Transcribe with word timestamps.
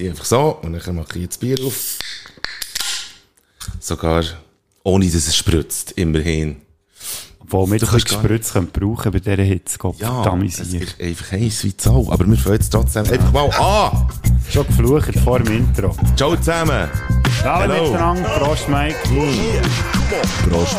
hier 0.00 0.10
einfach 0.10 0.24
so 0.24 0.58
und 0.62 0.72
dann 0.72 0.94
mache 0.96 1.16
ich 1.16 1.22
jetzt 1.22 1.40
Bier 1.40 1.58
auf. 1.64 1.98
Sogar 3.78 4.24
ohne 4.82 5.06
dass 5.06 5.26
es 5.26 5.36
spritzt, 5.36 5.92
immerhin. 5.92 6.56
Wo 7.46 7.68
wir 7.70 7.80
das 7.80 7.90
Gespritz 7.90 8.52
können 8.52 8.68
brauchen 8.68 9.10
bei 9.10 9.18
dieser 9.18 9.42
Hitze, 9.42 9.76
Gott 9.76 9.98
Ja, 9.98 10.38
es 10.46 10.60
ist 10.60 11.00
einfach 11.00 11.32
heiß 11.32 11.64
wie 11.64 11.76
Zoll. 11.76 12.06
Aber 12.08 12.24
wir 12.26 12.36
fangen 12.36 12.54
jetzt 12.54 12.70
trotzdem 12.70 13.04
einfach 13.04 13.32
mal 13.32 13.50
an. 13.50 14.08
Schon 14.48 14.66
geflucht 14.68 15.18
vor 15.18 15.40
dem 15.40 15.56
Intro. 15.56 15.96
Ciao 16.16 16.36
zusammen. 16.36 16.88
Hallo 17.42 17.74
Hello. 17.74 17.90
miteinander, 17.90 18.28
Prost 18.38 18.68
Mike. 18.68 18.96
Prost, 19.02 19.99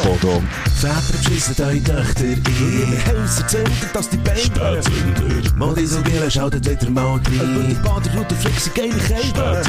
Bodo. 0.04 0.44
Väter 0.76 1.02
beschissen 1.12 1.56
eure 1.64 1.84
Töchter 1.84 2.24
in 2.26 2.44
ihre 2.46 3.06
Häuser, 3.06 3.48
zünden, 3.48 3.90
dass 3.94 4.10
die 4.10 4.18
Beine 4.18 4.40
Spätzünder. 4.40 5.56
Modisogele 5.56 6.30
schaltet 6.30 6.70
wieder 6.70 6.90
mal 6.90 7.14
rein. 7.14 7.22
Über 7.26 7.64
die 7.64 7.74
Baderroute 7.76 8.36
fliegt 8.36 8.62
sie 8.62 8.70
geile 8.72 8.98
Kälte. 8.98 9.62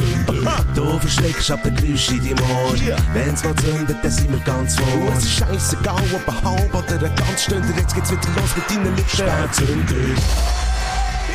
Du 0.75 0.99
verschreckst 0.99 1.51
ab 1.51 1.63
den 1.63 1.75
Geräusch 1.75 2.09
in 2.09 2.19
deinem 2.19 2.39
Ohr. 2.39 2.73
Wenn's 3.13 3.43
mal 3.43 3.55
zündet, 3.55 3.97
dann 4.01 4.11
sind 4.11 4.31
wir 4.31 4.39
ganz 4.39 4.75
vor. 4.75 4.87
Es 5.17 5.23
ist 5.23 5.31
scheissegal, 5.31 6.03
ob 6.13 6.27
ein 6.27 6.43
halb 6.43 6.73
oder 6.73 7.05
ein 7.05 7.15
ganz 7.15 7.43
Stunde. 7.43 7.67
Jetzt 7.77 7.95
geht's 7.95 8.11
wieder 8.11 8.21
los 8.35 8.55
mit 8.55 8.69
deinen 8.69 8.95
Lippen. 8.95 9.09
Spätzünder. 9.09 10.62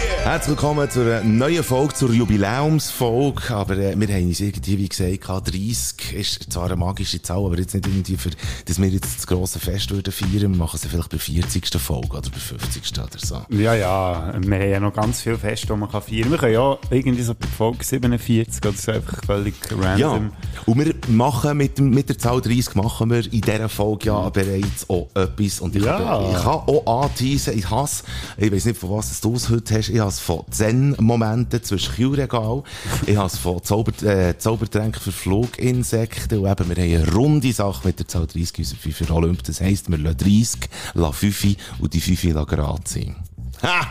Herzlich 0.03 0.51
willkommen 0.51 0.91
zu 0.91 1.01
einer 1.01 1.23
neuen 1.25 1.65
Folge, 1.65 1.95
zur 1.95 2.13
Jubiläumsfolge. 2.13 3.55
Aber 3.55 3.79
äh, 3.79 3.99
wir 3.99 4.09
haben 4.15 4.27
uns 4.27 4.41
irgendwie, 4.41 4.77
wie 4.77 4.89
gesagt, 4.89 5.23
gehabt, 5.23 5.49
30 5.55 6.13
ist 6.15 6.53
zwar 6.53 6.67
eine 6.67 6.77
magische 6.77 7.23
Zahl, 7.23 7.39
aber 7.47 7.59
jetzt 7.59 7.73
nicht 7.75 7.87
irgendwie 7.87 8.17
für, 8.19 8.29
dass 8.67 8.79
wir 8.81 8.89
jetzt 8.89 9.17
das 9.17 9.27
grosse 9.27 9.59
Fest 9.59 9.91
würden 9.91 10.13
feiern. 10.13 10.41
Wir 10.41 10.49
machen 10.51 10.79
sie 10.79 10.89
vielleicht 10.89 11.09
bei 11.09 11.19
40. 11.19 11.71
Folge 11.81 12.09
oder 12.19 12.29
bei 12.31 12.39
50. 12.39 12.93
oder 12.99 13.09
so. 13.17 13.41
Ja, 13.49 13.75
ja, 13.75 14.35
wir 14.39 14.59
haben 14.59 14.71
ja 14.71 14.81
noch 14.81 14.93
ganz 14.93 15.23
viel 15.23 15.39
Fest, 15.39 15.65
die 15.67 15.73
man 15.73 15.91
kann 15.91 16.03
feiern 16.03 16.23
kann. 16.25 16.31
Wir 16.33 16.39
können 16.39 16.53
ja 16.55 16.79
irgendwie 16.91 17.23
so 17.23 17.35
bei 17.35 17.47
Folge 17.47 17.83
47 17.85 18.63
oder 18.67 18.77
so 18.77 18.93
einfach 18.93 19.25
völlig 19.25 19.55
Ja, 19.71 19.77
random. 20.11 20.33
und 20.67 20.79
wir 20.85 20.95
machen 21.09 21.57
mit, 21.57 21.79
mit 21.81 22.09
der 22.11 22.19
Zahl 22.19 22.43
30 22.43 22.75
machen 22.75 23.11
wir 23.11 23.25
in 23.33 23.41
dieser 23.41 23.69
Folge 23.71 24.09
ja 24.09 24.29
bereits 24.29 24.89
auch 24.91 25.09
etwas. 25.15 25.61
Und 25.61 25.75
ich, 25.75 25.85
Ja. 25.85 25.97
kann, 25.99 26.31
ich 26.33 26.37
kann 26.37 26.53
auch 26.67 27.03
anteasen, 27.05 27.57
ich 27.59 27.71
hasse, 27.71 28.05
ich 28.37 28.53
weiß 28.53 28.67
nicht, 28.67 28.79
von 28.79 28.91
was 28.91 29.19
du 29.23 29.35
es 29.35 29.49
heute 29.49 29.75
hast, 29.75 29.88
ich 29.91 29.99
habe 29.99 30.11
es 30.11 30.21
von 30.21 30.45
Zen-Momenten 30.51 31.63
zwischen 31.63 31.95
Kühlregal, 31.95 32.63
ich 33.07 33.17
habe 33.17 33.27
es 33.27 33.39
von 33.39 33.63
Zauber, 33.63 33.93
äh, 34.03 34.37
Zaubertränken 34.39 35.01
für 35.01 35.13
Fluginsekten 35.13 36.39
und 36.39 36.51
eben, 36.51 36.69
wir 36.69 36.85
haben 36.85 36.93
eine 36.93 37.13
runde 37.13 37.53
Sache 37.53 37.87
mit 37.87 37.99
der 37.99 38.09
Zahl 38.09 38.27
30 38.27 38.59
unserer 38.59 38.79
5 38.79 39.11
Olymp. 39.11 39.43
Das 39.45 39.61
heisst, 39.61 39.91
wir 39.91 39.99
lassen 39.99 40.19
30, 40.19 40.71
lassen 40.95 41.13
5 41.15 41.57
und 41.79 41.95
die 41.95 42.01
5 42.01 42.25
lassen 42.25 42.47
gerade 42.47 42.83
sein. 42.85 43.17
Ha! 43.63 43.87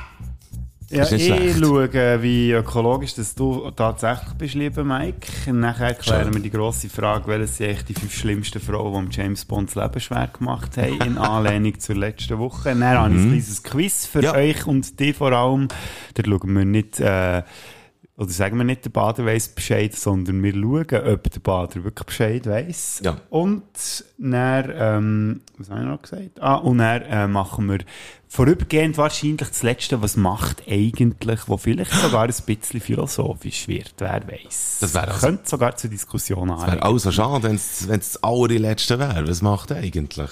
Ja, 0.90 1.04
Ist 1.04 1.12
nicht 1.12 1.30
ich 1.30 1.58
schaue, 1.58 2.22
wie 2.22 2.52
ökologisch 2.54 3.14
dass 3.16 3.36
du 3.36 3.70
tatsächlich 3.72 4.34
bist, 4.38 4.54
lieber 4.56 4.86
Mike. 4.86 5.52
Nachher 5.52 5.94
klären 5.96 6.34
wir 6.34 6.40
die 6.42 6.50
grosse 6.50 6.88
Frage, 6.88 7.28
welche 7.28 7.48
sind 7.48 7.68
eigentlich 7.70 7.84
die 7.86 7.94
fünf 7.94 8.14
schlimmsten 8.16 8.62
Frauen, 8.62 9.10
die 9.10 9.18
James 9.18 9.44
Bonds 9.44 9.76
Leben 9.76 10.00
schwer 10.00 10.30
gemacht 10.32 10.78
haben, 10.78 11.02
in 11.02 11.18
Anlehnung 11.18 11.78
zur 11.78 11.96
letzten 11.98 12.40
Woche. 12.40 12.70
Dann 12.70 12.86
habe 12.86 13.14
ich 13.14 13.20
ein 13.20 13.28
kleines 13.32 13.64
Quiz 13.64 14.06
für 14.06 14.20
Mhm. 14.20 14.24
Ja. 14.24 14.34
euch 14.36 14.66
und 14.66 14.98
dich 14.98 15.18
vor 15.18 15.34
allem. 15.34 15.68
Da 16.14 16.24
schauen 16.26 16.54
wir 16.56 16.64
nicht, 16.64 17.02
äh, 17.02 17.44
oder 18.18 18.30
sagen 18.32 18.58
wir 18.58 18.64
nicht, 18.64 18.84
der 18.84 18.90
Bader 18.90 19.26
weiss 19.28 19.48
Bescheid, 19.48 19.96
sondern 19.96 20.42
wir 20.42 20.52
schauen, 20.54 21.14
ob 21.14 21.30
der 21.30 21.40
Bader 21.40 21.84
wirklich 21.84 22.06
Bescheid 22.08 22.48
weiss. 22.48 23.00
Ja. 23.04 23.18
Und 23.30 23.64
dann, 24.18 24.74
ähm, 24.76 25.42
was 25.58 25.70
habe 25.70 25.82
ich 25.82 25.86
noch 25.86 26.02
gesagt? 26.02 26.42
Ah, 26.42 26.56
und 26.56 26.80
dann 26.80 27.04
äh, 27.04 27.28
machen 27.28 27.70
wir 27.70 27.78
vorübergehend 28.28 28.98
wahrscheinlich 28.98 29.48
das 29.48 29.62
Letzte, 29.62 30.02
was 30.02 30.18
macht 30.18 30.64
eigentlich, 30.68 31.48
wo 31.48 31.58
vielleicht 31.58 31.92
sogar 31.92 32.24
ein 32.24 32.34
bisschen 32.46 32.82
philosophisch 32.82 33.68
wird, 33.68 33.94
wer 34.00 34.28
weiß. 34.28 34.78
Das 34.82 34.96
wäre 34.96 35.10
also- 35.10 35.28
Könnte 35.28 35.48
sogar 35.48 35.76
zur 35.78 35.92
Diskussion 35.92 36.50
Wäre 36.50 36.58
anregen. 36.60 36.82
also 36.84 37.12
schade, 37.12 37.44
wenn 37.44 37.56
es 37.56 37.86
das 37.88 38.24
allerletzte 38.24 38.98
wäre. 38.98 39.28
Was 39.28 39.44
macht 39.44 39.72
eigentlich? 39.72 40.32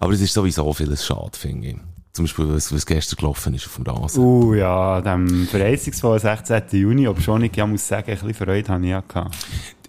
Aber 0.00 0.12
es 0.12 0.20
ist 0.20 0.34
sowieso 0.34 0.70
vieles 0.74 1.06
schade, 1.06 1.38
finde 1.38 1.68
ich. 1.68 1.76
Zum 2.14 2.26
Beispiel, 2.26 2.48
was, 2.48 2.72
was 2.72 2.86
gestern 2.86 3.16
gelaufen 3.16 3.54
ist 3.54 3.66
auf 3.66 3.74
dem 3.74 3.86
Rasen. 3.86 4.22
Uh, 4.22 4.54
ja, 4.54 5.00
dem 5.00 5.48
Verreisungsfall 5.48 6.20
16. 6.20 6.62
Juni, 6.70 7.08
ob 7.08 7.20
schon 7.20 7.42
ich 7.42 7.56
ja 7.56 7.66
muss 7.66 7.88
sagen, 7.88 8.08
ein 8.08 8.16
bisschen 8.16 8.34
Freude 8.34 8.68
habe 8.68 8.84
ich 8.84 8.90
ja. 8.90 9.02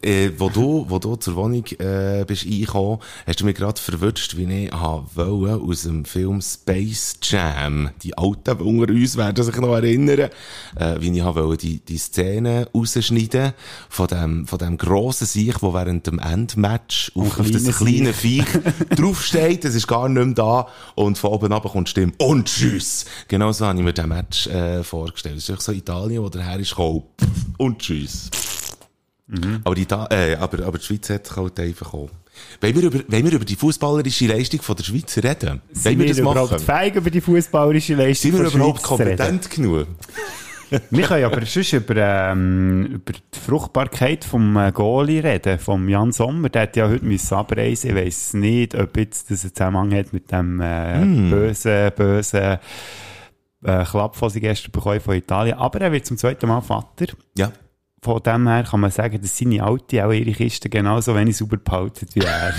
Äh, 0.05 0.33
wo, 0.37 0.49
du, 0.49 0.85
wo 0.87 0.99
du 0.99 1.15
zur 1.15 1.35
Wohnung 1.35 1.65
äh, 1.79 2.23
bist 2.27 2.45
eingekommen, 2.45 2.99
hast 3.25 3.39
du 3.39 3.45
mich 3.45 3.55
gerade 3.55 3.81
verwünscht, 3.81 4.37
wie 4.37 4.65
ich 4.65 4.71
wollte, 4.71 5.63
aus 5.63 5.81
dem 5.81 6.05
Film 6.05 6.41
Space 6.41 7.17
Jam, 7.23 7.89
die 8.03 8.15
Alten 8.15 8.61
unter 8.61 8.93
uns 8.93 9.17
werden 9.17 9.43
sich 9.43 9.55
noch 9.55 9.73
erinnern, 9.73 10.29
äh, 10.75 10.95
wie 10.99 11.17
ich 11.17 11.25
wollte, 11.25 11.65
die, 11.65 11.79
die 11.79 11.97
Szene 11.97 12.67
rausschneiden 12.75 13.53
von 13.89 14.05
dem, 14.05 14.45
von 14.45 14.59
dem 14.59 14.77
grossen 14.77 15.25
Sieg, 15.25 15.63
wo 15.63 15.73
während 15.73 16.05
dem 16.05 16.19
Endmatch 16.19 17.11
auf, 17.15 17.39
auf 17.39 17.49
das 17.49 17.63
kleine 17.75 18.13
Viech 18.13 18.45
draufsteht, 18.95 19.63
das 19.63 19.73
ist 19.73 19.87
gar 19.87 20.07
nicht 20.07 20.23
mehr 20.23 20.35
da 20.35 20.67
und 20.93 21.17
von 21.17 21.31
oben 21.31 21.51
runter 21.51 21.69
kommt 21.69 21.87
die 21.87 21.91
Stimme 21.91 22.13
und 22.19 22.45
tschüss. 22.45 23.05
Genau 23.27 23.51
so 23.51 23.65
habe 23.65 23.79
ich 23.79 23.83
mir 23.83 23.93
den 23.93 24.09
Match 24.09 24.45
äh, 24.45 24.83
vorgestellt. 24.83 25.37
Das 25.37 25.49
ist 25.49 25.61
so 25.63 25.71
Italien, 25.71 26.21
wo 26.21 26.29
der 26.29 26.43
Herr 26.43 26.59
ist 26.59 26.69
gekommen 26.69 27.05
und 27.57 27.79
tschüss. 27.79 28.29
Aber, 29.63 29.75
die, 29.75 29.85
da, 29.87 30.07
äh, 30.11 30.35
aber, 30.35 30.65
aber 30.65 30.77
die 30.77 30.85
Schweiz 30.85 31.09
hat 31.09 31.35
halt 31.35 31.59
einfach 31.59 31.93
auch. 31.93 32.09
Wollen 32.61 32.75
wir 32.75 32.83
über, 32.83 32.99
wollen 33.07 33.25
wir 33.25 33.33
über 33.33 33.45
die 33.45 33.55
fußballerische 33.55 34.27
Leistung 34.27 34.61
von 34.61 34.75
der 34.75 34.83
Schweiz 34.83 35.17
reden? 35.17 35.61
Sind 35.71 35.97
wir 35.97 35.99
wir 35.99 36.07
das 36.09 36.19
überhaupt 36.19 36.51
machen? 36.51 36.63
fähig, 36.63 36.95
über 36.95 37.09
die 37.09 37.21
fußballerische 37.21 37.95
Leistung 37.95 38.31
Sind 38.31 38.43
wir 38.43 38.51
überhaupt 38.53 38.79
Schweiz 38.79 38.87
kompetent 38.87 39.49
genug? 39.49 39.87
Wir 40.89 41.05
können 41.05 41.25
aber 41.25 41.45
sonst 41.45 41.73
über, 41.73 41.95
ähm, 41.95 42.85
über 42.85 43.13
die 43.13 43.39
Fruchtbarkeit 43.39 44.25
vom 44.25 44.57
äh, 44.57 44.71
Goalie 44.71 45.23
reden, 45.23 45.59
vom 45.59 45.87
Jan 45.87 46.11
Sommer. 46.11 46.49
Der 46.49 46.63
hat 46.63 46.75
ja 46.75 46.89
heute 46.89 47.05
müssen 47.05 47.35
abreisen. 47.35 47.91
Ich 47.91 47.95
weiss 47.95 48.33
nicht, 48.33 48.75
ob 48.75 48.97
jetzt 48.97 49.29
das 49.31 49.43
einen 49.43 49.53
Zusammenhang 49.55 49.93
hat 49.93 50.11
mit 50.11 50.31
dem 50.31 50.59
äh, 50.61 50.95
Hm. 51.01 51.29
bösen, 51.29 51.91
bösen 51.95 52.57
äh, 53.63 53.85
Klapp, 53.85 54.19
den 54.19 54.29
sie 54.29 54.41
gestern 54.41 54.71
bekommen 54.71 54.99
von 54.99 55.15
Italien. 55.15 55.57
Aber 55.57 55.79
er 55.81 55.91
wird 55.91 56.05
zum 56.05 56.17
zweiten 56.17 56.47
Mal 56.47 56.61
Vater. 56.61 57.07
Ja. 57.37 57.51
Von 58.05 58.21
dem 58.21 58.47
her 58.47 58.63
kann 58.69 58.81
man 58.81 58.91
sagen, 58.91 59.19
dass 59.19 59.35
seine 59.35 59.63
Alte 59.63 60.05
auch 60.05 60.11
ihre 60.11 60.31
Kiste 60.31 60.69
genauso 60.69 61.15
wenig 61.15 61.37
sauber 61.37 61.57
behalten 61.57 62.05
wie 62.13 62.19
er. 62.19 62.53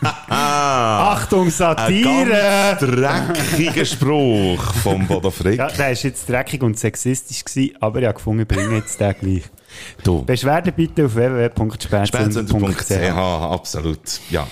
Achtung, 0.30 1.46
Ein 1.46 1.50
Satire! 1.50 2.78
ganz 2.78 2.78
dreckiger 2.78 3.84
Spruch 3.84 4.62
vom 4.74 5.08
Bodo 5.08 5.32
Frick. 5.32 5.58
Ja, 5.58 5.66
der 5.66 5.86
war 5.86 5.90
jetzt 5.90 6.28
dreckig 6.28 6.62
und 6.62 6.78
sexistisch, 6.78 7.44
gewesen, 7.44 7.74
aber 7.80 7.98
ich 7.98 8.06
habe 8.06 8.14
gefunden, 8.14 8.42
ich 8.42 8.46
bringe 8.46 8.76
jetzt 8.76 9.00
den 9.00 9.12
gleich. 9.20 9.42
Du. 10.04 10.24
Beschwerden 10.24 10.72
bitte 10.76 11.06
auf 11.06 11.16
www.spätzünder.ch. 11.16 12.06
Spätzünder.ch, 12.06 13.18
absolut. 13.18 14.20
Ja. 14.30 14.46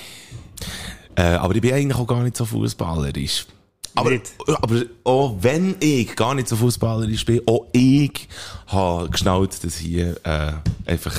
Äh, 1.15 1.23
aber 1.23 1.55
ich 1.55 1.61
bin 1.61 1.75
eigentlich 1.75 1.97
auch 1.97 2.09
gar 2.09 2.25
nicht 2.25 2.37
so 2.37 2.45
fußballerisch. 2.45 3.47
Aber, 3.95 4.11
Nicht? 4.11 4.33
aber 4.47 4.83
auch 5.05 5.37
wenn 5.41 5.75
ich 5.81 6.15
gar 6.15 6.35
nicht 6.35 6.47
so 6.49 6.57
fußballerisch 6.57 7.25
bin, 7.25 7.41
auch 7.47 7.67
ich 7.73 8.29
habe 8.69 9.09
geschnallt, 9.11 9.65
dass 9.65 9.77
hier 9.77 10.17
äh, 10.25 10.53
einfach 10.87 11.17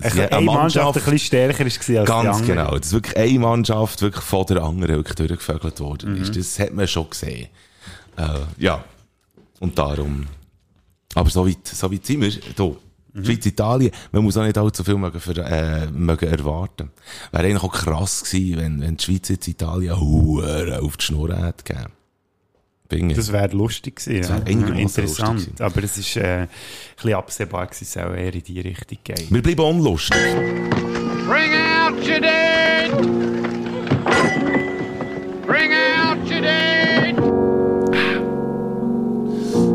dass 0.00 0.12
hier 0.14 0.32
Eine 0.32 0.44
Mannschaft 0.44 0.96
ein 0.98 1.04
bisschen 1.04 1.18
stärker 1.18 1.58
war 1.60 1.66
als 1.66 1.86
die 1.86 1.92
Ganz 1.94 2.10
andere. 2.38 2.46
genau. 2.46 2.78
Dass 2.78 2.92
wirklich 2.92 3.16
eine 3.16 3.38
Mannschaft 3.38 4.02
wirklich 4.02 4.24
von 4.24 4.46
der 4.46 4.62
anderen 4.62 4.96
wirklich 4.96 5.14
durchgevögelt 5.14 5.78
worden 5.80 6.14
Mhm. 6.16 6.22
ist. 6.22 6.36
Das 6.36 6.58
hat 6.58 6.72
man 6.74 6.88
schon 6.88 7.08
gesehen. 7.10 7.48
Äh, 8.16 8.24
ja. 8.58 8.82
Und 9.60 9.78
darum. 9.78 10.26
Aber 11.14 11.30
so 11.30 11.46
weit, 11.46 11.66
so 11.66 11.90
weit 11.92 12.04
sind 12.04 12.20
wir. 12.22 12.30
Hier. 12.30 12.76
Mhm. 13.12 13.24
Schweiz, 13.24 13.46
Italien, 13.46 13.90
man 14.12 14.22
muss 14.24 14.36
auch 14.36 14.42
nicht 14.44 14.58
allzu 14.58 14.84
viel 14.84 14.96
mögen, 14.96 15.18
für, 15.20 15.36
äh, 15.38 15.86
mögen 15.90 16.28
erwarten. 16.28 16.90
Wäre 17.32 17.44
eigentlich 17.44 17.62
auch 17.62 17.72
krass 17.72 18.24
gewesen, 18.24 18.58
wenn, 18.58 18.80
wenn 18.82 18.96
die 18.98 19.04
Schweiz 19.04 19.28
jetzt 19.30 19.48
Italien 19.48 19.92
auf 19.94 20.96
die 20.98 21.02
Schnur 21.04 21.34
hätte 21.34 21.64
gegeben. 21.64 21.92
Bin 22.88 23.10
ich. 23.10 23.16
Das 23.16 23.32
wäre 23.32 23.48
lustig 23.48 23.96
gewesen. 23.96 24.20
Das 24.20 24.46
wär 24.46 24.52
ja. 24.52 24.74
Interessant. 24.74 25.34
lustig 25.34 25.56
gewesen. 25.56 25.64
Aber 25.64 25.84
es 25.84 25.98
ist 25.98 26.16
äh, 26.16 26.22
ein 26.22 26.48
bisschen 26.94 27.14
absehbar 27.14 27.66
dass 27.66 27.82
es 27.82 27.96
auch 27.96 28.12
eher 28.12 28.34
in 28.34 28.42
die 28.42 28.60
Richtung 28.60 28.98
geht. 29.02 29.30
Wir 29.30 29.42
bleiben 29.42 29.60
unlustig. 29.60 30.16
Bring 31.26 31.52
out 31.54 31.94
your 32.06 32.20
dead! 32.20 32.90
Bring 35.46 35.72
out 35.72 36.30
your 36.30 36.40
dead! 36.40 37.16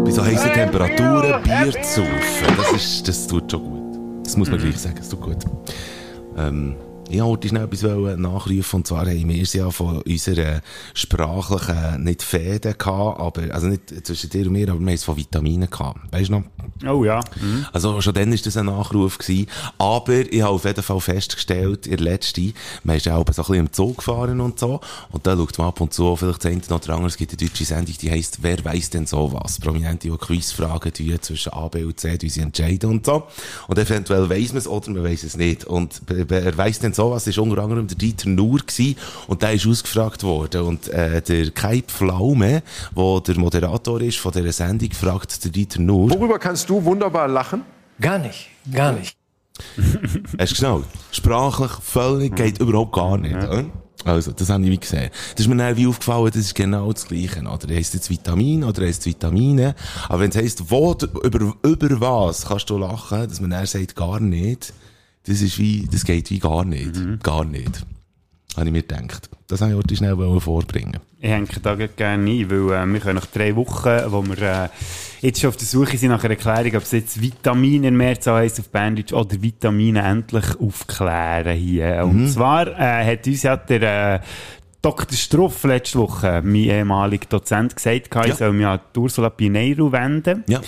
Bei 0.05 0.11
so 0.11 0.23
heißen 0.23 0.53
Temperaturen 0.53 1.43
Bier 1.43 1.71
zu 1.83 2.01
saufen, 2.01 2.55
das, 2.57 2.73
ist, 2.73 3.07
das 3.07 3.27
tut 3.27 3.51
schon 3.51 3.63
gut. 3.63 4.25
Das 4.25 4.37
muss 4.37 4.49
man 4.49 4.59
gleich 4.59 4.77
sagen, 4.77 4.97
es 4.99 5.09
tut 5.09 5.21
gut. 5.21 5.37
Ähm, 6.37 6.75
Ich 7.11 7.21
wollte 7.21 7.49
schnell 7.49 7.65
etwas 7.65 7.83
nachrufen, 8.17 8.77
und 8.77 8.87
zwar 8.87 9.05
haben 9.05 9.27
wir 9.27 9.41
es 9.41 9.51
ja 9.51 9.69
von 9.69 10.01
unserer 10.01 10.61
sprachlichen, 10.93 12.05
nicht 12.05 12.23
Fäden 12.23 12.75
gehabt, 12.77 13.19
aber, 13.19 13.53
also 13.53 13.67
nicht 13.67 14.07
zwischen 14.07 14.29
dir 14.29 14.47
und 14.47 14.53
mir, 14.53 14.69
aber 14.69 14.79
wir 14.79 14.87
haben 14.87 14.93
es 14.93 15.03
von 15.03 15.17
Vitaminen 15.17 15.69
gehabt. 15.69 15.99
Weißt 16.11 16.29
du 16.29 16.33
noch? 16.33 16.43
Oh 16.89 17.03
ja. 17.03 17.19
Mhm. 17.41 17.65
Also 17.73 17.99
schon 17.99 18.13
dann 18.13 18.31
war 18.31 18.37
das 18.37 18.55
ein 18.55 18.65
Nachruf 18.67 19.17
gewesen. 19.17 19.47
Aber 19.77 20.19
ich 20.19 20.41
habe 20.41 20.53
auf 20.53 20.63
jeden 20.63 20.81
Fall 20.81 21.01
festgestellt, 21.01 21.85
ihr 21.85 21.97
letzte, 21.97 22.53
man 22.83 22.95
ist 22.95 23.05
ja 23.05 23.17
auch 23.17 23.25
so 23.25 23.41
ein 23.41 23.45
bisschen 23.45 23.55
im 23.55 23.73
Zug 23.73 23.97
gefahren 23.97 24.39
und 24.39 24.57
so. 24.57 24.79
Und 25.11 25.27
da 25.27 25.35
schaut 25.35 25.57
man 25.57 25.67
ab 25.67 25.81
und 25.81 25.93
zu, 25.93 26.15
vielleicht 26.15 26.45
das 26.45 26.51
eine 26.51 26.61
oder 26.69 26.93
andere, 26.93 27.07
es 27.07 27.17
gibt 27.17 27.31
eine 27.31 27.49
deutsche 27.49 27.65
Sendung, 27.65 27.95
die 27.99 28.09
heisst, 28.09 28.39
wer 28.41 28.63
weiss 28.63 28.89
denn 28.89 29.05
sowas? 29.05 29.59
Prominente, 29.59 30.09
die 30.09 30.17
Quizfragen 30.17 30.93
tun 30.93 31.17
zwischen 31.21 31.51
A, 31.51 31.67
B 31.67 31.83
und 31.83 31.99
C, 31.99 32.17
die 32.17 32.29
sie 32.29 32.41
entscheiden 32.41 32.89
und 32.89 33.05
so. 33.05 33.23
Und 33.67 33.77
eventuell 33.77 34.29
weiss 34.29 34.53
man 34.53 34.59
es 34.59 34.67
oder 34.67 34.91
man 34.91 35.03
weiss 35.03 35.23
es 35.23 35.35
nicht. 35.35 35.65
Und 35.65 36.01
wer 36.07 36.57
weiss 36.57 36.79
denn 36.79 36.93
sowas, 37.05 37.27
ist 37.27 37.37
unter 37.37 37.61
anderem 37.63 37.87
der 37.87 37.97
Dieter 37.97 38.29
Nuhr 38.29 38.59
gewesen. 38.59 38.95
Und 39.27 39.41
der 39.41 39.53
ist 39.53 39.65
ausgefragt 39.67 40.23
worden. 40.23 40.61
Und 40.61 40.87
äh, 40.89 41.21
der 41.21 41.51
Kai 41.51 41.83
Pflaume, 41.87 42.61
der 42.95 43.21
der 43.21 43.37
Moderator 43.39 44.01
ist 44.01 44.17
von 44.19 44.31
dieser 44.31 44.51
Sendung, 44.51 44.91
fragt 44.91 45.43
der 45.43 45.51
Dieter 45.51 45.79
Nuhr. 45.81 46.09
Worüber 46.11 46.37
kannst 46.39 46.69
du 46.69 46.83
wunderbar 46.83 47.27
lachen? 47.27 47.63
Gar 47.99 48.19
nicht, 48.19 48.49
gar 48.73 48.91
nicht. 48.93 49.15
Hast 50.39 50.51
du 50.53 50.55
genau? 50.61 50.83
Sprachlich 51.11 51.71
völlig 51.83 52.35
geht 52.35 52.59
überhaupt 52.59 52.93
gar 52.93 53.17
nicht. 53.17 53.35
oder? 53.35 53.65
Also, 54.03 54.31
das 54.31 54.49
habe 54.49 54.63
ich 54.63 54.71
wie 54.71 54.79
gesehen. 54.79 55.11
Das 55.35 55.41
ist 55.45 55.47
mir 55.47 55.57
dann 55.57 55.77
wie 55.77 55.85
aufgefallen, 55.85 56.25
das 56.33 56.37
ist 56.37 56.55
genau 56.55 56.91
das 56.91 57.07
Gleiche. 57.07 57.41
Oder 57.41 57.75
heisst 57.75 57.93
jetzt 57.93 58.09
Vitamin, 58.09 58.63
oder 58.63 58.83
heisst 58.83 59.05
Vitamine. 59.05 59.75
Aber 60.09 60.21
wenn 60.21 60.31
es 60.31 60.37
heisst, 60.37 60.71
wo, 60.71 60.95
du- 60.95 61.05
über, 61.21 61.53
über 61.63 62.01
was 62.01 62.45
kannst 62.47 62.67
du 62.71 62.77
lachen, 62.79 63.27
dass 63.29 63.39
man 63.39 63.51
dann 63.51 63.65
sagt, 63.67 63.95
gar 63.95 64.19
nicht, 64.19 64.73
das 65.25 65.41
ist 65.41 65.57
wie, 65.59 65.87
das 65.91 66.03
geht 66.05 66.29
wie 66.29 66.39
gar 66.39 66.65
nicht. 66.65 67.23
Gar 67.23 67.45
nicht. 67.45 67.85
Habe 68.57 68.65
ich 68.65 68.71
mir 68.73 68.81
gedacht. 68.81 69.29
Das 69.47 69.61
habe 69.61 69.71
ich 69.71 69.77
heute 69.77 69.95
schnell 69.95 70.15
vorbringen. 70.39 70.97
Ich 71.19 71.29
hänge 71.29 71.47
da 71.61 71.75
gerne 71.75 72.29
ein, 72.29 72.49
weil 72.49 72.57
äh, 72.89 72.93
wir 72.93 72.99
können 72.99 73.15
nach 73.15 73.25
drei 73.27 73.55
Wochen, 73.55 74.11
wo 74.11 74.23
wir 74.25 74.41
äh, 74.41 74.69
jetzt 75.21 75.39
schon 75.39 75.49
auf 75.49 75.57
der 75.57 75.67
Suche 75.67 75.97
sind 75.97 76.09
nach 76.09 76.23
einer 76.23 76.33
Erklärung, 76.33 76.75
ob 76.77 76.83
es 76.83 76.91
jetzt 76.91 77.21
Vitamine 77.21 77.89
in 77.89 77.95
Mehrzahl 77.97 78.41
heisst 78.41 78.59
auf 78.59 78.69
Bandage 78.69 79.13
oder 79.15 79.41
Vitamine 79.41 80.01
endlich 80.01 80.59
aufklären 80.59 81.55
hier. 81.57 82.01
Und 82.03 82.27
zwar 82.29 82.67
äh, 82.67 83.05
hat 83.13 83.27
uns 83.27 83.43
ja 83.43 83.55
der 83.55 84.15
äh, 84.15 84.19
Dr. 84.81 85.15
Struff 85.15 85.63
letzte 85.63 85.99
Woche, 85.99 86.41
mein 86.43 86.55
ehemaliger 86.55 87.27
Dozent, 87.27 87.75
gesagt, 87.75 88.09
ich 88.11 88.27
Ja. 88.27 88.35
soll 88.35 88.53
mich 88.53 88.65
an 88.65 88.79
Ursula 88.97 89.29
Pineiro 89.29 89.91
wenden. 89.91 90.43
Ja. 90.47 90.59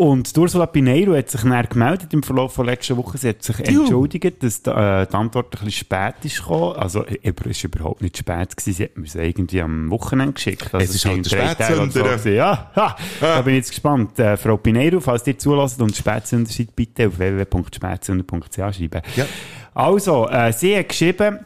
Und 0.00 0.32
Ursula 0.38 0.64
Pineiro 0.64 1.14
hat 1.14 1.28
sich 1.28 1.42
dann 1.42 1.66
gemeldet 1.68 2.14
im 2.14 2.22
Verlauf 2.22 2.54
von 2.54 2.64
letzter 2.64 2.96
Woche. 2.96 3.18
Sie 3.18 3.28
hat 3.28 3.42
sich 3.42 3.60
entschuldigt, 3.60 4.42
dass 4.42 4.62
die, 4.62 4.70
äh, 4.70 5.06
die 5.06 5.14
Antwort 5.14 5.48
ein 5.48 5.50
bisschen 5.50 5.72
spät 5.72 6.14
ist 6.22 6.38
gekommen. 6.38 6.74
Also, 6.76 7.04
es 7.04 7.34
war 7.36 7.64
überhaupt 7.64 8.00
nicht 8.00 8.16
spät 8.16 8.56
gewesen. 8.56 8.72
Sie 8.72 8.84
hat 8.84 8.96
mir 8.96 9.06
sie 9.06 9.18
irgendwie 9.18 9.60
am 9.60 9.90
Wochenende 9.90 10.32
geschickt. 10.32 10.72
Also, 10.72 10.84
Es 10.84 10.94
ist 10.94 11.04
halt 11.04 11.26
so 11.26 11.36
Spätsünder. 11.36 12.02
gewesen. 12.02 12.32
Ja, 12.34 12.70
ha, 12.76 12.96
da 13.20 13.42
bin 13.42 13.52
ich 13.52 13.58
jetzt 13.58 13.72
gespannt. 13.72 14.18
Äh, 14.18 14.38
Frau 14.38 14.56
Pineiro, 14.56 15.00
falls 15.00 15.26
ihr 15.26 15.38
zulässt 15.38 15.82
und 15.82 15.94
Spätsünder 15.94 16.50
seid, 16.50 16.74
bitte 16.74 17.08
auf 17.08 17.18
www.spätsünder.ch 17.18 18.54
schreiben. 18.56 19.02
Ja. 19.16 19.26
Also, 19.74 20.26
äh, 20.30 20.50
sie 20.54 20.78
hat 20.78 20.88
geschrieben, 20.88 21.40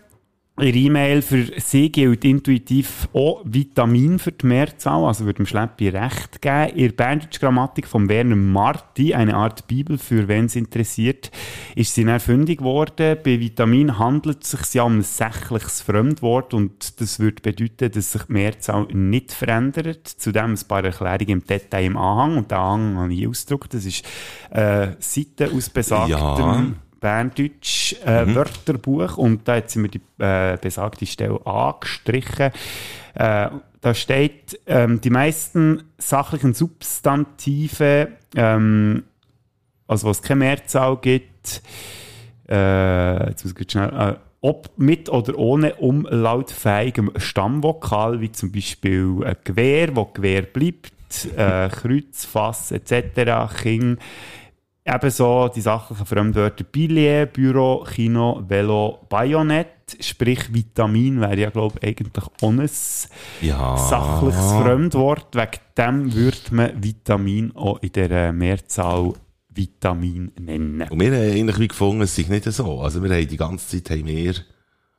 Ihre 0.56 0.78
E-Mail 0.78 1.20
für 1.20 1.50
sie 1.56 1.90
gilt 1.90 2.24
intuitiv 2.24 3.08
auch 3.12 3.42
Vitamin 3.44 4.20
für 4.20 4.30
die 4.30 4.46
Mehrzahl, 4.46 5.02
also 5.04 5.24
würde 5.24 5.38
dem 5.38 5.46
Schleppi 5.46 5.88
recht 5.88 6.40
geben. 6.40 6.76
In 6.76 6.88
der 6.88 6.94
Bandage-Grammatik 6.94 7.88
von 7.88 8.08
Werner 8.08 8.36
Marti, 8.36 9.14
eine 9.14 9.34
Art 9.34 9.66
Bibel 9.66 9.98
für 9.98 10.28
wen 10.28 10.44
es 10.44 10.54
interessiert, 10.54 11.32
ist 11.74 11.92
sie 11.96 12.04
dann 12.04 12.20
fündig 12.20 12.58
geworden. 12.58 13.18
Bei 13.24 13.40
Vitamin 13.40 13.98
handelt 13.98 14.44
es 14.44 14.52
sich 14.52 14.74
ja 14.74 14.84
um 14.84 14.98
ein 14.98 15.02
sächliches 15.02 15.80
Fremdwort 15.80 16.54
und 16.54 17.00
das 17.00 17.18
würde 17.18 17.42
bedeuten, 17.42 17.90
dass 17.90 18.12
sich 18.12 18.22
die 18.22 18.32
Mehrzahl 18.34 18.86
nicht 18.92 19.32
verändert. 19.32 20.06
Zudem 20.06 20.52
ein 20.52 20.68
paar 20.68 20.84
Erklärungen 20.84 21.40
im 21.40 21.44
Detail 21.44 21.86
im 21.86 21.96
Anhang 21.96 22.36
und 22.36 22.52
den 22.52 22.58
Anhang 22.58 22.96
habe 22.98 23.12
ich 23.12 23.26
ausgedruckt. 23.26 23.74
Das 23.74 23.84
ist 23.84 24.04
äh, 24.50 24.90
Seite 25.00 25.50
aus 25.52 25.68
besagtem 25.68 26.10
Ja. 26.10 26.72
Berndeutsch 27.04 27.96
äh, 28.02 28.34
Wörterbuch 28.34 29.18
und 29.18 29.46
da 29.46 29.56
hat 29.56 29.68
sie 29.68 29.78
mir 29.78 29.88
die 29.88 30.00
äh, 30.18 30.56
besagte 30.58 31.04
Stelle 31.04 31.38
angestrichen. 31.44 32.50
Äh, 33.14 33.48
da 33.82 33.94
steht, 33.94 34.58
ähm, 34.66 35.02
die 35.02 35.10
meisten 35.10 35.82
sachlichen 35.98 36.54
Substantive, 36.54 38.08
ähm, 38.34 39.04
also 39.86 40.08
was 40.08 40.22
keine 40.22 40.38
Mehrzahl 40.38 40.96
gibt, 40.96 41.60
äh, 42.48 43.28
jetzt 43.28 43.44
muss 43.44 43.54
ich 43.58 43.70
schnell, 43.70 43.90
äh, 43.90 44.14
ob 44.40 44.70
mit 44.78 45.10
oder 45.10 45.36
ohne 45.36 45.74
umlautfähigem 45.74 47.12
Stammvokal, 47.16 48.22
wie 48.22 48.32
zum 48.32 48.50
Beispiel 48.50 49.18
ein 49.26 49.36
Gewehr, 49.44 49.94
wo 49.94 50.06
Gewehr 50.06 50.40
bleibt, 50.40 51.26
äh, 51.36 51.68
Kreuz, 51.70 52.24
Fass 52.24 52.72
etc., 52.72 53.54
King, 53.60 53.98
Ebenso 54.86 55.48
die 55.48 55.62
sachlichen 55.62 56.04
Fremdwörter 56.04 56.62
Billet, 56.64 57.32
Büro, 57.32 57.84
Kino, 57.90 58.42
Velo, 58.46 59.06
Bajonett, 59.08 59.96
sprich 60.00 60.52
Vitamin 60.52 61.20
wäre 61.22 61.40
ja, 61.40 61.48
glaube 61.50 61.78
ich, 61.81 61.88
eigentlich 61.88 62.25
ein 62.42 62.69
Ja. 63.40 63.76
sachliches 63.78 64.52
Fremdwort. 64.52 65.34
Wegen 65.34 65.50
dem 65.78 66.12
würde 66.14 66.36
man 66.50 66.82
Vitamin 66.84 67.56
auch 67.56 67.78
in 67.82 67.92
der 67.92 68.32
Mehrzahl 68.34 69.14
Vitamin 69.48 70.32
nennen. 70.38 70.82
Und 70.90 71.00
wir 71.00 71.12
haben 71.12 71.31
eigentlich 71.32 71.58
wie 71.60 71.69
gefunden, 71.69 72.02
es 72.02 72.14
sei 72.14 72.26
nicht 72.28 72.44
so. 72.44 72.81
Also 72.82 73.02
wir 73.02 73.10
haben 73.14 73.26
die 73.28 73.36
ganze 73.38 73.82
Zeit 73.82 73.88
haben 73.98 74.06
wir, 74.06 74.34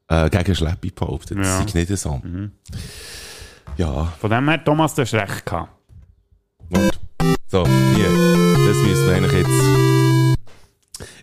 äh, 0.07 0.29
gegen 0.31 0.55
Schleppi 0.55 0.89
behauptet. 0.91 1.37
Es 1.39 1.47
Ja. 1.47 1.57
sei 1.67 1.79
nicht 1.81 1.95
so. 1.97 2.19
Ja, 3.77 4.05
Von 4.19 4.29
dem 4.31 4.49
her, 4.49 4.63
Thomas, 4.63 4.95
du 4.95 5.03
hast 5.03 5.13
recht 5.13 5.45
gehabt. 5.45 5.69
warte. 6.71 6.97
So, 7.47 7.65
hier. 7.67 8.09
Das 8.67 8.77
müssen 8.77 9.05
wir 9.07 9.15
eigentlich 9.15 9.33
jetzt. 9.33 9.74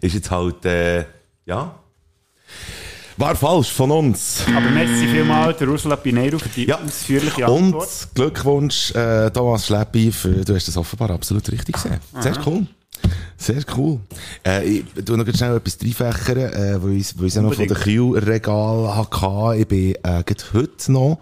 Ist 0.03 0.15
jetzt 0.15 0.31
halt, 0.31 0.65
äh, 0.67 1.05
ja. 1.47 1.75
War 3.17 3.37
falsch 3.37 3.71
von 3.73 3.91
uns. 3.91 4.43
Aber 4.55 4.69
merci 4.71 5.07
vielmals 5.07 5.59
der 5.59 5.69
Ursula 5.69 5.97
Pineiro 5.97 6.39
für 6.39 6.49
die 6.49 6.67
Ja. 6.67 6.79
ausführliche 6.81 7.47
Und 7.47 7.67
Antwort. 7.67 8.09
Glückwunsch, 8.15 8.91
äh, 8.95 9.31
Thomas 9.31 9.67
Schleppi, 9.67 10.11
für, 10.13 10.45
du 10.45 10.55
hast 10.55 10.67
das 10.69 10.77
offenbar 10.77 11.11
absolut 11.11 11.51
richtig 11.51 11.75
gesehen. 11.75 12.01
Sehr 12.21 12.37
cool. 12.47 12.67
Sehr 13.43 13.65
cool. 13.77 13.99
Äh, 14.47 14.65
ich 14.65 14.85
tu 15.05 15.17
noch 15.17 15.27
schnell 15.27 15.57
etwas 15.57 15.77
reinfächern, 15.83 16.53
äh, 16.53 16.81
weil 16.81 16.93
ich, 16.93 17.35
ja 17.35 17.43
noch 17.43 17.53
von 17.53 17.67
den 17.67 17.77
Kühlregal 17.77 18.95
hatte. 18.95 19.59
Ich 19.59 19.67
bin, 19.67 19.97
äh, 20.05 20.23
heute 20.53 20.93
noch, 20.93 21.19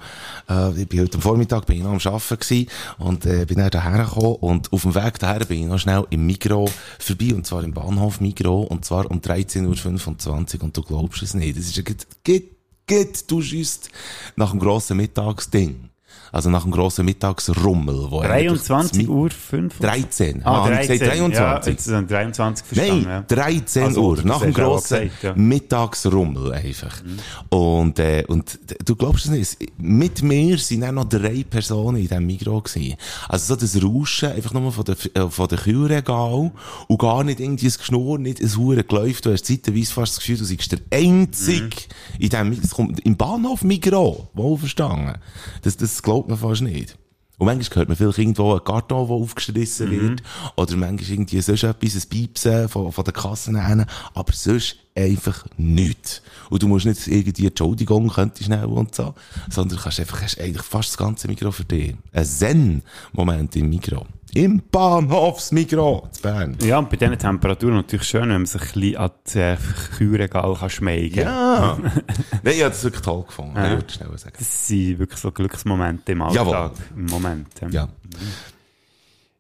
äh, 0.47 0.83
ich 0.83 0.87
bin 0.87 1.01
heute 1.01 1.15
am 1.15 1.23
Vormittag 1.23 1.65
bin 1.65 1.79
ich 1.79 1.83
noch 1.83 1.93
am 1.93 2.13
Arbeiten 2.13 2.39
gewesen 2.39 2.67
und, 2.99 3.25
äh, 3.25 3.47
bin 3.47 3.57
dann 3.57 3.71
daher 3.71 4.05
gekommen 4.05 4.37
und 4.41 4.71
auf 4.71 4.83
dem 4.83 4.95
Weg 4.95 5.19
daher 5.19 5.47
bin 5.47 5.63
ich 5.63 5.67
noch 5.67 5.79
schnell 5.79 6.05
im 6.11 6.27
Migro 6.27 6.69
vorbei 6.99 7.35
und 7.35 7.47
zwar 7.47 7.65
im 7.65 7.73
Bahnhof 7.73 8.21
Migro 8.21 8.65
und 8.65 8.85
zwar 8.85 9.11
um 9.11 9.21
13.25 9.21 10.29
Uhr 10.59 10.65
und 10.65 10.77
du 10.77 10.83
glaubst 10.83 11.23
es 11.23 11.33
nicht. 11.33 11.57
Das 11.57 11.65
ist 11.65 11.77
ja 11.77 11.83
geht, 11.83 12.07
geht, 12.23 12.51
geht, 12.87 13.31
du 13.31 13.41
schießt 13.41 13.89
nach 14.37 14.51
dem 14.51 14.61
grossen 14.61 14.99
Mittagsding. 14.99 15.90
Also 16.33 16.51
nach 16.51 16.63
dem 16.63 16.71
grossen 16.73 17.05
Mittagsrummel. 17.07 18.11
Wo 18.11 18.21
eigentlich 18.21 18.59
das 18.59 18.67
23 18.69 19.03
Mi- 19.03 19.09
Uhr 19.09 19.31
5. 19.31 19.79
13. 19.79 20.43
Ah, 20.45 20.51
Ah, 20.51 20.65
habe 20.65 20.73
ich 20.81 20.87
13. 20.87 20.99
gesagt 20.99 21.19
23? 21.21 21.67
Ja, 21.67 21.71
jetzt 21.71 21.85
sind 21.85 22.11
23 22.11 22.67
verstanden. 22.67 23.03
Nein, 23.05 23.25
ja. 23.29 23.37
13 23.37 23.83
Also, 23.85 24.03
Uhr, 24.03 24.23
nach 24.23 24.41
dem 24.41 24.51
auch 24.51 24.55
grossen 24.55 25.01
gesagt, 25.01 25.23
ja. 25.23 25.35
Mittagsrummel 25.35 26.53
einfach. 26.53 27.03
Und, 27.49 27.99
äh, 27.99 28.25
und 28.29 28.59
du 28.85 28.97
glaubst 28.97 29.27
es 29.27 29.31
nicht, 29.31 29.73
mit 29.79 30.23
mir 30.23 30.59
sind 30.59 30.85
auch 30.85 30.93
noch 30.93 31.05
drei 31.09 31.45
Personen 31.49 31.97
in 31.97 32.03
diesem 32.09 32.27
Migro 32.27 32.61
gewesen. 32.61 32.95
Also 33.29 33.55
so 33.55 33.61
das 33.61 33.83
Rauschen, 33.83 34.33
einfach 34.33 34.53
nur 34.53 34.71
von 34.73 34.85
der, 34.85 34.97
äh, 35.15 35.29
von 35.29 35.49
der 35.49 35.59
Kühlregal 35.59 36.53
und 36.89 36.99
gar 36.99 37.25
nicht 37.25 37.41
irgendwie 37.41 37.67
ein 37.67 37.73
Geschnurr, 37.77 38.19
nicht 38.19 38.41
ein 38.41 38.57
Huren 38.57 38.85
geläuft. 38.87 39.27
Du 39.27 39.33
hast 39.33 39.47
zeitweise 39.47 39.93
fast 39.93 40.13
das 40.17 40.19
Gefühl, 40.21 40.39
du 40.39 40.45
seist 40.45 40.73
der 40.73 40.81
Einzige 40.93 41.71
in 42.19 42.29
diesem, 42.29 42.53
es 42.53 42.71
kommt 42.71 43.01
im 43.01 43.17
Bahnhof 43.17 43.63
Migro, 43.63 44.29
wohlverstanden. 44.35 45.15
Das, 45.63 45.77
das 45.77 46.03
glaubt 46.21 46.29
man 46.29 46.39
fast 46.39 46.63
nicht. 46.63 46.97
Und 47.39 47.47
manchmal 47.47 47.79
hört 47.79 47.89
man 47.89 47.97
vielleicht 47.97 48.19
irgendwo 48.19 48.51
einen 48.51 48.65
Karton, 48.65 49.07
der 49.07 49.17
aufgeschrissen 49.17 49.91
wird. 49.91 50.23
Oder 50.57 50.77
manchmal 50.77 51.11
irgendwie 51.11 51.41
sonst 51.41 51.63
etwas, 51.65 51.95
ein 51.95 52.09
Piepsen 52.11 52.69
von, 52.69 52.93
von 52.93 53.05
der 53.05 53.15
Kasse 53.15 53.51
hin. 53.67 53.87
Aber 54.13 54.33
sonst 54.35 54.77
einfach 54.95 55.47
nichts. 55.57 56.21
Und 56.51 56.63
du 56.63 56.69
musst 56.69 56.85
nicht 56.85 57.07
irgendwie, 57.07 57.47
Entschuldigung, 57.47 58.11
könnte 58.11 58.45
schnell 58.45 58.67
und 58.67 58.95
so. 58.95 59.15
Sondern 59.49 59.79
du 59.79 59.83
kannst 59.83 60.01
einfach, 60.01 60.21
hast 60.21 60.39
eigentlich 60.39 60.63
fast 60.63 60.91
das 60.91 60.99
ganze 60.99 61.29
Mikro 61.29 61.51
für 61.51 61.65
dich. 61.65 61.95
Ein 62.13 62.27
Zen-Moment 62.27 63.57
im 63.57 63.71
Mikro. 63.71 64.05
Im 64.35 64.63
Bahnhofsmikro 64.71 66.09
zu 66.11 66.23
Bern. 66.23 66.57
Ja, 66.63 66.79
und 66.79 66.89
bei 66.89 66.97
diesen 66.97 67.19
Temperaturen 67.19 67.75
natürlich 67.75 68.07
schön, 68.07 68.23
wenn 68.23 68.29
man 68.29 68.47
sich 68.47 68.61
ein 68.63 68.81
bisschen 68.81 68.97
an 68.97 69.11
das 69.25 69.37
äh, 69.37 69.57
Kühlregal 69.97 70.55
kann 70.55 70.71
schmeigen 70.71 71.25
kann. 71.25 71.25
Ja. 71.25 71.79
Nein, 72.43 72.55
ich 72.55 72.61
habe 72.61 72.71
das 72.71 72.85
wirklich 72.85 73.03
toll 73.03 73.25
gefunden. 73.25 73.57
Ja. 73.57 73.65
Ich 73.65 73.71
würde 73.73 73.93
schnell 73.93 74.19
sagen. 74.19 74.37
Das 74.39 74.69
sind 74.69 74.99
wirklich 74.99 75.19
so 75.21 75.33
Glücksmomente 75.33 76.13
im 76.13 76.23
Alltag. 76.23 76.47
Jawohl. 76.47 76.71
Im 76.97 77.07
Moment. 77.07 77.49
Ja. 77.71 77.89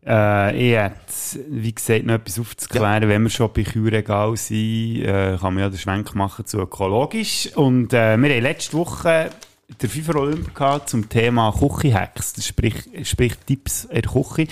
Äh, 0.05 0.57
ich 0.57 0.77
hätte, 0.77 1.45
wie 1.49 1.75
gesagt, 1.75 2.07
noch 2.07 2.15
etwas 2.15 2.39
aufzuklären. 2.41 3.09
Wenn 3.09 3.23
wir 3.23 3.31
schon 3.31 3.53
bei 3.53 3.63
Kühlregal 3.63 4.37
sind, 4.37 5.03
äh, 5.03 5.37
kann 5.41 5.55
man 5.55 5.65
ja 5.65 5.69
den 5.69 5.79
Schwenk 5.79 6.15
machen 6.15 6.47
zu 6.47 6.59
ökologisch. 6.59 7.51
Und 7.55 7.93
äh, 7.93 8.17
wir 8.17 8.35
haben 8.35 8.43
letzte 8.43 8.77
Woche 8.77 9.31
der 9.81 9.89
FIFA 9.89 10.15
Olymp 10.17 10.55
gehabt 10.55 10.89
zum 10.89 11.09
Thema 11.09 11.53
Küche-Hacks, 11.53 12.45
sprich, 12.45 12.75
sprich 13.05 13.35
Tipps 13.47 13.85
in 13.85 14.03
der 14.03 14.11
Küche. 14.11 14.47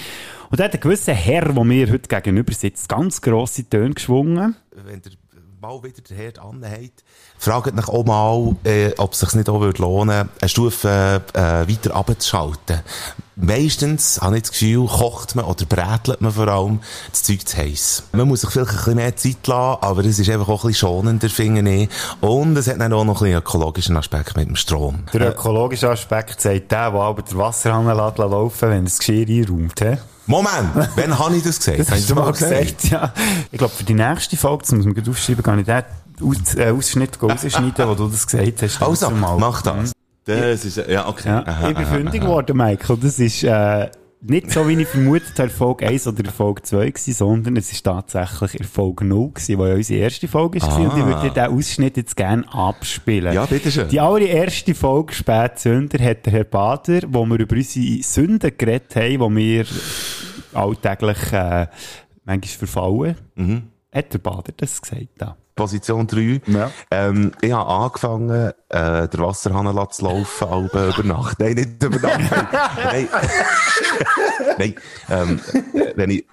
Und 0.50 0.60
da 0.60 0.64
hat 0.64 0.74
ein 0.74 0.80
gewisser 0.80 1.14
Herr, 1.14 1.52
der 1.52 1.64
mir 1.64 1.90
heute 1.90 2.08
gegenüber 2.08 2.52
sitzt, 2.52 2.88
ganz 2.88 3.20
grosse 3.20 3.68
Töne 3.68 3.94
geschwungen. 3.94 4.56
Wenn 4.72 5.02
ihr 5.04 5.12
mal 5.60 5.82
wieder 5.82 6.00
den 6.00 6.16
Herd 6.16 6.38
anhabt, 6.38 7.04
fragt 7.36 7.78
euch 7.78 7.88
auch 7.88 8.04
mal, 8.04 8.56
äh, 8.64 8.92
ob 8.96 9.12
es 9.12 9.20
sich 9.20 9.34
nicht 9.34 9.48
auch 9.48 9.60
würde 9.60 9.82
lohnen 9.82 10.28
eine 10.40 10.48
Stufe 10.48 11.22
äh, 11.32 11.40
weiter 11.40 11.94
abzuschalten. 11.94 12.80
Meistens, 13.40 14.20
habe 14.20 14.36
ich 14.36 14.42
das 14.42 14.50
Gefühl, 14.50 14.86
kocht 14.86 15.36
man 15.36 15.44
oder 15.44 15.64
brätelt 15.64 16.20
man 16.20 16.32
vor 16.32 16.48
allem 16.48 16.80
das 17.12 17.22
Zeug 17.22 17.46
zu 17.46 17.56
heiß. 17.56 18.02
Man 18.12 18.26
muss 18.26 18.40
sich 18.40 18.50
vielleicht 18.50 18.70
ein 18.70 18.76
bisschen 18.76 18.94
mehr 18.96 19.16
Zeit 19.16 19.46
lassen, 19.46 19.78
aber 19.80 20.04
es 20.04 20.18
ist 20.18 20.28
einfach 20.28 20.48
auch 20.48 20.64
ein 20.64 20.68
bisschen 20.68 20.88
schonender, 20.88 21.28
finde 21.28 21.70
ich. 21.72 21.88
Und 22.20 22.56
es 22.56 22.66
hat 22.66 22.80
dann 22.80 22.92
auch 22.92 23.04
noch 23.04 23.22
ein 23.22 23.26
bisschen 23.26 23.38
ökologischen 23.38 23.96
Aspekt 23.96 24.36
mit 24.36 24.48
dem 24.48 24.56
Strom. 24.56 25.04
Der 25.12 25.30
ökologische 25.30 25.88
Aspekt 25.88 26.40
sagt 26.40 26.72
der, 26.72 26.90
der 26.90 27.00
aber 27.00 27.22
den 27.22 27.38
Wasserhahn 27.38 27.86
lässt 27.86 28.18
laufen 28.18 28.70
wenn 28.70 28.84
das 28.84 28.98
Geschirr 28.98 29.28
einräumt. 29.28 29.78
he? 29.78 29.96
Moment, 30.26 30.70
wann 30.96 31.18
habe 31.18 31.36
ich 31.36 31.44
das 31.44 31.58
gesagt? 31.58 31.78
Das 31.78 31.90
hast 31.92 32.10
du 32.10 32.16
mal 32.16 32.32
gesagt, 32.32 32.90
ja. 32.90 33.12
Ich 33.52 33.58
glaube, 33.58 33.72
für 33.72 33.84
die 33.84 33.94
nächste 33.94 34.36
Folge, 34.36 34.64
das 34.64 34.72
muss 34.72 34.84
man 34.84 35.08
aufschreiben, 35.08 35.42
kann 35.44 35.60
ich 35.60 35.64
den 35.64 35.84
Aus 36.22 36.54
äh, 36.56 36.70
Ausschnitt 36.70 37.22
rausschneiden, 37.22 37.88
wo 37.88 37.94
du 37.94 38.08
das 38.08 38.26
gesagt 38.26 38.62
hast. 38.62 38.82
Also, 38.82 39.10
mach 39.10 39.62
das. 39.62 39.92
Das 40.36 40.64
ist, 40.64 40.76
ja, 40.76 41.08
okay. 41.08 41.28
Ja, 41.28 41.46
Aha, 41.46 41.68
ich 41.68 41.76
bin 41.76 41.84
aha, 41.84 41.94
fündig 41.94 42.20
geworden, 42.20 42.56
Michael. 42.56 42.96
Das 43.00 43.18
ist 43.18 43.42
äh, 43.44 43.88
nicht 44.20 44.50
so, 44.50 44.68
wie 44.68 44.74
ich 44.74 44.88
vermutet 44.88 45.38
habe, 45.38 45.48
Folge 45.48 45.86
1 45.86 46.06
oder 46.08 46.30
Folge 46.30 46.62
2 46.62 46.90
gewesen, 46.90 47.12
sondern 47.14 47.56
es 47.56 47.72
ist 47.72 47.84
tatsächlich 47.84 48.66
Folge 48.66 49.04
0 49.04 49.30
gewesen, 49.30 49.58
wo 49.58 49.66
ja 49.66 49.74
unsere 49.74 50.00
erste 50.00 50.28
Folge 50.28 50.60
war. 50.60 50.76
Und 50.76 50.98
ich 50.98 51.04
würde 51.06 51.22
dir 51.22 51.30
diesen 51.30 51.56
Ausschnitt 51.56 51.96
jetzt 51.96 52.16
gerne 52.16 52.44
abspielen. 52.52 53.28
Ah. 53.28 53.34
Ja, 53.34 53.46
bitteschön. 53.46 53.88
Die 53.88 54.00
allererste 54.00 54.74
Folge 54.74 55.14
Spätsünder 55.14 56.02
hat 56.04 56.26
der 56.26 56.32
Herr 56.32 56.44
Bader, 56.44 57.00
wo 57.08 57.24
wir 57.26 57.38
über 57.38 57.56
unsere 57.56 58.02
Sünden 58.02 58.52
geredet 58.58 58.96
haben, 58.96 59.20
wo 59.20 59.30
wir 59.30 59.64
alltäglich 60.52 61.32
äh, 61.32 61.66
manchmal 62.24 62.58
verfallen. 62.58 63.16
Mhm. 63.36 63.62
Hat 63.92 64.12
der 64.12 64.18
Bader 64.18 64.52
das 64.56 64.82
gesagt? 64.82 65.08
Da? 65.16 65.36
Position 65.58 66.06
3. 66.06 66.40
Ja. 66.46 66.70
Ähm, 66.90 67.32
ich 67.42 67.52
habe 67.52 67.68
angefangen, 67.68 68.52
äh, 68.68 69.08
den 69.08 69.20
Wasserhahn 69.20 69.66
zu 69.90 70.04
laufen, 70.04 70.50
halb 70.50 70.74
über 70.74 71.02
Nacht. 71.02 71.40
Nein, 71.40 71.54
nicht 71.54 71.82
über 71.82 71.98
Nacht. 71.98 72.20
Nein. 72.84 73.08
Nein, 74.58 74.74
ähm, 75.10 75.40
wenn 75.96 76.10
ich, 76.10 76.26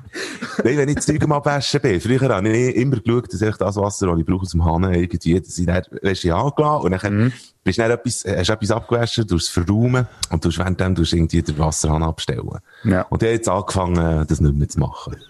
nein, 0.63 0.77
wenn 0.77 0.89
ich 0.89 0.95
das 0.95 1.05
Zeug 1.05 1.23
am 1.23 1.31
Abwaschen 1.31 1.81
bin. 1.81 1.99
Früher 1.99 2.29
habe 2.29 2.49
ich 2.49 2.75
immer 2.75 2.97
geschaut, 2.97 3.33
dass 3.33 3.41
ich 3.41 3.57
das 3.57 3.75
Wasser, 3.75 4.07
das 4.07 4.19
ich 4.19 4.25
brauche 4.25 4.47
dem 4.47 4.63
Hahn, 4.63 4.83
irgendwie, 4.93 5.39
dass 5.39 5.57
ich 5.57 5.65
dann, 5.65 5.83
weisst 6.01 6.23
du, 6.23 6.35
angelassen 6.35 6.85
und 6.85 7.03
dann 7.03 7.33
bist 7.65 7.79
dann 7.79 7.91
etwas, 7.91 8.23
hast 8.25 8.47
du 8.49 8.53
etwas 8.53 8.71
abgewaschen, 8.71 9.27
du 9.27 9.35
es 9.35 9.49
verräumen 9.49 10.07
und 10.29 10.45
du 10.45 10.49
währenddem 10.55 10.93
du 10.95 11.01
irgendwie 11.01 11.41
den 11.41 11.57
Wasserhahn 11.57 12.03
abstellen. 12.03 12.47
Ja. 12.83 13.01
Und 13.09 13.23
ich 13.23 13.27
habe 13.27 13.35
jetzt 13.35 13.49
angefangen, 13.49 14.25
das 14.27 14.39
nicht 14.39 14.55
mehr 14.55 14.69
zu 14.69 14.79
machen. 14.79 15.15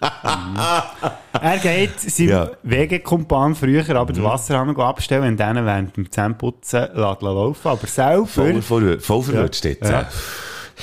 Er 1.40 1.58
geht 1.58 2.00
seinem 2.00 2.28
Ja. 2.28 2.50
Wegekumpan 2.62 3.54
früher 3.54 3.96
aber 3.96 4.12
den 4.12 4.24
Wasserhahn 4.24 4.74
abstellen 4.76 5.28
und 5.28 5.36
dann 5.38 5.64
während 5.66 5.96
dem 5.96 6.10
Zähneputzen 6.10 6.88
laufen. 6.94 7.68
Aber 7.68 7.86
selber, 7.86 8.26
Voll, 8.26 8.62
voll, 8.62 9.00
voll 9.00 9.22
verrutscht 9.22 9.64
jetzt. 9.64 9.88
Ja. 9.90 10.08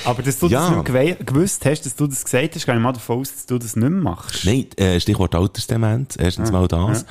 Aber 0.04 0.22
dass 0.22 0.38
du 0.38 0.48
Ja. 0.48 0.82
das 0.82 0.92
nicht 0.92 1.26
gewusst 1.26 1.64
hast, 1.64 1.82
dass 1.86 1.94
du 1.94 2.06
das 2.06 2.24
gesagt 2.24 2.54
hast, 2.54 2.66
gehe 2.66 2.74
ich 2.74 2.80
mal 2.80 2.92
davon 2.92 3.20
aus, 3.20 3.32
dass 3.32 3.46
du 3.46 3.58
das 3.58 3.76
nicht 3.76 3.88
mehr 3.88 4.00
machst. 4.02 4.44
Nein, 4.44 4.66
äh, 4.76 4.98
Stichwort 5.00 5.34
Altersdement. 5.34 6.16
Erstens 6.18 6.50
mal 6.50 6.66
das. 6.68 7.04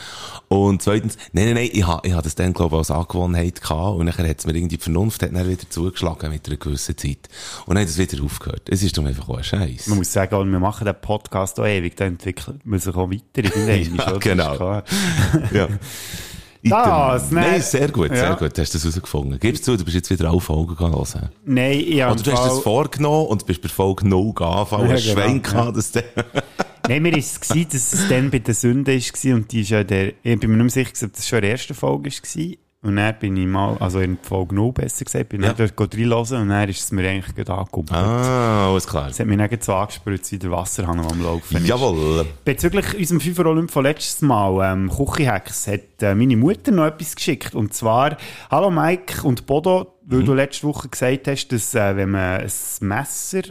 Und 0.47 0.81
zweitens, 0.81 1.17
nein, 1.31 1.45
nein, 1.45 1.53
nein, 1.55 1.69
ich 1.71 1.85
habe 1.87 2.07
ich 2.07 2.13
ha 2.13 2.21
das 2.21 2.35
dann, 2.35 2.53
glaube 2.53 2.75
ich, 2.75 2.79
als 2.79 2.91
Angewohnheit 2.91 3.61
gehabt. 3.61 3.97
Und 3.99 4.05
nachher 4.05 4.27
hat 4.27 4.39
es 4.39 4.45
mir 4.45 4.53
irgendwie 4.55 4.77
die 4.77 4.83
Vernunft 4.83 5.23
hat 5.23 5.33
dann 5.33 5.47
wieder 5.49 5.69
zugeschlagen 5.69 6.29
mit 6.31 6.47
einer 6.47 6.57
gewissen 6.57 6.97
Zeit. 6.97 7.29
Und 7.65 7.75
dann 7.75 7.83
hat 7.83 7.89
es 7.89 7.97
wieder 7.97 8.23
aufgehört. 8.23 8.67
Es 8.69 8.83
ist 8.83 8.97
doch 8.97 9.05
einfach 9.05 9.27
auch 9.29 9.37
ein 9.37 9.43
Scheiß. 9.43 9.87
Man 9.87 9.97
muss 9.99 10.11
sagen, 10.11 10.51
wir 10.51 10.59
machen 10.59 10.85
den 10.85 10.95
Podcast 10.99 11.59
auch 11.59 11.65
ewig, 11.65 11.95
dann 11.97 12.09
entwickelt 12.09 12.65
man 12.65 12.79
sich 12.79 12.93
auch 12.95 13.09
weiter. 13.09 13.23
Ja, 14.03 14.17
genau. 14.17 14.81
ja. 15.53 15.67
Das, 16.65 17.29
Nein, 17.29 17.51
nein. 17.51 17.61
sehr 17.61 17.89
gut, 17.91 18.09
sehr 18.09 18.23
Ja. 18.23 18.33
gut. 18.35 18.57
Hast 18.57 18.73
du 18.73 18.77
das 18.77 18.83
herausgefunden? 18.83 19.37
Gibst 19.37 19.67
du, 19.67 19.75
du 19.75 19.83
bist 19.83 19.95
jetzt 19.95 20.09
wieder 20.09 20.29
alle 20.29 20.39
Folgen 20.39 20.79
hören. 20.79 21.29
Nein, 21.45 21.79
ich 21.85 22.01
habe 22.01 22.13
Oder 22.13 22.23
du 22.23 22.31
hast 22.31 22.45
das 22.45 22.59
vorgenommen 22.59 23.27
und 23.27 23.45
bist 23.45 23.61
bei 23.61 23.67
Folge 23.67 24.07
0 24.07 24.33
angefangen 24.39 24.87
Ja, 24.89 24.93
hast 24.95 25.03
genau, 25.03 25.21
Schwein 25.21 25.35
ja. 25.43 25.51
gehabt, 25.51 25.77
dass 25.77 25.91
der... 25.91 26.03
Nein, 26.87 27.01
mir 27.03 27.17
ist 27.17 27.31
es 27.33 27.39
gewesen, 27.49 27.67
dass 27.71 27.93
es 27.93 28.07
dann 28.07 28.29
bei 28.31 28.39
der 28.39 28.53
Sünde 28.53 28.93
war 28.97 29.35
und 29.35 29.51
die 29.51 29.61
ist 29.61 29.69
ja 29.69 29.83
der, 29.83 30.09
ich 30.23 30.39
bin 30.39 30.51
mir 30.51 30.63
nicht 30.63 30.75
mehr 30.75 30.85
sicher, 30.85 31.05
ob 31.05 31.13
das 31.13 31.27
schon 31.27 31.37
in 31.39 31.41
der 31.43 31.51
ersten 31.51 31.73
Folge 31.73 32.09
war. 32.09 32.55
Und 32.83 32.97
dann 32.97 33.15
bin 33.17 33.37
ich 33.37 33.47
mal, 33.47 33.77
also 33.79 33.99
in 34.01 34.17
Folge 34.21 34.55
0 34.55 34.73
besser 34.73 35.05
gesagt, 35.05 35.29
bin 35.29 35.41
ich 35.41 35.47
Ja. 35.47 35.53
dann 35.53 35.71
dort 35.75 35.95
reinhören 35.95 36.41
und 36.41 36.49
dann 36.49 36.67
ist 36.69 36.81
es 36.81 36.91
mir 36.91 37.09
eigentlich 37.09 37.33
gerade 37.33 37.53
angekommen. 37.53 37.87
Ah, 37.91 38.67
alles 38.69 38.85
klar. 38.85 39.07
Es 39.07 39.19
hat 39.19 39.25
mich 39.27 39.37
dann 39.37 39.49
so 39.61 39.73
angespürt, 39.73 40.29
wie 40.31 40.37
der 40.37 40.51
Wasserhahn 40.51 40.99
am 40.99 41.23
Laufen 41.23 41.57
ist. 41.57 41.67
Jawohl. 41.67 42.25
Bezüglich 42.43 42.93
unserem 42.97 43.21
FIFA 43.21 43.45
Olymp 43.45 43.71
von 43.71 43.83
letztes 43.83 44.21
Mal, 44.21 44.73
ähm, 44.73 44.89
Küche-Hacks, 44.89 45.67
hat 45.67 46.01
äh, 46.01 46.13
meine 46.13 46.35
Mutter 46.35 46.71
noch 46.71 46.85
etwas 46.87 47.15
geschickt. 47.15 47.55
Und 47.55 47.73
zwar, 47.73 48.17
hallo 48.51 48.69
Mike 48.69 49.23
und 49.25 49.45
Bodo, 49.45 49.93
weil 50.05 50.23
du 50.25 50.33
letzte 50.33 50.67
Woche 50.67 50.89
gesagt 50.89 51.29
hast, 51.29 51.47
dass 51.53 51.73
äh, 51.75 51.95
wenn 51.95 52.11
man 52.11 52.41
ein 52.41 52.51
Messer, 52.81 53.43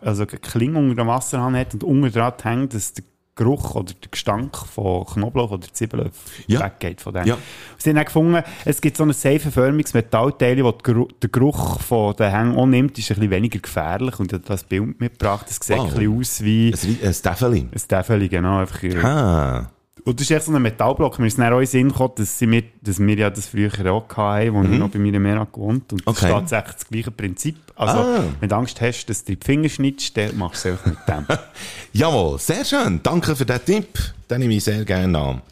also 0.00 0.24
eine 0.24 0.38
Klinge 0.40 0.78
unter 0.80 0.96
dem 0.96 1.06
Wasserhahn 1.06 1.54
hat 1.56 1.72
und 1.74 1.84
unter 1.84 2.10
dran 2.10 2.32
hängt, 2.42 2.74
dass 2.74 2.92
der 2.94 3.04
Geruch 3.34 3.74
oder 3.74 3.92
der 3.94 4.10
Gestank 4.10 4.56
von 4.56 5.06
Knoblauch 5.06 5.52
oder 5.52 5.66
Zwiebeln 5.72 6.10
Ja. 6.46 6.60
weggeht 6.60 7.00
von 7.00 7.14
dem. 7.14 7.24
Ja. 7.26 7.38
Sie 7.78 7.88
haben 7.90 7.96
dann 7.96 8.04
gefunden, 8.04 8.42
es 8.66 8.80
gibt 8.82 8.96
so 8.98 9.04
ein 9.04 9.12
seifenförmiges 9.12 9.94
Metallteil, 9.94 10.56
das 10.56 10.74
der 11.22 11.30
Geruch 11.30 11.80
von 11.80 12.14
den 12.16 12.30
Hängen 12.30 12.56
auch 12.56 12.66
nimmt, 12.66 12.98
ist 12.98 13.10
ein 13.10 13.14
bisschen 13.16 13.30
weniger 13.30 13.58
gefährlich. 13.58 14.20
Und 14.20 14.32
habe 14.34 14.42
das 14.46 14.64
Bild 14.64 15.00
mitgebracht, 15.00 15.46
das 15.48 15.56
sieht 15.66 15.78
Wow. 15.78 15.86
ein 15.94 15.94
bisschen 15.94 16.18
aus 16.20 16.42
wie 16.42 16.74
Ein, 17.02 17.06
ein 17.08 17.14
Staffeli. 17.14 17.68
ein 17.72 17.78
Staffeli, 17.78 18.28
genau. 18.28 18.58
Einfach, 18.58 18.82
Ah. 19.02 19.70
Und 20.04 20.18
das 20.18 20.24
ist 20.28 20.30
echt 20.36 20.46
so 20.46 20.52
ein 20.54 20.62
Metallblock. 20.62 21.18
Mir 21.18 21.26
ist 21.26 21.38
dann 21.38 21.52
auch 21.52 21.60
in 21.60 21.66
Sinn 21.66 21.88
gekommen, 21.88 22.14
dass, 22.16 22.40
mir, 22.40 22.64
dass 22.80 22.98
wir 22.98 23.14
ja 23.16 23.30
das 23.30 23.46
früher 23.46 23.70
auch 23.92 24.08
hatten, 24.16 24.56
als 24.56 24.70
ich 24.70 24.78
noch 24.78 24.88
bei 24.88 24.98
mir 24.98 25.18
Mera 25.20 25.44
gewohnt 25.44 25.92
Und 25.92 26.00
das 26.06 26.06
Mhm. 26.06 26.10
Okay. 26.12 26.26
ist 26.26 26.32
tatsächlich 26.50 26.74
das 26.74 26.88
gleiche 26.88 27.10
Prinzip. 27.10 27.56
Also, 27.76 27.98
Ah. 27.98 28.24
wenn 28.40 28.48
du 28.48 28.56
Angst 28.56 28.80
hast, 28.80 29.06
dass 29.06 29.22
du 29.24 29.36
die 29.36 29.44
Finger 29.44 29.68
schnittst, 29.68 30.16
dann 30.16 30.36
machst 30.36 30.64
du 30.64 30.70
es 30.70 30.86
mit 30.86 30.96
dem. 31.06 31.26
Jawohl, 31.92 32.38
sehr 32.38 32.64
schön. 32.64 33.00
Danke 33.02 33.36
für 33.36 33.44
den 33.46 33.64
Tipp. 33.64 33.98
Den 34.30 34.40
nehme 34.40 34.54
ich 34.54 34.64
sehr 34.64 34.84
gerne 34.84 35.18
an. 35.18 35.42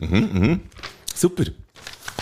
Mhm, 0.00 0.28
mhm. 0.32 0.60
Super. 1.14 1.44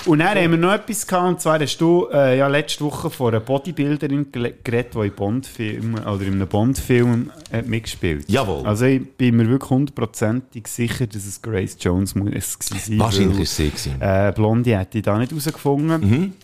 Und 0.06 0.18
dann 0.18 0.36
haben 0.36 0.50
wir 0.50 0.58
noch 0.58 0.72
etwas 0.72 1.06
gehabt, 1.06 1.28
und 1.28 1.40
zwar 1.40 1.58
hast 1.60 1.78
du 1.78 2.08
äh, 2.12 2.36
ja 2.38 2.46
letzte 2.48 2.84
Woche 2.84 3.08
von 3.10 3.28
einer 3.28 3.40
Bodybuilderin 3.40 4.26
geredet, 4.32 4.94
die 4.94 4.98
in 5.06 5.12
Bond-Film, 5.14 5.94
oder 5.94 6.20
in 6.22 6.34
einem 6.34 6.46
Bond-Film 6.48 7.30
hat 7.52 7.66
mitgespielt 7.66 8.28
Jawohl. 8.28 8.66
Also 8.66 8.84
ich 8.84 9.02
bin 9.16 9.36
mir 9.36 9.48
wirklich 9.48 9.70
hundertprozentig 9.70 10.66
sicher, 10.68 11.06
dass 11.06 11.24
es 11.24 11.40
Grace 11.40 11.76
Jones 11.80 12.14
muss 12.14 12.30
es 12.34 12.58
gewesen 12.58 12.80
sein. 12.86 12.98
Wahrscheinlich 12.98 13.36
weil- 13.36 13.42
ist 13.44 13.56
sie 13.56 13.70
gewesen. 13.70 14.00
Äh, 14.00 14.32
Blondie 14.34 14.76
hätte 14.76 14.98
ich 14.98 15.04
da 15.04 15.18
nicht 15.18 15.30
herausgefunden. 15.30 16.34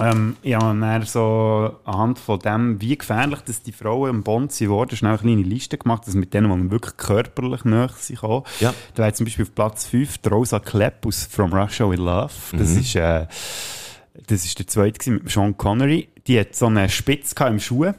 Ähm, 0.00 0.36
ich 0.42 0.54
habe 0.54 0.78
dann 0.78 1.02
so 1.04 1.76
anhand 1.84 2.18
von 2.18 2.38
dem, 2.38 2.80
wie 2.80 2.96
gefährlich 2.96 3.40
dass 3.40 3.62
die 3.62 3.72
Frauen 3.72 4.10
im 4.10 4.22
Bond 4.22 4.52
sind 4.52 4.68
worden, 4.68 4.96
schnell 4.96 5.12
eine 5.12 5.18
kleine 5.18 5.42
Liste 5.42 5.78
gemacht, 5.78 6.06
dass 6.06 6.14
mit 6.14 6.34
denen, 6.34 6.50
die 6.50 6.56
man 6.56 6.70
wirklich 6.70 6.96
körperlich 6.96 7.64
näher 7.64 7.90
sind. 7.96 8.16
gekommen. 8.16 8.44
Ja. 8.60 8.74
Da 8.94 9.04
wäre 9.04 9.12
zum 9.12 9.26
Beispiel 9.26 9.44
auf 9.44 9.54
Platz 9.54 9.86
5 9.86 10.18
die 10.18 10.28
Rosa 10.28 10.58
Klepp 10.58 11.06
aus 11.06 11.26
From 11.30 11.52
Russia 11.52 11.88
with 11.88 11.98
Love. 11.98 12.32
Das 12.52 12.70
ist, 12.70 12.94
äh, 12.96 13.26
das 14.26 14.44
ist 14.44 14.58
der 14.58 14.66
zweite 14.66 15.10
mit 15.10 15.30
Sean 15.30 15.56
Connery. 15.56 16.08
Die 16.26 16.40
hat 16.40 16.54
so 16.54 16.66
eine 16.66 16.88
Spitze 16.88 17.34
im 17.46 17.60
Schuh. 17.60 17.92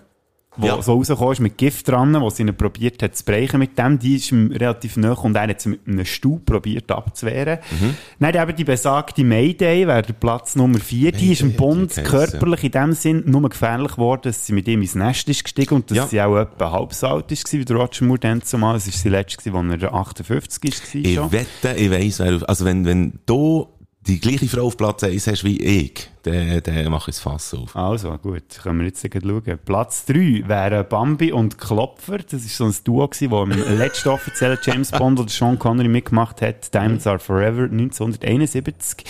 Wo 0.57 0.67
Ja. 0.67 0.81
so 0.81 0.93
rausgekommen 0.93 1.33
ist 1.33 1.39
mit 1.39 1.57
Gift 1.57 1.87
dran, 1.87 2.19
wo 2.19 2.29
sie 2.29 2.43
ihn 2.43 2.55
probiert 2.55 3.01
hat 3.03 3.15
zu 3.15 3.23
brechen 3.23 3.59
mit 3.59 3.77
dem. 3.77 3.99
Die 3.99 4.15
ist 4.15 4.31
ihm 4.31 4.51
relativ 4.51 4.97
nah 4.97 5.13
und 5.13 5.35
er 5.35 5.47
hat 5.47 5.61
sie 5.61 5.69
mit 5.69 5.81
einem 5.87 6.05
Stuhl 6.05 6.39
probiert 6.39 6.91
abzuwehren. 6.91 7.59
Mhm. 7.71 7.93
Dann 8.19 8.35
eben 8.49 8.55
die 8.55 8.63
besagte 8.63 9.23
Mayday, 9.23 9.87
wäre 9.87 10.01
der 10.01 10.13
Platz 10.13 10.55
Nummer 10.55 10.79
4. 10.79 11.11
Die 11.11 11.31
ist 11.33 11.41
im 11.41 11.53
heisst, 11.59 12.03
körperlich 12.03 12.63
in 12.63 12.71
dem 12.71 12.93
Sinn 12.93 13.23
nur 13.25 13.47
gefährlich 13.49 13.91
geworden, 13.93 14.21
dass 14.23 14.45
sie 14.45 14.53
mit 14.53 14.67
ihm 14.67 14.81
ins 14.81 14.95
Nest 14.95 15.29
ist 15.29 15.43
gestiegen 15.43 15.75
und 15.75 15.89
dass 15.91 15.97
Ja. 15.97 16.07
sie 16.07 16.21
auch 16.21 16.37
etwa 16.37 16.71
halb 16.71 16.93
so 16.93 17.07
alt 17.07 17.31
ist 17.31 17.51
wie 17.53 17.63
der 17.63 17.75
Roger 17.75 18.05
Moore 18.05 18.19
dann 18.19 18.41
zumal. 18.41 18.75
Es 18.75 18.87
ist 18.87 19.01
sie 19.01 19.09
letzte, 19.09 19.51
als 19.53 19.81
er 19.83 19.93
58 19.93 20.63
ist. 20.63 20.95
Ich 20.95 21.15
schon. 21.15 21.31
wette, 21.31 21.73
ich 21.77 21.91
weiss, 21.91 22.19
also 22.21 22.65
wenn, 22.65 22.85
wenn 22.85 23.19
du 23.25 23.67
die 24.07 24.19
gleiche 24.19 24.47
Frau 24.47 24.67
auf 24.67 24.77
Platz 24.77 25.03
1 25.03 25.27
hast 25.27 25.43
wie 25.43 25.61
ich, 25.61 26.09
dann, 26.23 26.61
dann 26.63 26.89
mach 26.89 27.07
ich 27.07 27.15
das 27.15 27.19
Fass 27.19 27.53
auf. 27.53 27.75
Also, 27.75 28.17
gut, 28.17 28.43
können 28.63 28.79
wir 28.79 28.87
jetzt 28.87 29.01
schauen. 29.01 29.59
Platz 29.65 30.05
3 30.05 30.43
wären 30.47 30.87
Bambi 30.87 31.31
und 31.31 31.57
Klopfer. 31.57 32.19
Das 32.19 32.45
ist 32.45 32.55
so 32.55 32.65
ein 32.65 32.75
Duo 32.83 33.07
das 33.07 33.21
im 33.21 33.77
letzten 33.77 34.09
offiziellen 34.09 34.57
James 34.61 34.91
Bond 34.91 35.19
oder 35.19 35.29
Sean 35.29 35.59
Connery 35.59 35.89
mitgemacht 35.89 36.41
hat. 36.41 36.73
Diamonds 36.73 37.05
Are 37.05 37.19
Forever 37.19 37.63
1971. 37.63 39.05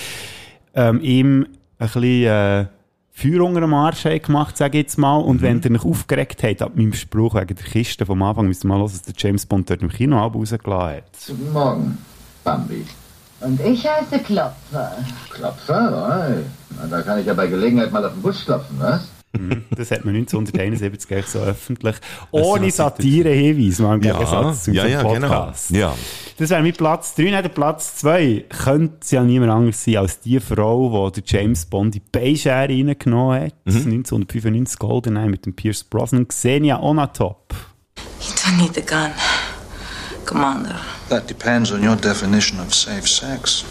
Ähm, 0.74 1.01
ihm 1.01 1.48
ein 1.80 1.88
bisschen, 1.88 2.24
äh, 2.25 2.66
Feuer 3.12 3.44
unter 3.44 3.62
dem 3.62 3.74
Arsch 3.74 4.04
gemacht, 4.04 4.58
sage 4.58 4.77
ich 4.77 4.84
jetzt 4.84 4.98
mal. 4.98 5.20
Mhm. 5.20 5.25
Und 5.25 5.42
wenn 5.42 5.62
ihr 5.62 5.72
euch 5.72 5.86
aufgeregt 5.86 6.44
habt, 6.44 6.62
ab 6.62 6.74
meinem 6.75 6.94
Spruch 6.94 7.34
wegen 7.34 7.56
der 7.56 7.66
Kiste 7.66 8.06
vom 8.06 8.22
Anfang, 8.22 8.48
müsst 8.48 8.63
ihr 8.63 8.68
mal 8.68 8.77
hören, 8.77 8.92
dass 8.92 9.01
der 9.01 9.16
James 9.18 9.46
Bond 9.46 9.70
dort 9.70 9.82
im 9.82 9.89
Kino 9.89 10.20
rausgelassen 10.20 10.98
hat. 10.98 11.04
Guten 11.27 11.51
Morgen, 11.51 11.98
Bambi. 12.44 12.86
Und 13.39 13.60
ich 13.62 13.88
heiße 13.88 14.20
Klopfer. 14.20 14.98
Klopfer, 15.29 16.29
oi. 16.29 16.44
Na, 16.77 16.88
da 16.88 17.01
kann 17.01 17.20
ich 17.20 17.25
ja 17.25 17.34
bei 17.34 17.48
Gelegenheit 17.48 17.91
mal 17.91 18.03
auf 18.06 18.13
den 18.13 18.22
Busch 18.22 18.46
klopfen, 18.46 18.77
was? 18.79 19.08
Das 19.75 19.91
hat 19.91 20.06
man 20.06 20.15
1971 20.15 21.08
gleich 21.08 21.27
so 21.27 21.39
öffentlich, 21.39 21.96
ohne 22.32 22.72
Satire-Hinweis, 22.72 23.79
mal 23.79 23.96
im 23.96 24.01
Gegensatz 24.01 24.63
zu 24.63 24.72
ja, 24.72 24.84
unserem 24.84 25.06
ja, 25.06 25.13
genau. 25.13 25.27
Podcast. 25.27 25.70
Ja. 25.72 25.96
Das 26.38 26.50
wäre 26.50 26.62
mein 26.62 26.74
Platz 26.74 27.15
3. 27.15 27.32
Dann 27.32 27.44
der 27.44 27.50
Platz 27.50 27.96
2 27.98 28.46
könnte 28.50 28.98
es 29.01 29.12
ja 29.12 29.24
niemand 29.24 29.51
anders 29.51 29.84
sein 29.84 29.98
als 29.98 30.20
die 30.20 30.39
Frau, 30.39 31.10
die 31.10 31.22
der 31.22 31.41
James 31.41 31.65
Bond 31.65 31.96
in 31.96 32.01
die 32.01 32.10
Beischere 32.12 32.70
reingenommen 32.70 33.46
hat. 33.46 33.53
Mhm. 33.65 33.75
1995 33.75 34.79
Goldeneye 34.79 35.29
mit 35.29 35.46
dem 35.46 35.56
Pierce 35.56 35.84
Brosnan. 35.84 36.27
Xenia 36.27 36.79
Onatop. 36.79 37.53
You 38.22 38.34
don't 38.34 38.58
need 38.58 38.75
the 38.75 38.82
gun, 38.82 39.12
Commander. 40.25 40.79
That 41.09 41.29
depends 41.29 41.71
on 41.71 41.87
your 41.87 41.95
definition 41.95 42.59
of 42.59 42.73
safe 42.73 43.07
sex. 43.07 43.63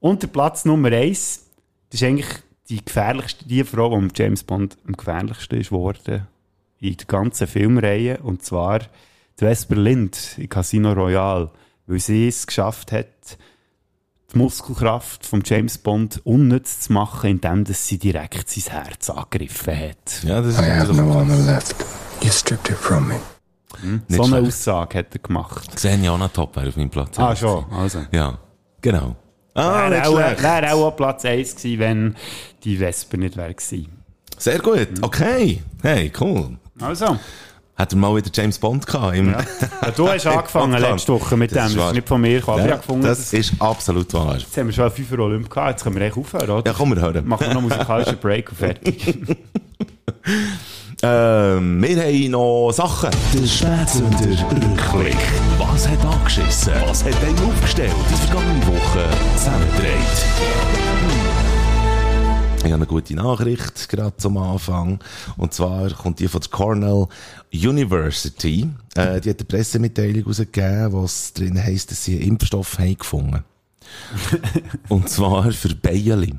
Und 0.00 0.22
der 0.22 0.28
Platz 0.28 0.64
Nummer 0.64 0.90
1, 0.92 1.44
das 1.90 2.00
ist 2.00 2.06
eigentlich 2.06 2.28
die 2.68 2.84
gefährlichste, 2.84 3.44
die 3.46 3.64
Frau, 3.64 3.90
die 3.90 4.02
mit 4.04 4.18
James 4.18 4.44
Bond 4.44 4.78
am 4.86 4.96
gefährlichsten 4.96 5.60
ist 5.60 5.72
worden 5.72 6.26
in 6.80 6.96
der 6.96 7.06
ganzen 7.06 7.46
Filmreihe. 7.46 8.18
Und 8.18 8.44
zwar 8.44 8.78
die 8.78 9.44
Vesper 9.44 9.76
Lind 9.76 10.36
in 10.38 10.48
Casino 10.48 10.92
Royale. 10.92 11.50
Weil 11.86 12.00
sie 12.00 12.28
es 12.28 12.46
geschafft 12.46 12.92
hat, 12.92 13.06
die 14.32 14.38
Muskelkraft 14.38 15.24
von 15.24 15.42
James 15.44 15.78
Bond 15.78 16.20
unnütz 16.24 16.80
zu 16.80 16.92
machen, 16.92 17.30
indem 17.30 17.64
dass 17.64 17.86
sie 17.86 17.98
direkt 17.98 18.48
sein 18.50 18.84
Herz 18.84 19.08
angegriffen 19.08 19.74
hat. 19.74 20.22
Ja, 20.22 20.42
das 20.42 20.54
ist 20.54 20.60
I 20.60 20.64
have 20.64 20.92
natürlich 20.92 20.96
no 20.98 21.14
honor 21.14 21.36
left. 21.46 21.74
You 22.20 22.30
stripped 22.30 22.70
it 22.70 22.76
from 22.76 23.08
me. 23.08 23.20
Nicht 23.82 24.02
so 24.08 24.22
eine 24.22 24.32
schlecht. 24.36 24.46
Aussage 24.48 24.98
hat 24.98 25.06
er 25.12 25.18
gemacht. 25.20 25.74
Xenia 25.76 26.12
Onatop 26.14 26.56
wäre 26.56 26.68
auf 26.68 26.76
meinem 26.76 26.90
Platz. 26.90 27.18
Ah, 27.18 27.34
schon. 27.36 27.64
Also. 27.72 28.00
Ja, 28.12 28.38
genau. 28.80 29.16
Ah, 29.54 29.90
Wäre 29.90 30.08
auch, 30.08 30.16
schlecht. 30.16 30.42
wär 30.42 30.74
auch 30.74 30.90
Platz 30.96 31.24
1 31.24 31.56
gewesen, 31.56 31.78
wenn 31.80 32.16
die 32.64 32.76
Vesper 32.76 33.16
nicht 33.16 33.36
wäre 33.36 33.54
gewesen. 33.54 33.88
Sehr 34.36 34.58
gut. 34.60 34.88
Okay. 35.02 35.62
Hey, 35.82 36.12
cool. 36.20 36.58
Also. 36.80 37.18
Hat 37.76 37.92
er 37.92 37.96
mal 37.98 38.14
wieder 38.16 38.30
James 38.34 38.58
Bond 38.58 38.86
gehabt? 38.86 39.16
Im 39.16 39.30
Ja, 39.30 39.90
du 39.96 40.08
hast 40.08 40.26
angefangen 40.26 40.78
letzte 40.80 41.12
Woche 41.12 41.36
mit 41.36 41.54
Das 41.54 41.70
dem. 41.70 41.78
Das 41.78 41.86
ist 41.88 41.94
nicht 41.94 42.08
von 42.08 42.20
mir. 42.20 42.38
ich 42.38 42.46
Ja, 42.46 42.54
habe 42.58 42.68
gefunden, 42.76 43.02
das 43.06 43.32
ist 43.32 43.52
absolut 43.60 44.12
wahr. 44.14 44.36
jetzt 44.36 44.56
haben 44.56 44.66
wir 44.66 44.72
schon 44.72 44.90
5 44.90 45.12
Olymp 45.12 45.48
gehabt. 45.50 45.70
Jetzt 45.70 45.84
können 45.84 45.94
wir 45.96 46.02
eigentlich 46.04 46.16
aufhören, 46.16 46.50
oder? 46.50 46.70
Ja, 46.70 46.76
komm, 46.76 46.90
wir 46.94 47.00
hören. 47.02 47.26
Machen 47.28 47.40
wir 47.46 47.48
noch 47.54 47.60
einen 47.60 47.68
musikalischen 47.68 48.18
Break 48.18 48.50
und 48.50 48.58
fertig. 48.58 49.16
Ähm, 51.00 51.80
wir 51.80 52.02
haben 52.02 52.30
noch 52.32 52.72
Sachen. 52.72 53.10
Der 53.32 53.46
Spätzünder 53.46 54.50
Rückblick. 54.50 55.16
Was 55.56 55.86
hat 55.86 56.04
angeschissen? 56.04 56.72
Was 56.86 57.04
hat 57.04 57.14
einen 57.22 57.38
aufgestellt? 57.38 57.94
Die 58.10 58.26
vergangene 58.26 58.66
Woche 58.66 59.08
zusammengedreht. 59.36 59.94
Ich 62.58 62.64
habe 62.64 62.74
eine 62.74 62.86
gute 62.86 63.14
Nachricht 63.14 63.88
gerade 63.88 64.16
zum 64.16 64.38
Anfang. 64.38 64.98
Und 65.36 65.54
zwar 65.54 65.88
kommt 65.90 66.18
die 66.18 66.26
von 66.26 66.40
der 66.40 66.50
Cornell 66.50 67.06
University. 67.52 68.68
Äh, 68.96 69.20
die 69.20 69.30
hat 69.30 69.38
eine 69.38 69.46
Pressemitteilung 69.46 70.24
rausgegeben, 70.24 70.92
wo 70.92 71.04
es 71.04 71.32
drin 71.32 71.62
heisst, 71.62 71.92
dass 71.92 72.04
sie 72.04 72.16
einen 72.16 72.30
Impfstoff 72.30 72.76
haben 72.76 72.98
gefunden 72.98 73.44
Und 74.88 75.08
zwar 75.08 75.52
für 75.52 75.76
Bieli. 75.76 76.34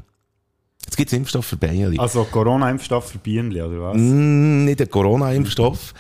Jetzt 0.90 0.98
gibt 0.98 1.12
es 1.12 1.18
Impfstoff 1.20 1.46
für 1.46 1.56
Bieli. 1.56 2.00
Also 2.00 2.24
Corona-Impfstoff 2.24 3.12
für 3.12 3.20
Bienen, 3.20 3.52
oder 3.52 3.80
was? 3.80 3.96
Mm, 3.96 4.66
nicht 4.66 4.82
ein 4.82 4.90
Corona-Impfstoff. 4.90 5.94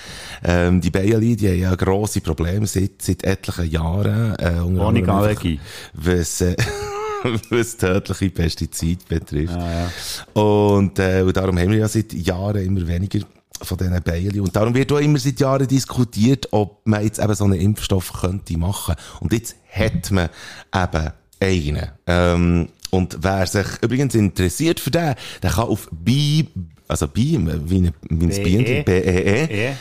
Ähm, 0.43 0.81
die 0.81 0.89
Bieli, 0.89 1.35
die 1.35 1.47
haben 1.47 1.59
ja 1.59 1.75
grosse 1.75 2.21
Probleme 2.21 2.65
seit, 2.65 2.99
seit 2.99 3.23
etlichen 3.23 3.69
Jahren. 3.69 4.35
Äh, 4.39 4.59
Ohne 4.61 5.07
Allergie. 5.07 5.59
Was, 5.93 6.41
äh, 6.41 6.55
was 7.51 7.77
tödliche 7.77 8.31
Pestizide 8.31 9.03
betrifft. 9.07 9.53
Ah, 9.55 9.91
Und, 10.33 10.97
äh, 10.97 11.21
und 11.21 11.37
darum 11.37 11.59
haben 11.59 11.69
wir 11.69 11.77
ja 11.77 11.87
seit 11.87 12.11
Jahren 12.13 12.65
immer 12.65 12.87
weniger 12.87 13.19
von 13.61 13.77
diesen 13.77 14.01
Bieli. 14.01 14.39
Und 14.39 14.55
darum 14.55 14.73
wird 14.73 14.91
auch 14.91 14.97
immer 14.97 15.19
seit 15.19 15.39
Jahren 15.39 15.67
diskutiert, 15.67 16.47
ob 16.49 16.81
man 16.85 17.03
jetzt 17.03 17.19
eben 17.19 17.35
so 17.35 17.43
einen 17.43 17.61
Impfstoff 17.61 18.11
könnte 18.21 18.57
machen. 18.57 18.95
Und 19.19 19.33
jetzt 19.33 19.55
hat 19.71 20.09
man 20.09 20.29
eben 20.73 21.11
einen. 21.39 21.87
Ähm, 22.07 22.69
und 22.91 23.17
wer 23.21 23.45
sich 23.45 23.67
übrigens 23.81 24.15
interessiert 24.15 24.79
für 24.79 24.91
den, 24.91 25.15
der 25.43 25.51
kann 25.51 25.67
auf 25.67 25.89
bi, 25.91 26.47
also 26.87 27.07
bi, 27.07 27.37
wie 27.65 27.77
ein, 27.77 27.93
BE. 28.09 28.43
Bienen, 28.43 28.83
B-E-E, 28.83 29.75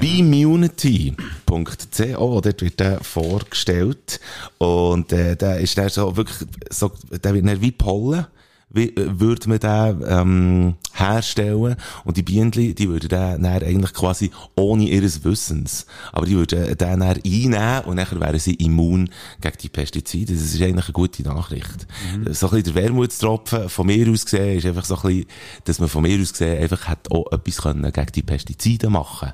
beimmunity.co, 0.00 2.40
dort 2.40 2.62
wird 2.62 2.80
der 2.80 3.04
vorgestellt. 3.04 4.20
Und, 4.58 5.12
äh, 5.12 5.36
der 5.36 5.58
ist 5.58 5.76
dann 5.76 5.90
so 5.90 6.16
wirklich, 6.16 6.48
so, 6.70 6.92
der 7.10 7.34
wird 7.34 7.46
dann 7.46 7.60
wie 7.60 7.72
Pollen, 7.72 8.24
wie, 8.70 8.88
äh, 8.96 9.20
würde 9.20 9.48
man 9.48 9.58
den, 9.58 10.04
ähm, 10.06 10.74
herstellen. 10.94 11.76
Und 12.04 12.16
die 12.16 12.22
Bienen, 12.22 12.50
die 12.50 12.88
würden 12.88 13.08
den 13.08 13.42
dann 13.42 13.46
eigentlich 13.46 13.92
quasi 13.92 14.30
ohne 14.56 14.84
ihres 14.84 15.24
Wissens, 15.24 15.86
aber 16.12 16.26
die 16.26 16.36
würden 16.36 16.66
den 16.66 16.76
dann 16.76 17.02
einnehmen 17.02 17.84
und 17.84 17.96
dann 17.96 18.20
wären 18.20 18.38
sie 18.38 18.54
immun 18.54 19.10
gegen 19.40 19.58
die 19.60 19.68
Pestizide. 19.68 20.32
Das 20.32 20.42
ist 20.42 20.62
eigentlich 20.62 20.86
eine 20.86 20.92
gute 20.92 21.22
Nachricht. 21.22 21.86
So 22.30 22.48
ein 22.48 22.62
bisschen 22.62 22.74
der 22.74 22.74
Wermutstropfen 22.74 23.68
von 23.68 23.86
mir 23.86 24.08
aus 24.10 24.24
gesehen 24.24 24.58
ist 24.58 24.66
einfach 24.66 24.84
so 24.84 24.96
ein 24.96 25.02
bisschen, 25.02 25.26
dass 25.64 25.78
man 25.78 25.88
von 25.88 26.02
mir 26.02 26.20
aus 26.20 26.32
gesehen 26.32 26.62
einfach 26.62 26.88
hat 26.88 27.10
auch 27.10 27.30
etwas 27.32 27.58
können 27.58 27.92
gegen 27.92 28.12
die 28.12 28.22
Pestizide 28.22 28.90
machen 28.90 29.32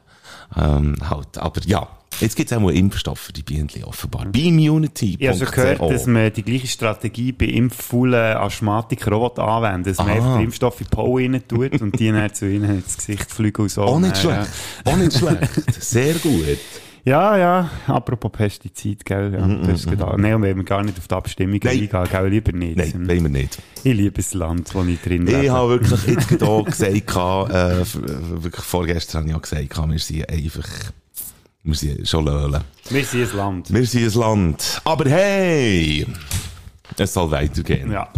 ähm, 0.56 0.96
halt. 1.08 1.38
Aber 1.38 1.60
ja, 1.64 1.88
jetzt 2.20 2.36
gibt 2.36 2.50
es 2.50 2.56
auch 2.56 2.60
mal 2.60 2.74
Impfstoff 2.74 3.18
für 3.18 3.32
die 3.32 3.42
Bienen 3.42 3.68
offenbar. 3.84 4.26
Beimmunity. 4.26 5.16
Ich 5.18 5.28
habe 5.28 5.38
schon 5.38 5.48
gehört, 5.50 5.80
dass 5.80 6.06
man 6.06 6.32
die 6.32 6.42
gleiche 6.42 6.66
Strategie 6.66 7.32
bei 7.32 7.46
impffaulen 7.46 8.36
Asthmatikern 8.36 9.14
auch 9.14 9.36
anwenden. 9.38 9.88
Dass 9.90 9.98
man 9.98 10.08
Ah. 10.08 10.12
einfach 10.12 10.36
den 10.36 10.44
Impfstoff 10.44 10.80
in 10.80 10.86
die 10.90 10.94
Pollen 10.96 11.34
rein 11.34 11.42
tut 11.48 11.80
und 11.80 11.98
die 11.98 12.10
dann 12.12 12.32
zu 12.34 12.48
ihnen 12.48 12.76
ins 12.78 12.96
Gesicht 12.96 13.30
fliegen 13.30 13.62
und 13.62 13.70
so. 13.70 13.82
Auch 13.82 13.98
nicht 14.00 14.16
Ja, 14.22 14.44
schlecht. 14.44 14.50
Auch 14.84 14.96
nicht 14.96 15.12
schlecht. 15.18 15.82
Sehr 15.82 16.14
gut. 16.14 16.58
Ja, 17.04 17.36
ja. 17.38 17.70
Apropos 17.86 18.32
Pestizid, 18.32 19.04
gell. 19.04 19.32
Ja, 19.32 19.46
Mhm, 19.46 19.62
das 19.68 19.80
ist 19.84 19.88
genau. 19.90 20.16
Nein, 20.16 20.42
wir 20.42 20.64
gar 20.64 20.82
nicht 20.82 20.98
auf 20.98 21.06
die 21.06 21.14
Abstimmung 21.14 21.60
Nein. 21.62 21.72
eingehen, 21.74 22.04
gell, 22.10 22.26
lieber 22.28 22.50
nicht. 22.50 22.76
Nein, 22.76 23.06
wollen 23.08 23.22
wir 23.22 23.28
nicht. 23.28 23.58
Ich 23.84 23.94
liebe 23.94 24.10
das 24.10 24.34
Land, 24.34 24.74
wo 24.74 24.82
ich 24.82 25.00
drin 25.00 25.24
lebe. 25.24 25.44
Ich 25.44 25.50
habe 25.50 25.68
wirklich 25.80 26.04
jetzt 26.08 26.42
auch 26.42 26.64
gesagt, 26.64 26.92
äh, 26.92 27.84
wirklich 28.42 28.64
vorgestern 28.64 29.20
habe 29.20 29.30
ich 29.30 29.36
auch 29.36 29.42
gesagt, 29.42 29.88
wir 29.92 29.98
sind 30.00 30.28
einfach, 30.28 30.68
wir 31.66 31.74
sind 31.74 32.08
schon 32.08 32.24
löhlen. 32.24 32.62
Wir 32.90 33.04
sind 33.04 33.30
ein 33.30 33.36
Land. 33.36 33.72
Wir 33.74 33.86
sind 33.86 34.14
ein 34.14 34.20
Land. 34.20 34.80
Aber 34.84 35.10
hey! 35.10 36.06
Es 36.96 37.12
soll 37.12 37.30
weitergehen. 37.30 37.90
Ja. 37.92 38.08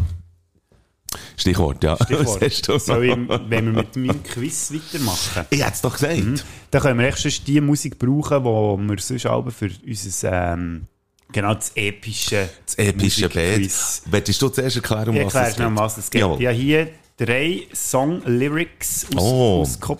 Stichwort, 1.36 1.82
ja. 1.82 1.96
Stichwort. 1.96 2.82
Soll 2.82 3.04
ich, 3.04 3.16
noch? 3.16 3.40
wenn 3.48 3.66
wir 3.66 3.72
mit 3.82 3.96
meinem 3.96 4.22
Quiz 4.22 4.72
weitermachen? 4.72 5.46
Ich 5.50 5.60
hätte 5.60 5.72
es 5.72 5.80
doch 5.80 5.94
gesagt. 5.94 6.44
Dann 6.70 6.82
können 6.82 6.98
wir 6.98 7.06
echt 7.08 7.20
schon 7.20 7.32
die 7.46 7.60
Musik 7.60 7.98
brauchen, 7.98 8.42
die 8.44 8.90
wir 8.90 8.98
sonst 9.00 9.26
alle 9.26 9.50
für 9.50 9.70
unser, 9.86 10.52
ähm, 10.52 10.86
genau 11.32 11.54
das 11.54 11.72
epische, 11.74 12.48
Das 12.66 12.74
epische 12.74 13.28
Bett. 13.30 13.70
Willst 14.06 14.42
du 14.42 14.48
zuerst 14.50 14.76
erklären, 14.76 15.08
um 15.10 15.16
Ich 15.16 15.24
was 15.34 15.48
es 15.50 15.56
geht? 15.56 15.76
was 15.76 15.98
es 15.98 16.10
geht. 16.10 16.22
Habe 16.22 16.50
hier 16.50 16.90
drei 17.16 17.62
Song-Lyrics 17.72 19.06
aus, 19.16 19.78
Oh. 19.88 19.96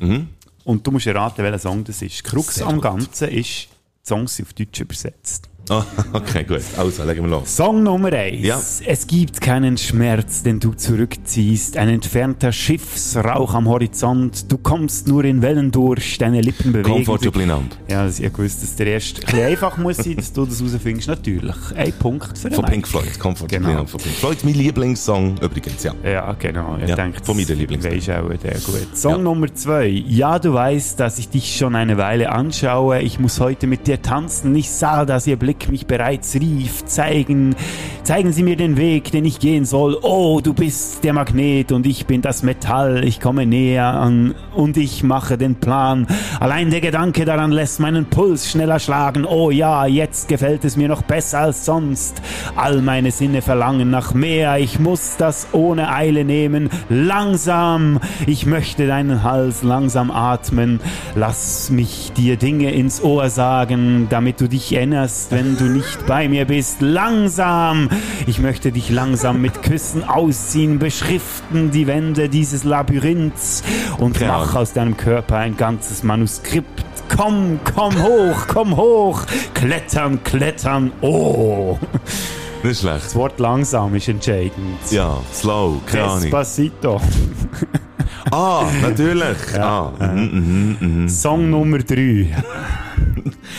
Mhm. 0.00 0.28
Und 0.64 0.86
du 0.86 0.90
musst 0.90 1.06
erraten, 1.06 1.42
welcher 1.44 1.58
Song 1.58 1.84
das 1.84 2.02
ist. 2.02 2.24
Krux 2.24 2.60
am. 2.62 2.80
Ganzen 2.80 3.28
ist, 3.28 3.68
die 3.68 4.08
Songs 4.08 4.36
sind 4.36 4.46
auf 4.46 4.54
Deutsch 4.54 4.80
übersetzt. 4.80 5.48
Ah, 5.70 5.82
okay, 6.12 6.44
gut. 6.44 6.60
Also, 6.76 7.04
legen 7.04 7.22
wir 7.24 7.30
los. 7.30 7.56
Song 7.56 7.82
Nummer 7.82 8.12
1. 8.12 8.44
Ja. 8.44 8.60
Es 8.86 9.06
gibt 9.06 9.40
keinen 9.40 9.78
Schmerz, 9.78 10.42
den 10.42 10.60
du 10.60 10.74
zurückziehst. 10.74 11.78
Ein 11.78 11.88
entfernter 11.88 12.52
Schiffsrauch 12.52 13.54
am 13.54 13.66
Horizont. 13.68 14.52
Du 14.52 14.58
kommst 14.58 15.08
nur 15.08 15.24
in 15.24 15.40
Wellen 15.40 15.70
durch. 15.70 16.18
Deine 16.18 16.42
Lippen 16.42 16.72
bewegen. 16.72 16.92
Comfortably 17.04 17.46
numb. 17.46 17.74
Ja, 17.88 18.06
ich 18.06 18.20
wusste, 18.38 18.60
dass 18.60 18.76
der 18.76 18.88
erste 18.88 19.22
ein 19.22 19.26
bisschen 19.26 19.46
einfach 19.46 19.78
muss 19.78 19.96
sein, 19.96 20.16
dass 20.16 20.32
du 20.34 20.44
das 20.44 20.60
rausfindest. 20.62 21.08
Natürlich. 21.08 21.54
Ein 21.74 21.92
Punkt 21.94 22.36
für 22.36 22.48
den 22.50 22.54
Von 22.56 22.64
Mike. 22.64 22.72
Pink 22.74 22.88
Floyd. 22.88 23.18
Comfortably 23.18 23.58
Genau. 23.58 23.78
numb 23.78 23.88
von 23.88 24.00
Pink 24.00 24.16
Floyd. 24.16 24.38
Mein 24.44 24.54
Lieblingssong 24.54 25.36
übrigens, 25.40 25.82
ja. 25.82 25.94
Ja, 26.04 26.32
genau. 26.38 26.76
Ich 26.82 26.90
Ja, 26.90 26.96
denke, 26.96 27.24
von 27.24 27.36
meiner 27.36 27.48
das 27.48 27.56
Lieblingsband. 27.56 27.96
weisst 27.96 28.10
auch 28.10 28.28
der 28.28 28.54
gut. 28.60 28.96
Song 28.96 29.12
Ja. 29.12 29.18
Nummer 29.18 29.54
zwei. 29.54 29.86
Ja, 29.86 30.38
du 30.38 30.52
weißt, 30.52 31.00
dass 31.00 31.18
ich 31.18 31.30
dich 31.30 31.56
schon 31.56 31.74
eine 31.74 31.96
Weile 31.96 32.30
anschaue. 32.32 33.00
Ich 33.00 33.18
muss 33.18 33.40
heute 33.40 33.66
mit 33.66 33.86
dir 33.86 34.02
tanzen. 34.02 34.54
Ich 34.56 34.68
sah, 34.70 35.06
dass 35.06 35.26
ihr 35.26 35.36
Blick 35.36 35.53
mich 35.70 35.86
bereits 35.86 36.34
rief. 36.34 36.84
Zeigen 36.84 37.54
Zeigen 38.04 38.32
Sie 38.32 38.42
mir 38.42 38.56
den 38.56 38.76
Weg, 38.76 39.12
den 39.12 39.24
ich 39.24 39.40
gehen 39.40 39.64
soll. 39.64 39.98
Oh, 40.02 40.42
du 40.42 40.52
bist 40.52 41.04
der 41.04 41.14
Magnet 41.14 41.72
und 41.72 41.86
ich 41.86 42.04
bin 42.04 42.20
das 42.20 42.42
Metall. 42.42 43.02
Ich 43.02 43.18
komme 43.18 43.46
näher 43.46 43.86
an 43.86 44.34
und 44.54 44.76
ich 44.76 45.02
mache 45.02 45.38
den 45.38 45.54
Plan. 45.54 46.06
Allein 46.38 46.68
der 46.68 46.82
Gedanke 46.82 47.24
daran 47.24 47.50
lässt 47.50 47.80
meinen 47.80 48.04
Puls 48.04 48.50
schneller 48.50 48.78
schlagen. 48.78 49.24
Oh 49.24 49.50
ja, 49.50 49.86
jetzt 49.86 50.28
gefällt 50.28 50.66
es 50.66 50.76
mir 50.76 50.86
noch 50.86 51.00
besser 51.00 51.40
als 51.40 51.64
sonst. 51.64 52.20
All 52.56 52.82
meine 52.82 53.10
Sinne 53.10 53.40
verlangen 53.40 53.88
nach 53.88 54.12
mehr. 54.12 54.58
Ich 54.58 54.78
muss 54.78 55.16
das 55.16 55.46
ohne 55.52 55.90
Eile 55.90 56.26
nehmen. 56.26 56.68
Langsam. 56.90 58.00
Ich 58.26 58.44
möchte 58.44 58.86
deinen 58.86 59.22
Hals 59.22 59.62
langsam 59.62 60.10
atmen. 60.10 60.78
Lass 61.14 61.70
mich 61.70 62.12
dir 62.14 62.36
Dinge 62.36 62.70
ins 62.70 63.02
Ohr 63.02 63.30
sagen, 63.30 64.08
damit 64.10 64.42
du 64.42 64.46
dich 64.46 64.74
erinnerst, 64.74 65.32
wenn 65.32 65.56
du 65.56 65.64
nicht 65.64 66.04
bei 66.06 66.28
mir 66.28 66.44
bist. 66.44 66.82
Langsam. 66.82 67.88
Ich 68.26 68.38
möchte 68.38 68.72
dich 68.72 68.90
langsam 68.90 69.40
mit 69.40 69.62
Küssen 69.62 70.04
ausziehen, 70.04 70.78
beschriften 70.78 71.70
die 71.70 71.86
Wände 71.86 72.28
dieses 72.28 72.64
Labyrinths 72.64 73.62
und 73.98 74.18
Ja. 74.20 74.28
mach 74.28 74.54
aus 74.54 74.72
deinem 74.72 74.96
Körper 74.96 75.36
ein 75.38 75.56
ganzes 75.56 76.02
Manuskript. 76.02 76.84
Komm, 77.14 77.60
komm 77.74 78.02
hoch, 78.02 78.46
komm 78.48 78.76
hoch. 78.76 79.22
Klettern, 79.52 80.22
klettern. 80.24 80.90
Oh. 81.00 81.78
Nicht 82.62 82.80
schlecht. 82.80 83.04
Das 83.04 83.14
Wort 83.14 83.38
langsam 83.38 83.94
ist 83.94 84.08
entscheidend. 84.08 84.78
Ja, 84.90 85.18
slow, 85.32 85.80
keine 85.86 86.04
Ahnung. 86.04 86.22
Despacito. 86.22 87.00
Ah, 88.30 88.64
natürlich. 88.82 89.36
ah, 89.60 89.92
mhm, 90.00 90.76
mhm, 90.80 91.02
mhm. 91.02 91.08
Song 91.08 91.50
Nummer 91.50 91.78
3. 91.78 92.34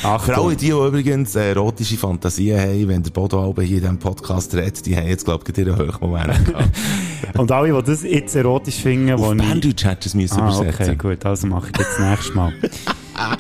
Für 0.02 0.08
alle 0.08 0.16
Achtung. 0.18 0.50
die, 0.52 0.56
die 0.58 0.70
übrigens 0.70 1.36
äh, 1.36 1.50
erotische 1.52 1.98
Fantasien 1.98 2.60
haben, 2.60 2.88
wenn 2.88 3.04
der 3.04 3.12
Bodo 3.12 3.42
Alba 3.44 3.62
hier 3.62 3.78
in 3.78 3.82
diesem 3.84 4.00
Podcast 4.00 4.54
redet, 4.56 4.86
die 4.86 4.96
haben 4.96 5.08
jetzt, 5.08 5.26
glaube 5.26 5.44
ich, 5.48 5.58
ihren 5.58 5.76
Höchstmoment 5.78 6.46
gehabt. 6.46 6.70
Und 7.38 7.52
alle, 7.52 7.74
die 7.74 7.84
das 7.92 8.04
jetzt 8.04 8.36
erotisch 8.36 8.76
finden, 8.82 9.14
Auf 9.14 9.20
wo 9.22 9.32
ich... 9.34 9.38
Bandage 9.40 9.88
hättest 9.90 10.16
du 10.16 10.20
es 10.22 10.32
Ah, 10.34 10.48
okay, 10.50 10.68
übersetzen. 10.70 10.98
gut, 10.98 11.26
also 11.26 11.48
mache 11.48 11.70
ich 11.72 11.78
jetzt 11.80 12.00
das 12.00 12.10
nächste 12.10 12.34
Mal. 12.34 12.54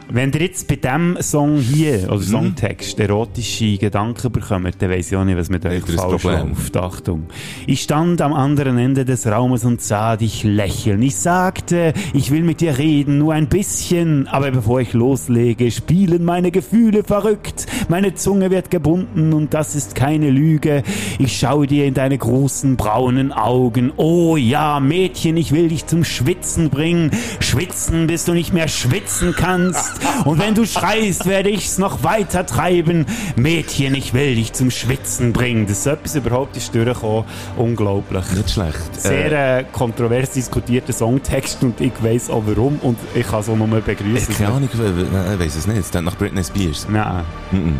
Wenn 0.09 0.31
ihr 0.31 0.41
jetzt 0.41 0.67
bei 0.67 0.75
diesem 0.77 1.17
Song 1.21 1.57
hier, 1.57 2.03
Mhm. 2.03 2.09
oder 2.09 2.21
Songtext, 2.21 2.99
erotische 2.99 3.77
Gedanken 3.77 4.31
bekommt, 4.31 4.75
dann 4.81 4.89
weiss 4.89 5.11
ich 5.11 5.17
auch 5.17 5.23
nicht, 5.25 5.37
was 5.37 5.49
mit 5.49 5.65
euch 5.65 5.83
falsch 5.83 6.21
Problem? 6.21 6.49
läuft. 6.49 6.77
Achtung. 6.77 7.23
Ich 7.67 7.81
stand 7.81 8.21
am 8.21 8.33
anderen 8.33 8.77
Ende 8.77 9.03
des 9.05 9.27
Raumes 9.27 9.65
und 9.65 9.81
sah 9.81 10.15
dich 10.15 10.43
lächeln. 10.43 11.01
Ich 11.01 11.15
sagte, 11.17 11.93
ich 12.13 12.31
will 12.31 12.43
mit 12.43 12.61
dir 12.61 12.77
reden, 12.77 13.17
nur 13.17 13.33
ein 13.33 13.47
bisschen. 13.47 14.27
Aber 14.27 14.51
bevor 14.51 14.79
ich 14.81 14.93
loslege, 14.93 15.69
spielen 15.71 16.23
meine 16.23 16.51
Gefühle 16.51 17.03
verrückt. 17.03 17.65
Meine 17.89 18.15
Zunge 18.15 18.51
wird 18.51 18.71
gebunden 18.71 19.33
und 19.33 19.53
das 19.53 19.75
ist 19.75 19.95
keine 19.95 20.29
Lüge. 20.29 20.83
Ich 21.19 21.37
schaue 21.37 21.67
dir 21.67 21.85
in 21.85 21.93
deine 21.93 22.17
großen 22.17 22.77
braunen 22.77 23.31
Augen. 23.33 23.91
Oh 23.97 24.37
ja, 24.37 24.79
Mädchen, 24.79 25.35
ich 25.37 25.51
will 25.51 25.67
dich 25.69 25.85
zum 25.87 26.03
Schwitzen 26.03 26.69
bringen. 26.69 27.11
Schwitzen, 27.39 28.07
bis 28.07 28.25
du 28.25 28.33
nicht 28.33 28.53
mehr 28.53 28.67
schwitzen 28.67 29.33
kannst. 29.35 29.64
Und 30.25 30.39
wenn 30.39 30.53
du 30.55 30.65
schreist, 30.65 31.25
werde 31.25 31.49
ich's 31.49 31.77
noch 31.77 32.03
weiter 32.03 32.45
treiben. 32.45 33.05
Mädchen, 33.35 33.95
ich 33.95 34.13
will 34.13 34.35
dich 34.35 34.53
zum 34.53 34.71
Schwitzen 34.71 35.33
bringen. 35.33 35.67
Dass 35.67 35.83
so 35.83 35.91
etwas 35.91 36.15
überhaupt 36.15 36.57
ist 36.57 36.73
durchgekommen, 36.75 37.25
unglaublich. 37.57 38.23
Nicht 38.35 38.49
schlecht. 38.51 38.77
Sehr 39.01 39.31
äh, 39.59 39.63
kontrovers 39.71 40.31
diskutierter 40.31 40.93
Songtext 40.93 41.63
und 41.63 41.79
ich 41.81 41.93
weiss 42.01 42.29
auch 42.29 42.43
warum 42.45 42.79
und 42.81 42.97
ich 43.13 43.27
kann 43.27 43.39
es 43.39 43.49
auch 43.49 43.55
nur 43.55 43.77
äh, 43.77 43.81
begrüßen. 43.81 44.35
keine 44.35 44.49
Ahnung, 44.49 44.69
ich- 44.71 44.79
ich 44.79 45.39
weiß 45.39 45.55
es 45.55 45.67
nicht. 45.67 45.79
Es 45.79 46.01
nach 46.01 46.15
Britney 46.17 46.43
Spears. 46.43 46.87
Nein. 46.89 47.23
Mhm. 47.51 47.75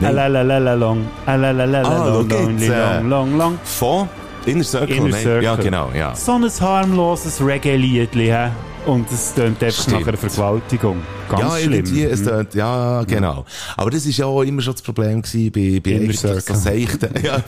Nein. 0.00 0.10
Alalalala 0.16 0.74
long, 0.74 1.06
alalalala 1.26 1.88
Ah, 1.88 2.06
long, 2.08 2.28
long, 2.28 2.58
jetzt, 2.58 2.70
äh, 2.70 2.96
long, 3.00 3.08
long, 3.10 3.36
long. 3.38 3.58
Von 3.64 4.08
Inner 4.46 4.64
Circle, 4.64 4.96
Inner? 4.96 5.16
Circle. 5.18 5.42
Ja, 5.44 5.56
genau, 5.56 5.90
ja. 5.94 6.14
So 6.14 6.32
ein 6.32 6.50
harmloses 6.60 7.40
Reggae-Liedli, 7.44 8.28
hä? 8.28 8.48
Und 8.86 9.10
es 9.12 9.34
tönt 9.34 9.62
einfach 9.62 9.82
Stimmt. 9.82 10.00
nach 10.00 10.08
einer 10.08 10.16
Vergewaltigung. 10.16 11.02
Ganz 11.28 11.42
ja, 11.42 11.56
schlimm. 11.58 11.72
irgendwie, 11.74 12.04
es 12.04 12.20
Mhm. 12.20 12.24
tönt, 12.26 12.54
ja, 12.54 13.04
genau. 13.04 13.44
Aber 13.76 13.90
das 13.90 14.06
ist 14.06 14.16
ja 14.16 14.26
auch 14.26 14.42
immer 14.42 14.62
schon 14.62 14.72
das 14.72 14.82
Problem 14.82 15.20
gewesen 15.22 15.52
bei, 15.52 15.80
bei 15.80 15.96
eigentlich 15.96 16.18
so 16.18 16.34
seichten, 16.38 17.10
ja, 17.22 17.42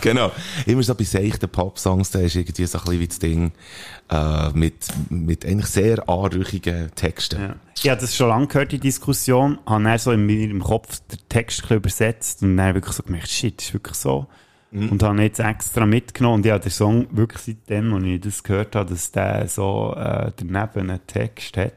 genau. 0.00 0.30
Immer 0.64 0.82
so 0.82 0.94
bei 0.94 1.04
seichten 1.04 1.48
Pop-Songs, 1.48 2.10
da 2.12 2.20
ist 2.20 2.36
irgendwie 2.36 2.66
so 2.66 2.78
ein 2.78 2.84
bisschen 2.84 3.00
wie 3.00 3.08
das 3.08 3.18
Ding, 3.18 3.52
äh, 4.10 4.50
mit, 4.50 4.74
mit 5.10 5.44
eigentlich 5.44 5.66
sehr 5.66 6.08
anrüchigen 6.08 6.90
Texten. 6.94 7.40
Ja. 7.40 7.56
Ich 7.76 7.90
habe 7.90 8.00
das 8.00 8.14
schon 8.16 8.28
lange 8.28 8.46
gehört, 8.46 8.70
die 8.72 8.78
Diskussion, 8.78 9.58
habe 9.66 9.82
dann 9.84 9.98
so 9.98 10.12
in 10.12 10.24
meinem 10.24 10.62
Kopf 10.62 11.00
den 11.10 11.18
Text 11.28 11.58
ein 11.58 11.62
bisschen 11.62 11.76
übersetzt 11.78 12.42
und 12.42 12.56
dann 12.56 12.74
wirklich 12.74 12.94
so 12.94 13.02
gemerkt, 13.02 13.28
shit, 13.28 13.58
das 13.58 13.66
ist 13.66 13.74
wirklich 13.74 13.96
so. 13.96 14.26
Mhm. 14.74 14.88
Und 14.88 15.02
habe 15.04 15.22
jetzt 15.22 15.38
extra 15.38 15.86
mitgenommen 15.86 16.42
und 16.42 16.50
habe 16.50 16.64
den 16.64 16.72
Song 16.72 17.06
wirklich 17.12 17.42
seitdem, 17.42 17.94
als 17.94 18.04
ich 18.04 18.20
das 18.20 18.42
gehört 18.42 18.74
habe, 18.74 18.90
dass 18.90 19.12
der 19.12 19.46
so 19.46 19.94
äh, 19.96 20.32
daneben 20.36 20.90
einen 20.90 21.06
Text 21.06 21.56
hat. 21.56 21.72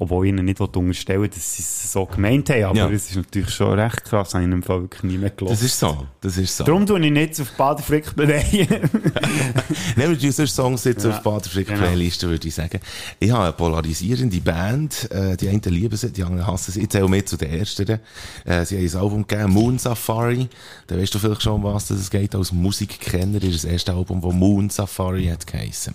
Obwohl 0.00 0.26
ich 0.26 0.30
ihnen 0.32 0.44
nicht 0.44 0.60
unterstellen 0.60 1.22
will, 1.22 1.28
dass 1.28 1.54
sie 1.56 1.62
es 1.62 1.92
so 1.92 2.04
gemeint 2.04 2.50
haben, 2.50 2.64
aber 2.64 2.76
Ja. 2.76 2.90
es 2.90 3.10
ist 3.10 3.16
natürlich 3.16 3.50
schon 3.50 3.78
recht 3.78 4.02
krass, 4.04 4.34
habe 4.34 4.42
ich 4.42 4.46
in 4.46 4.50
dem 4.50 4.62
Fall 4.64 4.82
wirklich 4.82 5.04
nie 5.04 5.18
mehr 5.18 5.30
gelassen. 5.30 5.54
Das 5.54 5.62
ist 5.62 5.78
so, 5.78 6.06
das 6.20 6.36
ist 6.36 6.56
so. 6.56 6.64
Darum 6.64 6.84
tue 6.84 6.98
ich 7.00 7.12
nicht 7.12 7.40
auf 7.40 7.52
Badefrick 7.52 8.16
beleihen. 8.16 8.90
Nehmen 9.96 10.20
wir 10.20 10.32
sonst 10.32 10.54
Songs 10.54 10.82
jetzt 10.84 11.04
Ja, 11.04 11.10
auf 11.10 11.22
Baderfrick 11.22 11.68
genau. 11.68 11.78
Playliste, 11.80 12.28
würde 12.28 12.48
ich 12.48 12.54
sagen. 12.54 12.80
Ich 13.20 13.30
habe 13.30 13.44
eine 13.44 13.52
polarisierende 13.52 14.40
Band, 14.40 15.10
äh, 15.12 15.36
die 15.36 15.48
einen 15.48 15.60
lieben 15.62 15.96
sie, 15.96 16.10
die 16.10 16.24
anderen 16.24 16.46
hassen 16.46 16.72
sie. 16.72 16.80
Ich 16.82 16.90
zähle 16.90 17.08
mit 17.08 17.28
zu 17.28 17.36
den 17.36 17.50
ersten. 17.52 18.00
Äh, 18.44 18.64
sie 18.64 18.76
haben 18.76 18.84
ein 18.84 18.96
Album 18.96 19.26
gegeben, 19.26 19.52
Moon 19.52 19.78
Safari. 19.78 20.48
Da 20.88 20.98
weißt 20.98 21.14
du 21.14 21.18
vielleicht 21.20 21.42
schon, 21.42 21.52
um 21.54 21.62
was 21.64 21.86
das 21.86 22.10
geht. 22.10 22.34
Als 22.34 22.50
Musikkenner 22.52 23.42
ist 23.42 23.62
das 23.62 23.70
erste 23.70 23.92
Album, 23.92 24.20
das 24.20 24.32
Moon 24.32 24.70
Safari 24.70 25.26
hat 25.26 25.46
geheissen. 25.46 25.92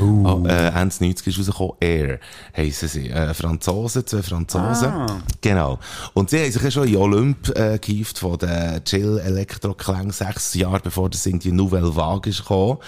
Oh, 0.00 0.44
äh, 0.46 0.68
Ende 0.68 0.94
90 1.00 1.26
ist 1.26 1.38
rausgekommen, 1.38 1.74
Air 1.80 2.20
heissen 2.56 2.88
sie. 2.88 3.10
Äh, 3.10 3.34
Franzosen, 3.34 4.06
zwei 4.06 4.22
Franzosen. 4.22 4.88
Ah. 4.88 5.18
Genau. 5.40 5.78
Und 6.14 6.30
sie 6.30 6.40
haben 6.40 6.52
sich 6.52 6.62
ja 6.62 6.70
schon 6.70 6.88
in 6.88 6.96
Olymp 6.96 7.56
äh, 7.56 7.78
gehievt 7.78 8.18
von 8.18 8.38
den 8.38 8.84
chill 8.84 9.18
elektro 9.24 9.74
klang 9.74 10.12
sechs 10.12 10.54
Jahre 10.54 10.80
bevor 10.80 11.10
das 11.10 11.26
irgendwie 11.26 11.52
Nouvelle 11.52 11.94
Vague 11.94 12.30
ist 12.30 12.40
gekommen. 12.40 12.78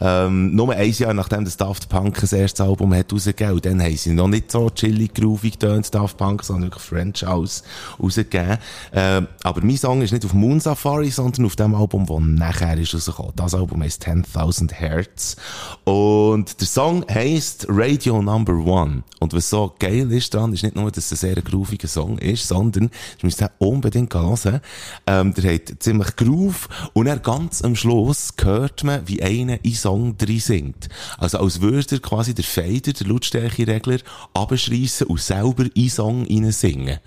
Ähm, 0.00 0.54
nur 0.54 0.72
ein 0.72 0.90
Jahr 0.90 1.14
nachdem 1.14 1.44
das 1.44 1.56
Daft 1.56 1.88
Punk 1.88 2.20
das 2.20 2.32
erste 2.32 2.64
Album 2.64 2.94
hat 2.94 3.12
rausgegeben. 3.12 3.54
Und 3.54 3.64
dann 3.64 3.82
haben 3.82 3.96
sie 3.96 4.12
noch 4.12 4.28
nicht 4.28 4.50
so 4.50 4.70
chillig, 4.70 5.14
groovig 5.14 5.58
getönt, 5.58 5.94
Daft 5.94 6.16
Punk, 6.16 6.44
sondern 6.44 6.70
wirklich 6.70 6.84
French 6.84 7.24
House 7.24 7.62
rausgegeben. 8.00 8.58
Ähm, 8.92 9.28
aber 9.42 9.60
mein 9.62 9.76
Song 9.76 10.02
ist 10.02 10.12
nicht 10.12 10.24
auf 10.24 10.32
Moon 10.32 10.60
Safari, 10.60 11.10
sondern 11.10 11.46
auf 11.46 11.56
dem 11.56 11.74
Album, 11.74 12.06
das 12.06 12.20
nachher 12.20 12.78
ist 12.78 12.94
rausgekommen. 12.94 13.32
Das 13.36 13.54
Album 13.54 13.82
heißt 13.82 14.06
10.000 14.06 14.72
Hertz. 14.72 15.36
Und 15.84 16.39
der 16.44 16.66
Song 16.66 17.04
heisst 17.08 17.66
Radio 17.68 18.22
Number 18.22 18.54
One. 18.54 19.02
Und 19.18 19.32
was 19.32 19.50
so 19.50 19.74
geil 19.78 20.10
ist 20.12 20.32
dran, 20.32 20.52
ist 20.52 20.62
nicht 20.62 20.76
nur, 20.76 20.90
dass 20.90 21.10
es 21.10 21.12
ein 21.12 21.34
sehr 21.34 21.42
grooviger 21.42 21.88
Song 21.88 22.18
ist, 22.18 22.46
sondern, 22.46 22.88
du 23.18 23.26
müsst 23.26 23.40
den 23.40 23.48
unbedingt 23.58 24.14
hören, 24.14 24.60
ähm, 25.06 25.34
der 25.34 25.54
hat 25.54 25.82
ziemlich 25.82 26.16
Groove 26.16 26.68
und 26.92 27.06
er 27.06 27.18
ganz 27.18 27.62
am 27.62 27.76
Schluss 27.76 28.32
hört 28.42 28.84
man, 28.84 29.06
wie 29.08 29.22
einer 29.22 29.64
in 29.64 29.74
Song 29.74 30.16
drin 30.16 30.40
singt. 30.40 30.88
Also 31.18 31.38
als 31.38 31.60
würde 31.60 31.96
er 31.96 32.00
quasi 32.00 32.34
der 32.34 32.44
Fader, 32.44 32.92
der 32.92 33.06
Lautstärkeregler, 33.06 33.98
abschreissen 34.34 35.08
und 35.08 35.20
selber 35.20 35.64
in 35.74 35.90
Song 35.90 36.26
rein 36.26 36.52
singen. 36.52 36.98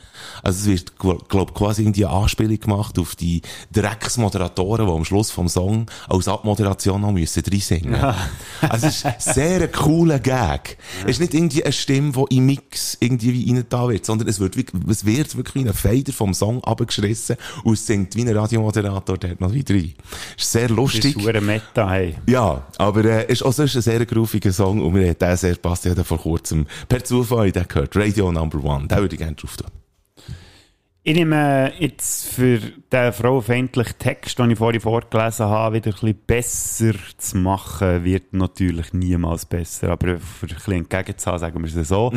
Also 0.42 0.72
es 0.72 0.98
wird, 1.00 1.00
glaub, 1.00 1.54
quasi 1.54 1.84
irgendwie 1.84 2.06
eine 2.06 2.16
Anspielung 2.16 2.60
gemacht 2.60 3.00
auf 3.00 3.16
die 3.16 3.42
Drecksmoderatoren, 3.72 4.86
die 4.86 4.92
am 4.92 5.06
Schluss 5.06 5.32
vom 5.32 5.48
Song 5.48 5.88
als 6.10 6.28
Abmoderation 6.28 7.02
noch 7.02 7.12
müssen 7.12 7.44
drin 7.44 7.60
singen. 7.60 7.96
Also 8.70 8.88
es 8.88 9.04
ist 9.04 9.23
sehr 9.24 9.68
cooler 9.70 10.20
Gag. 10.20 10.78
Es 11.04 11.12
ist 11.12 11.20
nicht 11.20 11.34
irgendwie 11.34 11.64
eine 11.64 11.74
Stimme, 11.74 12.12
die 12.12 12.38
im 12.38 12.46
Mix 12.46 12.98
irgendwie 13.00 13.34
wie 13.34 13.52
rein 13.54 13.66
da 13.70 13.88
wird, 13.90 14.06
sondern 14.06 14.28
es 14.28 14.40
wird, 14.40 14.56
wirklich- 14.58 14.84
es 14.90 15.06
wird 15.06 15.36
wirklich 15.36 15.64
wie 15.66 15.68
ein 15.70 15.74
Fader 15.74 16.14
vom 16.14 16.34
Song 16.34 16.64
abgeschrissen 16.64 17.36
und 17.64 17.74
es 17.74 17.86
singt 17.86 18.16
wie 18.16 18.22
ein 18.22 18.36
Radiomoderator 18.36 19.18
dort 19.18 19.42
noch 19.42 19.54
wieder 19.54 19.76
rein. 19.76 19.94
Ist 20.38 20.52
sehr 20.52 20.68
Das 20.68 20.78
lustig. 20.78 21.16
ist 21.18 21.26
hure 21.26 21.42
Meta, 21.42 21.90
hey. 21.90 22.16
Ja, 22.28 22.66
aber 22.78 23.06
äh, 23.06 23.32
ist 23.32 23.44
auch 23.44 23.54
sonst 23.54 23.76
ein 23.76 23.82
sehr 23.82 24.06
grooviger 24.06 24.52
Song 24.52 24.82
und 24.82 24.94
mir 24.94 25.10
hat 25.10 25.22
der 25.22 25.38
sehr 25.38 25.56
passt. 25.56 25.86
Ich 25.86 25.92
habe 25.92 26.04
vor 26.04 26.20
kurzem 26.20 26.66
per 26.88 27.04
Zufall 27.04 27.52
den 27.52 27.68
gehört. 27.68 27.96
Radio 27.96 28.32
Number 28.32 28.64
One. 28.64 28.88
Den 28.88 28.98
würde 28.98 29.16
ich 29.16 29.20
gerne 29.20 29.36
drauf 29.36 29.56
tun. 29.58 29.68
Ich 31.06 31.16
nehme 31.16 31.74
jetzt 31.80 32.30
für 32.30 32.60
den 32.60 33.12
frauenfeindlichen 33.12 33.98
Text, 34.00 34.40
den 34.40 34.52
ich 34.52 34.58
vorhin 34.58 34.80
vorgelesen 34.80 35.48
habe, 35.48 35.76
wieder 35.76 35.90
ein 35.90 36.00
bisschen 36.00 36.20
besser 36.26 36.94
zu 37.18 37.38
machen, 37.40 38.06
wird 38.06 38.32
natürlich 38.32 38.94
niemals 38.94 39.46
besser. 39.46 39.90
Aber 39.90 40.18
für 40.18 40.46
ein 40.46 40.56
bisschen 40.56 40.74
entgegenzuhaben, 40.76 41.40
sagen 41.40 41.62
wir 41.62 41.82
es 41.82 41.88
so, 41.90 42.10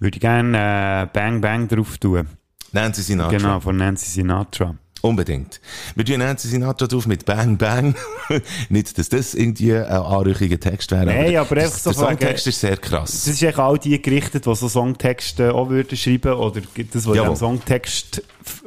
würde 0.00 0.16
ich 0.16 0.20
gerne 0.20 1.02
äh, 1.02 1.06
Bang 1.12 1.42
Bang 1.42 1.68
drauf 1.68 1.98
tun. 1.98 2.26
Nancy 2.72 3.02
Sinatra. 3.02 3.36
Genau, 3.36 3.60
von 3.60 3.76
Nancy 3.76 4.08
Sinatra. 4.08 4.76
Unbedingt. 5.02 5.60
Wir 5.96 6.04
tun 6.04 6.18
Nancy 6.20 6.46
Sinatra 6.48 6.86
drauf 6.86 7.06
mit 7.06 7.24
Bang 7.24 7.58
Bang. 7.58 7.94
Nicht, 8.68 8.96
dass 8.96 9.08
das 9.08 9.34
irgendwie 9.34 9.74
ein 9.74 9.84
anrüchiger 9.84 10.60
Text 10.60 10.92
wäre. 10.92 11.06
Nein, 11.06 11.36
aber 11.36 11.56
einfach 11.56 11.72
das, 11.72 11.82
so 11.82 11.90
Der 11.90 11.98
Songtext 11.98 12.46
ist 12.46 12.60
sehr 12.60 12.76
krass. 12.76 13.10
Das 13.10 13.26
ist 13.26 13.42
eigentlich 13.42 13.58
all 13.58 13.78
die 13.78 14.00
gerichtet, 14.00 14.46
die 14.46 14.54
so 14.54 14.68
Songtexte 14.68 15.52
auch 15.54 15.68
würden 15.70 15.96
schreiben 15.98 16.34
oder 16.34 16.60
das, 16.92 17.06
was 17.06 17.16
dem 17.16 17.36
Songtext 17.36 18.22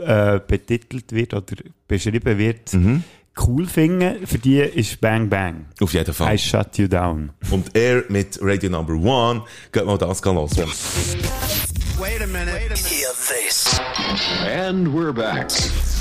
äh, 0.06 0.40
betitelt 0.46 1.12
wird 1.14 1.34
oder 1.34 1.56
beschrieben 1.88 2.38
wird, 2.38 2.74
Mhm. 2.74 3.04
cool 3.48 3.66
finden. 3.66 4.28
Für 4.28 4.38
die 4.38 4.60
ist 4.60 5.00
Bang 5.00 5.30
Bang. 5.30 5.68
Auf 5.80 5.94
jeden 5.94 6.14
Fall. 6.14 6.36
I 6.36 6.38
shut 6.38 6.78
you 6.78 6.88
down. 6.90 7.32
Und 7.50 7.74
er 7.76 8.04
mit 8.10 8.38
Radio 8.42 8.70
Number 8.70 8.94
One, 8.94 9.44
geht 9.72 9.86
mal 9.86 9.98
das 9.98 10.22
hören. 11.98 12.76
Hear 12.76 13.14
this. 13.30 13.80
And 14.46 14.88
we're 14.88 15.14
back. 15.14 15.50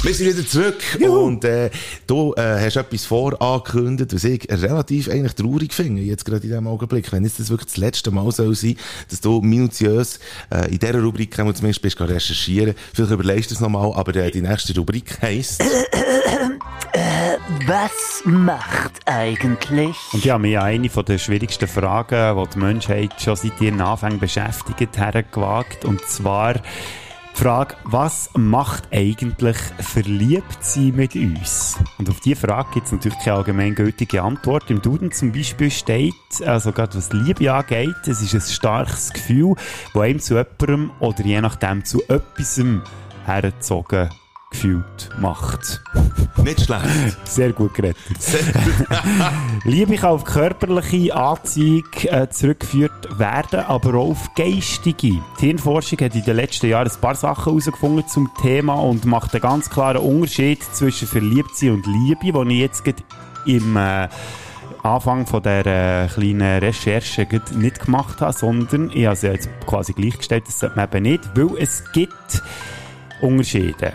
Wir 0.02 0.12
sind 0.12 0.36
wieder 0.36 0.46
zurück 0.46 0.82
und 1.00 1.44
äh, 1.44 1.70
du 2.06 2.34
äh, 2.34 2.60
hast 2.60 2.76
etwas 2.76 3.06
vorangekündigt, 3.06 4.12
was 4.12 4.24
ich 4.24 4.46
relativ 4.50 5.08
eigentlich 5.08 5.34
traurig 5.34 5.72
finde, 5.72 6.02
jetzt 6.02 6.24
gerade 6.24 6.42
in 6.42 6.50
diesem 6.50 6.66
Augenblick. 6.66 7.10
Wenn 7.12 7.24
jetzt 7.24 7.40
das 7.40 7.48
wirklich 7.48 7.68
das 7.68 7.76
letzte 7.78 8.10
Mal 8.10 8.30
soll 8.32 8.54
sein, 8.54 8.76
dass 9.08 9.20
du 9.20 9.40
minutiös 9.40 10.18
äh, 10.50 10.70
in 10.70 10.78
dieser 10.78 11.00
Rubrik 11.00 11.34
zumindest 11.34 11.80
bist 11.80 12.00
recherchieren. 12.00 12.74
Vielleicht 12.92 13.12
überlegst 13.12 13.50
du 13.50 13.54
es 13.54 13.60
nochmal, 13.60 13.92
aber 13.94 14.14
äh, 14.16 14.30
die 14.30 14.42
nächste 14.42 14.74
Rubrik 14.74 15.22
heisst... 15.22 15.62
Was 17.66 18.22
macht 18.24 19.00
eigentlich? 19.04 19.96
Und 20.14 20.24
habe 20.24 20.42
mir 20.42 20.62
eine 20.62 20.88
von 20.88 21.04
den 21.04 21.18
schwierigsten 21.18 21.68
Fragen, 21.68 22.42
die 22.42 22.50
die 22.50 22.58
Menschheit 22.58 23.20
schon 23.20 23.36
seit 23.36 23.60
ihren 23.60 23.82
Anfängen 23.82 24.18
beschäftigt, 24.18 24.96
hergewagt. 24.96 25.84
Und 25.84 26.00
zwar 26.06 26.54
die 26.54 26.62
Frage, 27.34 27.76
was 27.84 28.30
macht 28.34 28.84
eigentlich 28.90 29.58
verliebt 29.78 30.64
sein 30.64 30.94
mit 30.96 31.14
uns? 31.16 31.76
Und 31.98 32.08
auf 32.08 32.20
diese 32.20 32.40
Frage 32.40 32.70
gibt 32.72 32.86
es 32.86 32.92
natürlich 32.92 33.18
keine 33.18 33.36
allgemeingültige 33.36 34.22
Antwort. 34.22 34.70
Im 34.70 34.80
Duden 34.80 35.12
zum 35.12 35.32
Beispiel 35.32 35.70
steht, 35.70 36.14
also 36.46 36.72
gerade 36.72 36.96
was 36.96 37.12
Liebe 37.12 37.52
angeht, 37.52 37.94
es 38.06 38.22
ist 38.22 38.34
ein 38.34 38.40
starkes 38.40 39.12
Gefühl, 39.12 39.54
das 39.92 40.02
einem 40.02 40.18
zu 40.18 40.34
jemandem 40.34 40.92
oder 40.98 41.22
je 41.22 41.42
nachdem 41.42 41.84
zu 41.84 42.02
etwas 42.08 42.58
hergezogen 43.26 44.08
gefühlt 44.54 45.10
macht. 45.18 45.82
Nicht 46.42 46.60
schlecht. 46.60 46.86
Sehr 47.24 47.52
gut 47.52 47.74
gerettet. 47.74 47.98
Liebe 49.64 49.96
kann 49.96 50.10
auf 50.10 50.24
körperliche 50.24 51.14
Anziehung 51.14 51.84
äh, 52.04 52.28
zurückgeführt 52.28 53.18
werden, 53.18 53.60
aber 53.60 53.94
auch 53.94 54.10
auf 54.10 54.34
geistige. 54.36 55.20
Die 55.40 55.46
Hirnforschung 55.46 55.98
hat 56.00 56.14
in 56.14 56.24
den 56.24 56.36
letzten 56.36 56.68
Jahren 56.68 56.88
ein 56.88 57.00
paar 57.00 57.16
Sachen 57.16 57.46
herausgefunden 57.46 58.06
zum 58.06 58.30
Thema 58.40 58.74
und 58.74 59.04
macht 59.04 59.34
einen 59.34 59.42
ganz 59.42 59.68
klaren 59.68 59.98
Unterschied 59.98 60.62
zwischen 60.62 61.08
Verliebtsein 61.08 61.72
und 61.72 61.86
Liebe, 61.86 62.32
den 62.32 62.50
ich 62.50 62.60
jetzt 62.60 62.84
im 63.46 63.76
äh, 63.76 64.08
Anfang 64.84 65.26
von 65.26 65.42
der 65.42 65.66
äh, 65.66 66.08
kleinen 66.08 66.60
Recherche 66.60 67.26
nicht 67.56 67.84
gemacht 67.84 68.20
habe, 68.20 68.32
sondern 68.32 68.90
ich 68.94 69.06
habe 69.06 69.16
sie 69.16 69.28
jetzt 69.28 69.48
quasi 69.66 69.94
gleichgestellt, 69.94 70.44
das 70.46 70.60
sollte 70.60 70.76
man 70.76 70.88
eben 70.88 71.02
nicht, 71.02 71.30
weil 71.34 71.58
es 71.58 71.82
gibt 71.92 72.42
Unterschiede. 73.20 73.94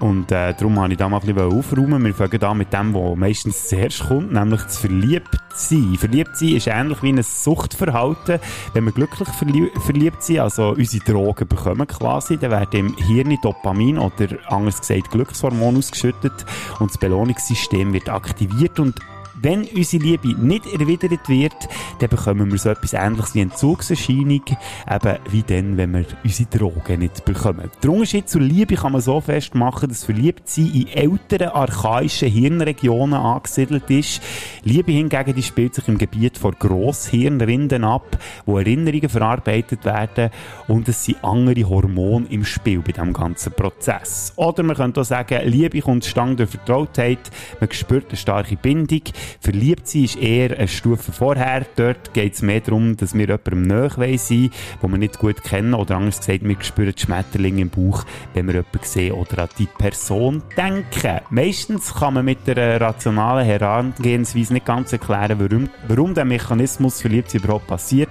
Und 0.00 0.32
äh, 0.32 0.54
darum 0.54 0.78
habe 0.80 0.92
ich 0.92 0.98
da 0.98 1.08
mal 1.08 1.20
ein 1.20 1.26
bisschen 1.26 1.52
aufräumen. 1.52 2.04
Wir 2.04 2.14
fangen 2.14 2.42
an 2.42 2.58
mit 2.58 2.72
dem, 2.72 2.94
was 2.94 3.16
meistens 3.16 3.68
zuerst 3.68 4.06
kommt, 4.06 4.32
nämlich 4.32 4.62
das 4.62 4.78
Verliebtsein. 4.78 5.96
Verliebtsein 5.96 6.56
ist 6.56 6.66
ähnlich 6.66 7.02
wie 7.02 7.12
ein 7.12 7.22
Suchtverhalten. 7.22 8.40
Wenn 8.72 8.84
wir 8.84 8.92
glücklich 8.92 9.28
verlie 9.28 9.70
verliebt 9.84 10.22
sind, 10.22 10.40
also 10.40 10.70
unsere 10.70 11.04
Drogen 11.04 11.48
bekommen 11.48 11.86
quasi, 11.86 12.36
dann 12.36 12.50
werden 12.50 12.80
im 12.80 12.96
Hirn 12.96 13.38
Dopamin 13.42 13.98
oder 13.98 14.28
anders 14.48 14.80
gesagt 14.80 15.10
Glückshormon 15.10 15.76
ausgeschüttet 15.76 16.44
und 16.80 16.90
das 16.90 16.98
Belohnungssystem 16.98 17.92
wird 17.92 18.08
aktiviert 18.08 18.80
und 18.80 19.00
wenn 19.44 19.64
unsere 19.64 20.02
Liebe 20.02 20.28
nicht 20.28 20.66
erwidert 20.66 21.28
wird, 21.28 21.54
dann 21.98 22.08
bekommen 22.08 22.50
wir 22.50 22.58
so 22.58 22.70
etwas 22.70 22.94
Ähnliches 22.94 23.34
wie 23.34 23.40
Entzugserscheinung, 23.40 24.42
eben 24.90 25.18
wie 25.30 25.42
dann, 25.42 25.76
wenn 25.76 25.92
wir 25.92 26.06
unsere 26.24 26.48
Drogen 26.48 27.00
nicht 27.00 27.24
bekommen. 27.24 27.70
Der 27.82 27.90
Unterschied 27.90 28.28
zur 28.28 28.40
Liebe 28.40 28.74
kann 28.74 28.92
man 28.92 29.02
so 29.02 29.20
festmachen, 29.20 29.90
dass 29.90 30.04
Verliebtsein 30.04 30.72
in 30.72 30.88
älteren, 30.88 31.48
archaischen 31.48 32.30
Hirnregionen 32.30 33.20
angesiedelt 33.20 33.88
ist. 33.90 34.22
Liebe 34.62 34.92
hingegen, 34.92 35.34
die 35.34 35.42
spielt 35.42 35.74
sich 35.74 35.88
im 35.88 35.98
Gebiet 35.98 36.38
von 36.38 36.54
Grosshirnrinden 36.58 37.84
ab, 37.84 38.16
wo 38.46 38.58
Erinnerungen 38.58 39.08
verarbeitet 39.08 39.84
werden 39.84 40.30
und 40.68 40.88
es 40.88 41.04
sind 41.04 41.22
andere 41.22 41.68
Hormone 41.68 42.26
im 42.30 42.44
Spiel 42.44 42.80
bei 42.80 42.92
diesem 42.92 43.12
ganzen 43.12 43.52
Prozess. 43.52 44.32
Oder 44.36 44.62
man 44.62 44.76
könnte 44.76 45.02
auch 45.02 45.04
sagen, 45.04 45.38
Liebe 45.44 45.80
kommt 45.80 46.04
zustande 46.04 46.36
durch 46.36 46.50
Vertrautheit, 46.50 47.30
man 47.60 47.70
spürt 47.72 48.08
eine 48.08 48.16
starke 48.16 48.56
Bindung. 48.56 49.02
Verliebt 49.40 49.88
sein 49.88 50.04
ist 50.04 50.16
eher 50.16 50.56
eine 50.56 50.68
Stufe 50.68 51.12
vorher. 51.12 51.66
Dort 51.76 52.14
geht 52.14 52.34
es 52.34 52.42
mehr 52.42 52.60
darum, 52.60 52.96
dass 52.96 53.14
wir 53.14 53.26
jemandem 53.26 53.62
nahe 53.62 54.18
sein 54.18 54.50
den 54.82 54.90
wir 54.90 54.98
nicht 54.98 55.18
gut 55.18 55.42
kennen. 55.42 55.74
Oder 55.74 55.96
anders 55.96 56.18
gesagt, 56.18 56.44
wir 56.44 56.56
spüren 56.60 56.94
die 56.96 57.00
Schmetterlinge 57.02 57.62
im 57.62 57.70
Bauch, 57.70 58.04
wenn 58.34 58.46
wir 58.46 58.54
jemanden 58.54 58.78
sehen 58.82 59.12
oder 59.14 59.44
an 59.44 59.48
die 59.58 59.66
Person 59.66 60.42
denken. 60.56 61.20
Meistens 61.30 61.94
kann 61.94 62.14
man 62.14 62.24
mit 62.24 62.48
einer 62.48 62.80
rationalen 62.80 63.44
Herangehensweise 63.46 64.52
nicht 64.52 64.66
ganz 64.66 64.92
erklären, 64.92 65.38
warum, 65.38 65.68
warum 65.88 66.14
der 66.14 66.24
Mechanismus 66.24 67.00
Verliebtsein 67.00 67.42
überhaupt 67.42 67.66
passiert 67.66 68.08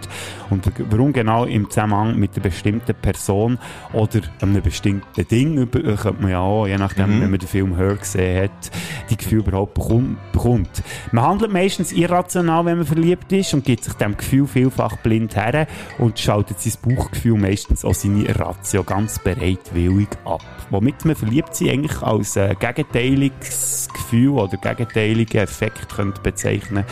und 0.49 0.69
warum 0.89 1.13
genau 1.13 1.45
im 1.45 1.69
Zusammenhang 1.69 2.17
mit 2.17 2.35
einer 2.35 2.43
bestimmten 2.43 2.95
Person 2.95 3.57
oder 3.93 4.21
einem 4.41 4.61
bestimmten 4.61 5.27
Ding 5.27 5.57
über, 5.57 5.79
könnte 5.95 6.21
man 6.21 6.31
ja 6.31 6.39
auch, 6.39 6.67
je 6.67 6.77
nachdem, 6.77 7.03
Mhm. 7.17 7.21
wenn 7.21 7.31
man 7.31 7.39
den 7.39 7.47
Film 7.49 7.75
Her 7.75 7.95
gesehen 7.95 8.43
hat, 8.43 8.71
die 9.09 9.17
Gefühle 9.17 9.43
überhaupt 9.43 9.73
bekommt. 9.73 10.83
Man 11.13 11.25
handelt 11.25 11.51
meistens 11.53 11.91
irrational, 11.91 12.65
wenn 12.65 12.77
man 12.77 12.87
verliebt 12.87 13.31
ist 13.31 13.53
und 13.53 13.63
gibt 13.63 13.83
sich 13.83 13.93
dem 13.93 14.17
Gefühl 14.17 14.47
vielfach 14.47 14.97
blind 14.97 15.35
her 15.35 15.67
und 15.99 16.17
schaltet 16.17 16.59
sein 16.59 16.73
Bauchgefühl 16.81 17.37
meistens 17.37 17.85
auch 17.85 17.93
seine 17.93 18.35
Ratio 18.35 18.83
ganz 18.83 19.19
bereitwillig 19.19 20.07
ab. 20.25 20.41
Womit 20.71 21.05
man 21.05 21.15
verliebt 21.15 21.55
sein 21.55 21.69
eigentlich 21.69 22.01
als 22.01 22.35
äh, 22.35 22.55
gegenteiliges 22.59 23.89
Gefühl 23.93 24.29
oder 24.29 24.57
gegenteiligen 24.57 25.41
Effekt 25.41 25.93
könnte 25.95 26.19
bezeichnen 26.19 26.83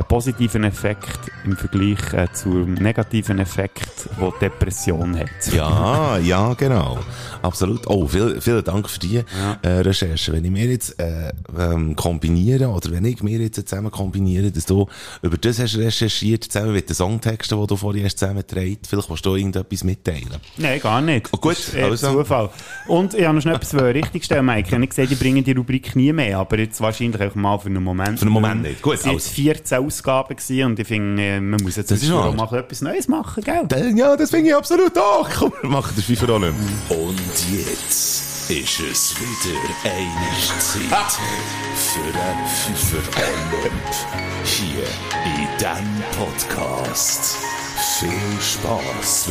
einen 0.00 0.08
positiven 0.08 0.64
Effekt 0.64 1.30
im 1.44 1.56
Vergleich 1.56 2.12
äh, 2.12 2.26
zum 2.32 2.74
negativen 2.74 3.38
Effekt, 3.38 4.08
den 4.20 4.32
Depression 4.40 5.18
hat. 5.18 5.52
Ja, 5.52 6.18
ja, 6.18 6.54
genau. 6.54 6.98
Absolut. 7.42 7.86
Oh, 7.86 8.06
viel, 8.06 8.40
vielen 8.40 8.64
Dank 8.64 8.88
für 8.88 8.98
die 8.98 9.22
äh, 9.62 9.68
Recherche. 9.68 10.32
Wenn 10.32 10.44
ich 10.44 10.50
mir 10.50 10.66
jetzt 10.66 10.98
äh, 11.00 11.32
ähm, 11.58 11.96
kombiniere, 11.96 12.68
oder 12.68 12.90
wenn 12.90 13.04
ich 13.04 13.22
mir 13.22 13.38
jetzt 13.38 13.68
zusammen 13.68 13.90
kombiniere, 13.90 14.50
dass 14.50 14.66
du 14.66 14.86
über 15.22 15.36
das 15.36 15.58
hast 15.58 15.76
recherchiert, 15.76 16.44
zusammen 16.44 16.72
mit 16.72 16.88
den 16.88 16.94
Songtexten, 16.96 17.60
die 17.60 17.66
du 17.66 17.76
vorhin 17.76 18.04
hast 18.04 18.18
zusammengetragen, 18.18 18.78
vielleicht 18.86 19.10
willst 19.10 19.26
du 19.26 19.36
irgendetwas 19.36 19.84
mitteilen. 19.84 20.36
Nein, 20.56 20.80
gar 20.80 21.00
nicht. 21.00 21.28
Oh, 21.32 21.36
gut, 21.38 21.52
Das 21.52 21.68
ist 21.68 21.74
eher 21.74 21.86
also. 21.86 22.12
Zufall. 22.12 22.50
Und 22.88 23.14
ich 23.14 23.24
habe 23.24 23.34
noch 23.34 23.42
schnell 23.42 23.56
etwas 23.56 23.74
richtigstellen, 23.74 24.44
Mike. 24.46 24.68
Ich 24.68 24.72
habe 24.72 24.80
nicht 24.80 24.90
gesagt, 24.90 25.12
ich 25.12 25.18
bringe 25.18 25.42
die 25.42 25.52
Rubrik 25.52 25.94
nie 25.96 26.12
mehr, 26.12 26.38
aber 26.38 26.58
jetzt 26.58 26.80
wahrscheinlich 26.80 27.20
einfach 27.20 27.36
mal 27.36 27.58
für 27.58 27.66
einen 27.66 27.82
Moment. 27.82 28.18
Für 28.18 28.26
einen 28.26 28.32
Moment 28.32 28.62
nicht. 28.62 28.82
Gut, 28.82 28.94
Es 28.94 29.04
waren 29.04 29.14
also. 29.14 29.30
14 29.30 29.78
Ausgaben 29.90 30.36
gewesen 30.36 30.64
und 30.66 30.78
ich 30.78 30.86
finde, 30.86 31.22
äh, 31.22 31.40
man 31.40 31.60
muss 31.62 31.74
jetzt 31.76 31.90
Das 31.90 32.08
auch 32.10 32.32
mal 32.32 32.52
etwas 32.58 32.80
Neues 32.80 33.08
machen, 33.08 33.42
gell? 33.42 33.64
Dann, 33.66 33.96
ja, 33.96 34.16
das 34.16 34.30
finde 34.30 34.50
ich 34.50 34.54
absolut 34.54 34.96
auch. 34.96 35.28
Komm, 35.28 35.52
wir 35.62 35.68
machen 35.70 35.92
den 35.96 36.04
FIFA 36.04 36.32
auch 36.32 36.38
nicht. 36.38 36.54
Und 36.88 37.18
jetzt 37.50 38.50
ist 38.50 38.80
es 38.80 39.14
wieder 39.20 39.58
eine 39.84 40.58
Zeit 40.58 41.18
für 41.74 42.12
den 42.12 42.76
FIFA 42.76 43.20
Olymp. 43.20 43.90
Hier 44.44 44.84
in 45.24 45.48
diesem 45.58 46.02
Podcast. 46.18 47.36
Viel 47.80 48.10
Spaß. 48.40 49.30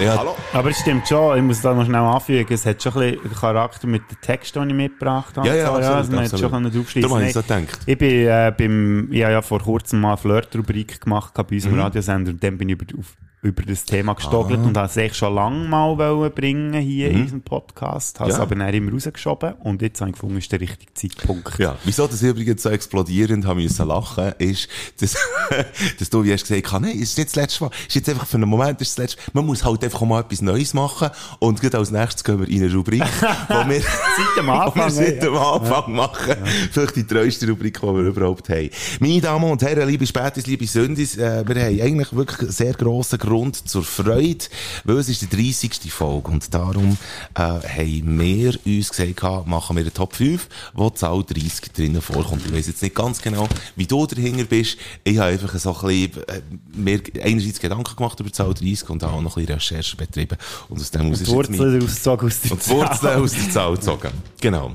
Äh, 0.00 0.04
ja, 0.04 0.18
Hallo? 0.18 0.36
Aber 0.52 0.68
es 0.70 0.80
stimmt 0.80 1.08
schon, 1.08 1.36
ich 1.38 1.42
muss 1.42 1.62
da 1.62 1.72
noch 1.74 1.84
schnell 1.86 2.00
anfügen, 2.00 2.52
es 2.52 2.66
hat 2.66 2.82
schon 2.82 2.92
ein 3.02 3.12
bisschen 3.14 3.34
Charakter 3.34 3.86
mit 3.86 4.02
dem 4.10 4.20
Text, 4.20 4.54
den 4.54 4.68
ich 4.68 4.76
mitgebracht 4.76 5.36
habe. 5.36 5.48
Ja, 5.48 5.54
ja, 5.54 5.66
so, 5.66 5.72
absolut, 5.72 5.96
also 5.96 6.12
man 6.12 6.20
absolut. 6.24 6.40
schon 6.40 6.50
können 6.50 6.72
draufschreiben 6.72 7.02
Darum 7.02 7.16
habe 7.16 7.26
ich 7.28 7.32
so 7.32 7.42
gedacht. 7.42 7.78
Ich 7.86 7.98
bin 7.98 8.10
äh, 8.26 8.52
beim, 8.56 9.08
ich 9.10 9.22
habe 9.22 9.32
ja 9.32 9.42
vor 9.42 9.60
kurzem 9.60 10.00
mal 10.00 10.08
eine 10.08 10.16
Flirt-Rubrik 10.18 11.00
gemacht 11.00 11.32
bei 11.34 11.42
unserem 11.50 11.74
Mhm. 11.76 11.80
Radiosender 11.80 12.32
und 12.32 12.42
dann 12.44 12.58
bin 12.58 12.68
ich 12.68 12.74
über, 12.80 12.98
auf, 12.98 13.16
über 13.42 13.62
das 13.62 13.84
Thema 13.84 14.14
gestogelt 14.14 14.58
Ah. 14.60 14.64
und 14.66 14.76
habe 14.76 15.00
es 15.00 15.16
schon 15.16 15.34
lange 15.34 15.68
mal 15.68 15.96
wollen 15.98 16.32
bringen 16.32 16.72
hier 16.80 17.10
in 17.10 17.16
Mhm. 17.16 17.22
unserem 17.22 17.42
Podcast, 17.42 18.18
habe 18.18 18.30
es 18.30 18.36
Ja. 18.38 18.42
aber 18.42 18.56
dann 18.56 18.72
immer 18.74 18.90
rausgeschoben 18.92 19.52
und 19.60 19.82
jetzt 19.82 20.00
habe 20.00 20.10
ich 20.10 20.14
gefunden, 20.14 20.38
ist 20.38 20.50
der 20.50 20.60
richtige 20.60 20.92
Zeitpunkt. 20.94 21.56
Ja, 21.58 21.76
wieso 21.84 22.06
das 22.06 22.22
übrigens 22.22 22.62
so 22.62 22.70
explodierend 22.70 23.46
haben 23.46 23.62
müssen 23.62 23.86
lachen, 23.86 24.32
ist, 24.38 24.68
dass, 25.00 25.14
dass 25.98 26.10
du 26.10 26.24
wie 26.24 26.32
hast 26.32 26.48
gesagt 26.48 26.72
hast, 26.72 26.80
nein, 26.80 26.92
es 26.96 27.10
ist 27.10 27.18
nicht 27.18 27.28
das 27.28 27.36
letzte 27.36 27.64
Mal, 27.64 27.70
es 27.82 27.86
ist 27.88 27.94
jetzt 27.94 28.08
einfach 28.08 28.26
für 28.26 28.36
einen 28.36 28.48
Moment, 28.48 28.80
es 28.80 28.88
ist 28.88 28.98
das 28.98 29.02
letzte 29.14 29.22
Man 29.32 29.46
muss 29.46 29.64
halt 29.64 29.84
einfach 29.84 30.00
mal 30.02 30.20
etwas 30.20 30.42
Neues 30.42 30.74
machen 30.74 31.10
und 31.38 31.60
gerade 31.60 31.78
als 31.78 31.90
nächstes 31.90 32.24
gehen 32.24 32.40
wir 32.40 32.48
in 32.48 32.64
eine 32.64 32.72
Rubrik, 32.74 33.02
wo 33.48 33.68
wir, 33.68 33.80
Seit 33.80 34.38
dem 34.38 34.50
Anfang. 34.50 34.90
seit 34.90 35.16
ja. 35.22 35.28
dem 35.28 35.36
Anfang 35.36 35.92
machen. 35.94 36.34
Vielleicht 36.72 36.96
die 36.96 37.04
treueste 37.04 37.48
Rubrik, 37.48 37.80
die 37.80 37.86
wir 37.86 38.02
überhaupt 38.02 38.48
haben. 38.48 38.70
Meine 38.98 39.20
Damen 39.20 39.50
und 39.50 39.62
Herren, 39.62 39.86
liebe 39.88 40.06
Spätis, 40.06 40.46
liebe 40.46 40.66
Sündis, 40.66 41.16
äh, 41.16 41.44
wir 41.46 41.62
haben 41.62 41.80
eigentlich 41.80 42.12
wirklich 42.14 42.50
sehr 42.50 42.72
grossen 42.72 43.18
Grund 43.26 43.68
zur 43.68 43.82
Freude, 43.82 44.44
weil 44.84 44.98
es 44.98 45.08
ist 45.08 45.22
die 45.22 45.28
30. 45.28 45.92
Folge 45.92 46.30
und 46.30 46.52
darum 46.54 46.96
äh, 47.34 47.40
haben 47.40 48.18
wir 48.18 48.58
uns 48.64 48.90
gesagt, 48.90 49.46
machen 49.46 49.76
wir 49.76 49.82
eine 49.82 49.92
Top 49.92 50.14
5, 50.14 50.48
wo 50.74 50.88
die 50.90 50.96
Zahl 50.96 51.22
30 51.22 51.72
drinnen 51.72 52.00
vorkommt. 52.00 52.42
Ich 52.46 52.52
weiss 52.52 52.66
jetzt 52.66 52.82
nicht 52.82 52.94
ganz 52.94 53.20
genau, 53.20 53.48
wie 53.76 53.86
du 53.86 54.06
dahinter 54.06 54.44
bist. 54.44 54.78
Ich 55.04 55.18
habe 55.18 55.30
einfach 55.30 55.54
so 55.58 55.74
ein 55.76 55.86
bisschen, 55.86 56.22
äh, 56.28 56.40
mir 56.74 57.00
einerseits 57.22 57.60
Gedanken 57.60 57.96
gemacht 57.96 58.18
über 58.20 58.28
die 58.28 58.32
Zahl 58.34 58.54
30 58.54 58.90
und 58.90 59.04
auch 59.04 59.20
noch 59.20 59.36
ein 59.36 59.44
bisschen 59.44 59.54
Recherche 59.54 59.96
betrieben. 59.96 60.38
Und 60.68 60.80
aus 60.80 60.90
dem 60.90 61.10
aus 61.10 61.20
ist 61.20 61.28
Wurzeln 61.28 61.82
ausgezogen 61.82 62.26
aus 62.28 62.40
der 62.40 62.52
und 62.52 62.66
die 62.66 62.70
Wurzeln 62.70 63.22
aus 63.22 63.32
der 63.32 63.50
Zahl 63.50 63.74
gezogen. 63.74 64.10
Genau. 64.40 64.72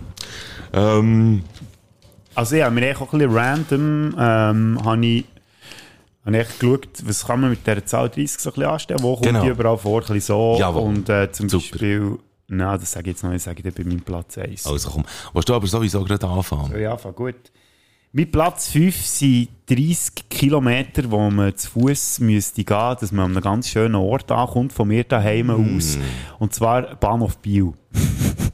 Ähm, 0.74 1.44
Also 2.34 2.56
ja, 2.56 2.70
mir 2.70 2.96
auch 2.98 3.14
ein 3.14 3.20
bisschen 3.20 3.36
random 3.38 4.16
ähm, 4.18 4.80
habe 4.84 5.06
ich, 5.06 5.26
habe 6.26 6.38
ich 6.42 6.60
geschaut, 6.60 6.88
was 7.04 7.26
kann 7.26 7.42
man 7.42 7.50
mit 7.50 7.66
dieser 7.66 7.86
Zahl 7.86 8.10
30 8.10 8.40
so 8.40 8.50
ein 8.50 8.54
bisschen 8.54 8.70
anstellen, 8.72 9.02
wo 9.04 9.14
kommt 9.16 9.26
Genau. 9.28 9.44
die 9.44 9.50
überall 9.50 9.78
vor, 9.78 10.02
ein 10.02 10.08
bisschen 10.08 10.22
so 10.22 10.56
Jawohl. 10.60 10.84
und 10.84 11.10
äh, 11.10 11.32
zum 11.32 11.50
Super. 11.50 11.64
Beispiel, 11.64 12.18
nein, 12.48 12.80
das 12.80 12.92
sage 12.92 13.10
ich 13.10 13.16
jetzt 13.16 13.24
noch 13.24 13.32
nicht, 13.32 13.42
sage 13.44 13.68
ich 13.68 13.74
bei 13.76 13.84
meinem 13.84 14.02
Platz 14.02 14.38
1. 14.38 14.66
also 14.68 14.90
komm, 14.92 15.06
willst 15.34 15.50
du 15.50 15.54
aber 15.56 15.68
sowieso 15.68 16.04
gerade 16.04 16.28
anfangen? 16.28 16.80
Ja, 16.80 16.96
fang 16.98 17.16
gut. 17.16 17.36
Mein 18.14 18.30
Platz 18.30 18.68
5 18.68 18.94
sind 19.06 19.48
30 19.68 20.28
Kilometer, 20.30 21.10
wo 21.10 21.30
man 21.30 21.56
zu 21.56 21.70
Fuß 21.72 22.20
müsste 22.20 22.62
gehen, 22.66 22.96
dass 23.00 23.12
man 23.14 23.26
an 23.28 23.32
einem 23.32 23.42
ganz 23.42 23.70
schönen 23.70 23.96
Ort 23.96 24.30
ankommt, 24.32 24.74
von 24.74 24.90
mir 24.90 25.06
daheim 25.06 25.48
Mm. 25.48 25.78
aus. 25.78 25.98
Und 26.38 26.54
zwar 26.54 26.96
Bahnhof 26.98 27.38
Biel. 27.38 27.72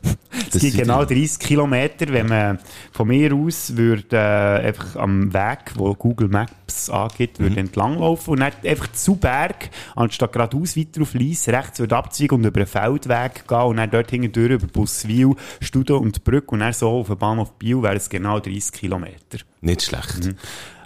Es 0.58 0.64
Das 0.64 0.72
gibt 0.72 0.74
sind 0.76 0.84
genau 0.88 1.06
die- 1.06 1.16
30 1.16 1.40
Kilometer, 1.40 2.08
wenn 2.10 2.28
man 2.28 2.60
von 2.92 3.08
mir 3.08 3.34
aus 3.34 3.76
würde 3.78 4.16
äh, 4.16 4.68
einfach 4.68 4.96
am 4.96 5.34
Weg, 5.34 5.60
wo 5.76 5.94
Google 5.94 6.28
Maps 6.28 6.90
angeht, 6.90 7.40
Mhm. 7.40 7.44
würde 7.44 7.60
entlanglaufen 7.62 8.34
und 8.34 8.40
dann 8.42 8.52
einfach 8.66 8.92
zu 8.92 9.16
Berg, 9.16 9.70
anstatt 9.96 10.34
geradeaus 10.34 10.76
weiter 10.76 11.02
auf 11.02 11.14
Lies, 11.14 11.48
rechts 11.48 11.80
würde 11.80 11.96
abzweigen 11.96 12.38
und 12.40 12.46
über 12.46 12.58
einen 12.60 12.68
Feldweg 12.68 13.48
gehen 13.48 13.58
und 13.62 13.78
dann 13.78 13.90
dort 13.92 14.10
hindurch 14.10 14.52
über 14.52 14.68
Buswil, 14.68 15.36
Studen 15.62 15.98
und 15.98 16.24
Brück 16.24 16.52
und 16.52 16.60
dann 16.60 16.74
so 16.74 16.90
auf 16.90 17.08
den 17.08 17.18
Bahnhof 17.18 17.54
Biel 17.58 17.82
wäre 17.82 17.96
es 17.96 18.10
genau 18.10 18.40
30 18.40 18.72
Kilometer. 18.72 19.38
Nicht 19.62 19.84
schlecht. 19.84 20.36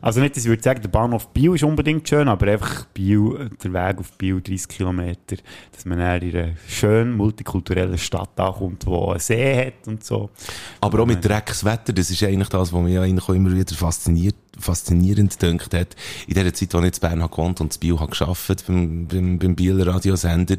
Also 0.02 0.20
nicht, 0.20 0.36
dass 0.36 0.44
ich 0.44 0.50
würde 0.50 0.64
sagen, 0.64 0.82
der 0.82 0.90
Bahnhof 0.90 1.28
Biel 1.30 1.54
ist 1.54 1.64
unbedingt 1.64 2.10
schön, 2.10 2.28
aber 2.28 2.48
einfach 2.48 2.86
Biel, 2.86 3.52
der 3.64 3.74
Weg 3.74 4.00
auf 4.00 4.12
Biel 4.18 4.42
30 4.42 4.68
Kilometer, 4.68 5.38
dass 5.72 5.86
man 5.86 6.00
dann 6.00 6.22
in 6.22 6.36
einer 6.36 6.54
schönen 6.68 7.16
multikulturellen 7.16 8.00
Stadt 8.00 8.40
ankommt, 8.40 8.86
die 8.86 8.90
einen 8.90 9.20
See 9.20 9.66
hat 9.68 9.88
und 9.88 10.04
so. 10.04 10.32
Aber 10.82 11.02
auch 11.02 11.06
mit 11.06 11.24
Dreckswetter, 11.24 11.94
das 11.94 12.10
ist 12.10 12.24
eigentlich 12.24 12.50
das, 12.50 12.74
was 12.74 12.82
mich 12.82 12.98
eigentlich 12.98 13.30
auch 13.30 13.34
immer 13.34 13.52
wieder 13.52 13.76
fasziniert, 13.76 14.36
faszinierend 14.60 15.40
dünkt 15.40 15.74
hat. 15.74 15.96
In 16.28 16.34
der 16.34 16.52
Zeit, 16.54 16.74
als 16.74 16.86
ich 16.86 16.94
in 16.94 17.00
Bern 17.00 17.30
gewohnt 17.30 17.62
und 17.62 17.76
in 17.76 17.80
Biel 17.80 17.96
gearbeitet, 17.96 18.64
beim, 18.68 19.08
beim, 19.08 19.38
beim 19.38 19.56
Bieler 19.56 19.86
Radiosender, 19.86 20.58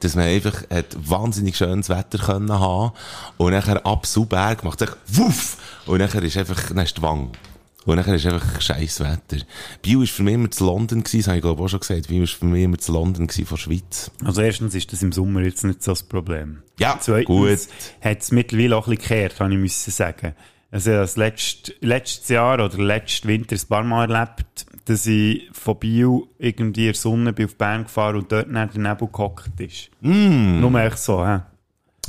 dass 0.00 0.16
man 0.16 0.24
einfach 0.24 0.68
hat 0.68 0.96
wahnsinnig 0.98 1.56
schönes 1.56 1.88
Wetter 1.88 2.18
können 2.18 2.52
haben 2.52 2.92
und 3.36 3.52
nachher 3.52 3.86
ab 3.86 4.06
Berg 4.28 4.64
macht 4.64 4.82
es 4.82 4.96
wuff 5.06 5.56
und 5.86 5.98
nachher 5.98 6.22
ist 6.22 6.36
einfach, 6.36 6.68
dann 6.68 6.78
ist 6.78 6.96
die 6.96 7.02
Wang. 7.02 7.30
Und 7.86 7.96
nachher 7.96 8.14
ist 8.14 8.26
einfach 8.26 8.60
scheiß 8.60 9.00
Wetter. 9.00 9.42
Biel 9.82 10.02
ist 10.02 10.12
für 10.12 10.22
mich 10.22 10.34
immer 10.34 10.50
zu 10.50 10.66
London 10.66 11.02
gewesen, 11.02 11.18
das 11.20 11.28
habe 11.28 11.38
ich 11.38 11.42
glaube 11.42 11.60
ich 11.60 11.64
auch 11.64 11.68
schon 11.68 11.80
gesagt. 11.80 12.08
Biel 12.08 12.22
ist 12.22 12.34
für 12.34 12.44
mich 12.44 12.62
immer 12.62 12.78
zu 12.78 12.92
London 12.92 13.26
gewesen 13.26 13.46
von 13.46 13.56
der 13.56 13.62
Schweiz. 13.62 14.10
Also 14.24 14.42
erstens 14.42 14.74
ist 14.74 14.92
das 14.92 15.02
im 15.02 15.12
Sommer 15.12 15.40
jetzt 15.42 15.64
nicht 15.64 15.82
so 15.82 15.92
das 15.92 16.02
Problem. 16.02 16.62
Ja, 16.78 16.98
Zweitens 17.00 17.26
gut. 17.68 17.68
hat 18.02 18.20
es 18.20 18.32
mittlerweile 18.32 18.76
auch 18.76 18.86
ein 18.86 18.96
bisschen 18.96 19.08
gekehrt, 19.08 19.40
habe 19.40 19.52
ich 19.52 19.58
müssen 19.58 19.90
sagen. 19.90 20.34
Also 20.70 20.90
das 20.92 21.16
letzte, 21.16 21.74
letztes 21.80 22.28
Jahr 22.28 22.64
oder 22.64 22.78
letzten 22.78 23.28
Winter 23.28 23.56
ein 23.56 23.68
paar 23.68 23.82
Mal 23.82 24.10
erlebt, 24.10 24.66
dass 24.84 25.06
ich 25.06 25.48
von 25.52 25.78
Biel 25.78 26.22
irgendwie 26.38 26.82
in 26.82 26.92
der 26.92 26.94
Sonne 26.94 27.32
bin 27.32 27.46
auf 27.46 27.56
Bern 27.56 27.84
gefahren 27.84 28.16
und 28.16 28.30
dort 28.30 28.48
neben 28.48 28.70
der 28.72 28.92
Nebel 28.92 29.08
gehockt 29.08 29.58
ist. 29.58 29.90
Mm. 30.00 30.60
Nur 30.60 30.74
echt 30.80 30.98
so, 30.98 31.26
hä? 31.26 31.40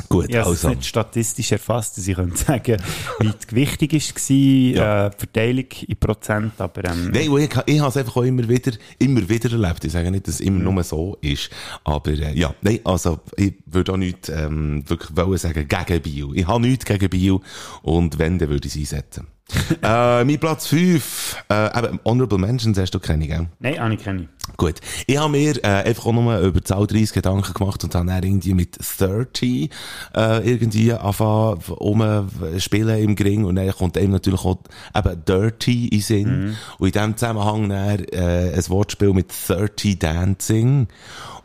Gut, 0.09 0.29
Ich 0.29 0.35
habe 0.35 0.51
es 0.51 0.65
also. 0.65 0.69
nicht 0.69 0.85
statistisch 0.85 1.51
erfasst, 1.51 1.97
dass 1.97 2.07
ich 2.07 2.15
könnte 2.15 2.37
sagen, 2.37 2.77
wie 3.19 3.29
die 3.29 3.47
Gewichtung 3.47 3.89
war, 3.91 3.97
äh, 5.05 5.09
die 5.09 5.17
Verteilung 5.17 5.65
in 5.87 5.97
Prozent, 5.97 6.53
aber 6.59 6.85
ähm, 6.85 7.11
Nein, 7.11 7.31
ich, 7.37 7.49
ich 7.65 7.79
habe 7.79 7.89
es 7.89 7.97
einfach 7.97 8.15
auch 8.17 8.23
immer 8.23 8.47
wieder, 8.47 8.71
immer 8.99 9.27
wieder 9.27 9.51
erlebt. 9.51 9.85
Ich 9.85 9.91
sage 9.91 10.11
nicht, 10.11 10.27
dass 10.27 10.35
es 10.35 10.41
immer 10.41 10.59
nur 10.59 10.83
so 10.83 11.17
ist. 11.21 11.49
Aber, 11.83 12.11
äh, 12.11 12.37
ja, 12.37 12.53
nein, 12.61 12.79
also, 12.83 13.19
ich 13.37 13.53
würde 13.65 13.93
auch 13.93 13.97
nichts, 13.97 14.29
ähm, 14.29 14.83
wirklich 14.87 15.15
wollen 15.15 15.37
sagen, 15.37 15.67
gegen 15.67 16.01
Bio. 16.01 16.33
Ich 16.33 16.47
habe 16.47 16.61
nichts 16.61 16.85
gegen 16.85 17.09
Bio. 17.09 17.41
Und 17.81 18.19
wenn, 18.19 18.39
dann 18.39 18.49
würde 18.49 18.67
ich 18.67 18.75
es 18.75 18.93
einsetzen. 18.93 19.27
äh, 19.83 20.23
mein 20.23 20.39
Platz 20.39 20.67
5, 20.67 21.43
äh, 21.49 21.79
eben, 21.79 21.99
Honorable 22.05 22.37
Mentions 22.37 22.77
hast 22.77 22.91
du 22.91 22.99
keine, 22.99 23.27
gell? 23.27 23.47
nein, 23.59 23.79
habe 23.79 23.93
ich 23.93 24.03
keine. 24.03 24.27
Gut. 24.57 24.75
Ich 25.07 25.17
habe 25.17 25.31
mir 25.31 25.63
äh, 25.63 25.67
einfach 25.67 26.05
auch 26.07 26.13
nur 26.13 26.37
über 26.39 26.59
die 26.59 26.63
Zahl 26.63 26.87
30 26.87 27.13
Gedanken 27.13 27.53
gemacht 27.53 27.83
und 27.83 27.95
dann 27.95 28.09
irgendwie 28.09 28.53
mit 28.53 28.77
30 28.99 29.69
äh, 30.15 30.49
irgendwie 30.49 30.93
anfangen 30.93 31.59
umspielen 31.77 33.03
im 33.03 33.15
Gring 33.15 33.45
und 33.45 33.55
dann 33.55 33.71
kommt 33.71 33.97
einem 33.97 34.11
natürlich 34.11 34.41
auch 34.41 34.59
eben 34.95 35.25
Dirty 35.25 35.87
in 35.87 36.01
Sinn. 36.01 36.57
Und 36.79 36.87
in 36.87 36.91
diesem 36.91 37.17
Zusammenhang 37.17 37.69
dann, 37.69 37.99
äh, 38.11 38.53
ein 38.55 38.69
Wortspiel 38.69 39.13
mit 39.13 39.31
30 39.47 39.99
Dancing. 39.99 40.87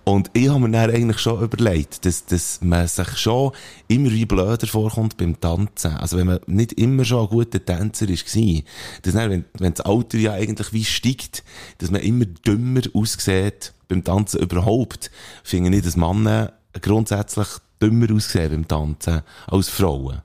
Und 0.09 0.31
ich 0.35 0.49
habe 0.49 0.61
mir 0.61 0.71
dann 0.71 0.91
eigentlich 0.93 1.19
schon 1.19 1.43
überlegt, 1.43 2.05
dass, 2.05 2.25
dass 2.27 2.61
man 2.63 2.87
sich 2.87 3.19
schon 3.19 3.51
immer 3.89 4.09
wie 4.13 4.25
blöder 4.25 4.69
vorkommt 4.69 5.17
beim 5.17 5.41
Tanzen. 5.41 5.97
Also 5.97 6.17
wenn 6.17 6.29
man 6.29 6.39
nicht 6.47 6.75
immer 6.75 7.05
schon 7.05 7.23
ein 7.23 7.29
guter 7.29 7.65
Tänzer 7.65 8.09
war, 8.09 8.63
dass 9.03 9.15
dann, 9.15 9.31
wenn, 9.31 9.45
wenn 9.59 9.75
das 9.75 9.85
Alter 9.85 10.19
ja 10.19 10.35
eigentlich 10.35 10.73
wie 10.73 10.85
steigt, 10.85 11.43
dass 11.79 11.91
man 11.91 12.03
immer 12.03 12.25
dümmer 12.25 12.83
aussieht 12.95 13.73
beim 13.89 14.05
Tanzen 14.05 14.43
überhaupt, 14.43 15.11
finde 15.43 15.77
ich, 15.77 15.83
dass 15.83 15.97
Männer 15.97 16.53
grundsätzlich 16.81 17.49
dümmer 17.83 18.15
aussehen 18.15 18.51
beim 18.53 18.69
Tanzen 18.69 19.23
als 19.49 19.69
Frauen. 19.69 20.23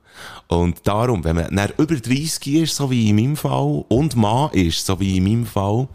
Und 0.47 0.81
darum, 0.83 1.23
wenn 1.23 1.37
man 1.37 1.55
dann 1.55 1.71
über 1.79 1.95
30 1.95 2.45
ist, 2.53 2.75
so 2.75 2.91
wie 2.91 3.09
in 3.09 3.15
meinem 3.15 3.35
Fall, 3.35 3.83
und 3.87 4.15
Mann 4.15 4.51
ist, 4.51 4.85
so 4.85 4.99
wie 4.99 5.17
in 5.17 5.23
meinem 5.23 5.47
Fall, 5.47 5.87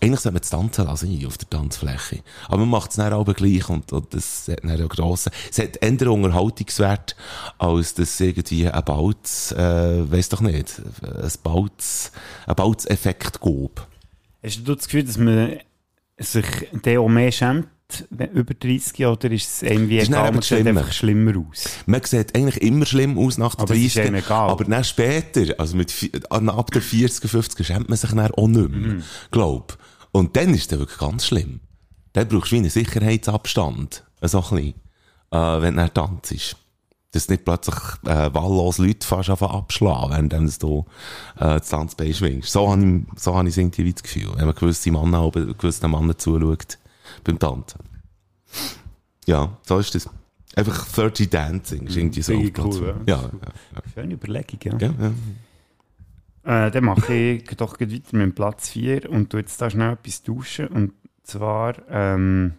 eigentlich 0.00 0.20
sollte 0.20 0.34
man 0.34 0.40
das 0.40 0.50
Tanzen 0.50 0.84
lassen 0.86 1.26
auf 1.26 1.38
der 1.38 1.50
Tanzfläche. 1.50 2.22
Aber 2.48 2.58
man 2.58 2.70
macht 2.70 2.90
es 2.90 2.96
dann 2.96 3.12
aber 3.12 3.34
gleich 3.34 3.68
und, 3.68 3.92
und 3.92 4.14
das 4.14 4.48
hat 4.48 4.64
dann 4.64 4.82
auch 4.82 4.88
grossen, 4.88 5.30
es 5.50 5.58
hat 5.58 5.78
eher 5.82 6.10
Unterhaltungswert, 6.10 7.16
als 7.58 7.94
dass 7.94 8.18
irgendwie 8.20 8.68
ein 8.68 8.84
Bautz, 8.84 9.52
äh, 9.52 10.10
weiss 10.10 10.28
doch 10.28 10.40
nicht, 10.40 10.80
ein 11.02 11.32
Bautz, 11.42 12.12
ein 12.46 12.54
Bautz-Effekt 12.54 13.40
gab. 13.40 13.88
Hast 14.42 14.66
du 14.66 14.74
das 14.74 14.86
Gefühl, 14.86 15.04
dass 15.04 15.18
man 15.18 15.58
sich 16.18 16.46
der 16.84 17.00
auch 17.00 17.08
mehr 17.08 17.32
schämt, 17.32 17.68
über 18.08 18.54
30 18.54 19.06
oder 19.06 19.30
ist 19.30 19.48
es 19.48 19.62
irgendwie 19.62 19.98
ist 19.98 20.12
dann 20.12 20.20
egal, 20.20 20.32
man 20.32 20.42
sieht 20.42 20.66
einfach 20.66 20.92
schlimmer 20.92 21.32
aus? 21.38 21.64
Man 21.86 22.02
sieht 22.04 22.34
eigentlich 22.34 22.62
immer 22.62 22.86
schlimm 22.86 23.18
aus 23.18 23.38
nach 23.38 23.54
der 23.54 23.64
Aber 23.64 23.74
es 23.74 23.80
ist 23.80 23.96
30. 23.96 24.08
einem 24.08 24.22
egal. 24.22 24.50
Aber 24.50 24.64
dann 24.64 24.84
später, 24.84 25.54
also 25.58 25.76
mit, 25.76 25.92
ab 26.30 26.70
der 26.70 26.82
40, 26.82 27.28
50 27.28 27.66
schämt 27.66 27.88
man 27.88 27.98
sich 27.98 28.10
dann 28.10 28.30
auch 28.30 28.48
nicht 28.48 28.70
mehr. 28.70 28.78
Mhm. 28.94 29.02
Glaub. 29.30 29.76
Und 30.12 30.36
dann 30.36 30.54
ist 30.54 30.72
es 30.72 30.78
wirklich 30.78 30.98
ganz 30.98 31.26
schlimm. 31.26 31.60
Dann 32.12 32.28
brauchst 32.28 32.50
du 32.50 32.56
wie 32.56 32.60
einen 32.60 32.70
Sicherheitsabstand. 32.70 34.04
So 34.22 34.38
ein 34.38 34.42
bisschen. 34.50 34.74
Äh, 35.30 35.62
wenn 35.62 35.76
du 35.76 35.88
dann 35.88 35.94
tanzt. 35.94 36.56
Dass 37.12 37.28
nicht 37.28 37.44
plötzlich, 37.44 37.74
äh, 38.04 38.32
wahllos 38.32 38.78
Leute 38.78 39.04
fast 39.04 39.30
abschlagen, 39.30 40.30
während 40.30 40.62
du, 40.62 40.86
äh, 41.36 41.58
das 41.58 41.68
Tanzbein 41.68 42.14
schwingst. 42.14 42.52
So 42.52 42.70
habe 42.70 42.84
ich, 42.84 43.20
so 43.20 43.34
habe 43.34 43.48
ich 43.48 43.58
irgendwie 43.58 43.84
wie 43.84 43.92
das 43.92 44.04
Gefühl. 44.04 44.30
Wenn 44.36 44.46
man 44.46 44.54
gewisse 44.54 44.92
Männer, 44.92 45.28
gewissen 45.32 45.90
Männern 45.90 46.16
zuschaut, 46.16 46.78
beim 47.24 47.38
Tanzen. 47.38 47.80
Ja, 49.26 49.56
so 49.66 49.78
ist 49.78 49.94
das. 49.94 50.08
Einfach 50.54 50.86
30 50.88 51.30
Dancing 51.30 51.86
ist 51.86 51.96
irgendwie 51.96 52.22
so. 52.22 52.32
Cool, 52.32 52.72
fünf. 52.72 53.08
ja. 53.08 53.16
ja, 53.16 53.22
ja, 53.22 53.82
Schöne 53.94 54.14
Überlegung, 54.14 54.58
ja. 54.62 54.72
ja. 54.72 54.78
ja, 54.78 54.94
ja. 55.00 55.12
Äh, 56.44 56.70
dann 56.70 56.84
mache 56.84 57.14
ich 57.14 57.44
doch 57.56 57.76
gleich 57.76 57.92
weiter 57.92 58.16
mit 58.16 58.22
dem 58.22 58.34
Platz 58.34 58.70
4 58.70 59.10
und 59.10 59.30
tu 59.30 59.38
jetzt 59.38 59.60
da 59.60 59.70
schnell 59.70 59.92
etwas 59.92 60.22
tauschen. 60.22 60.68
Und 60.68 60.92
zwar 61.22 61.74
ähm, 61.90 62.54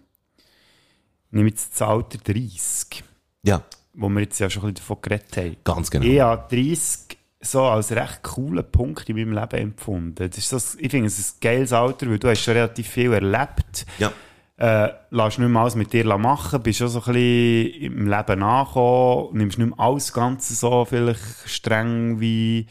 nehme 1.32 1.48
ich 1.50 1.54
jetzt 1.56 1.74
das 1.74 1.88
Alter 1.88 2.18
30, 2.20 3.04
Ja, 3.44 3.64
wo 3.94 4.10
wir 4.10 4.22
jetzt 4.22 4.40
ja 4.40 4.50
schon 4.50 4.64
ein 4.64 4.74
bisschen 4.74 4.88
davon 4.88 5.02
geredet 5.02 5.38
haben. 5.38 5.58
ganz 5.64 5.90
genau. 5.92 6.06
Ich 6.06 6.20
habe 6.20 6.56
30 6.56 7.18
so 7.44 7.64
als 7.64 7.92
recht 7.92 8.22
coolen 8.22 8.64
Punkt 8.72 9.10
in 9.10 9.16
meinem 9.16 9.34
Leben 9.34 9.58
empfunden. 9.60 10.30
Das 10.30 10.38
ist 10.38 10.54
das, 10.54 10.76
ich 10.76 10.92
finde 10.92 11.08
es 11.08 11.18
ist 11.18 11.38
ein 11.38 11.40
geiles 11.42 11.74
Alter, 11.74 12.08
weil 12.08 12.20
du 12.20 12.30
hast 12.30 12.44
schon 12.44 12.54
relativ 12.54 12.88
viel 12.88 13.12
erlebt. 13.12 13.86
Ja. 13.98 14.12
Äh, 14.58 14.94
lässt 15.10 15.40
nicht 15.40 15.50
mehr 15.50 15.62
alles 15.62 15.74
mit 15.74 15.92
dir 15.92 16.06
machen, 16.20 16.62
bist 16.62 16.78
schon 16.78 16.88
so 16.88 17.00
ein 17.00 17.14
bisschen 17.14 17.82
im 17.82 18.08
Leben 18.08 18.40
nachgekommen, 18.40 19.38
nimmst 19.38 19.58
nicht 19.58 19.70
mehr 19.70 19.80
alles 19.80 20.14
Ganze 20.14 20.54
so 20.54 20.86
vielleicht 20.86 21.20
streng 21.48 22.20
wie, 22.20 22.68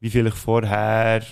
wie 0.00 0.10
vielleicht 0.10 0.36
vorher, 0.38 1.22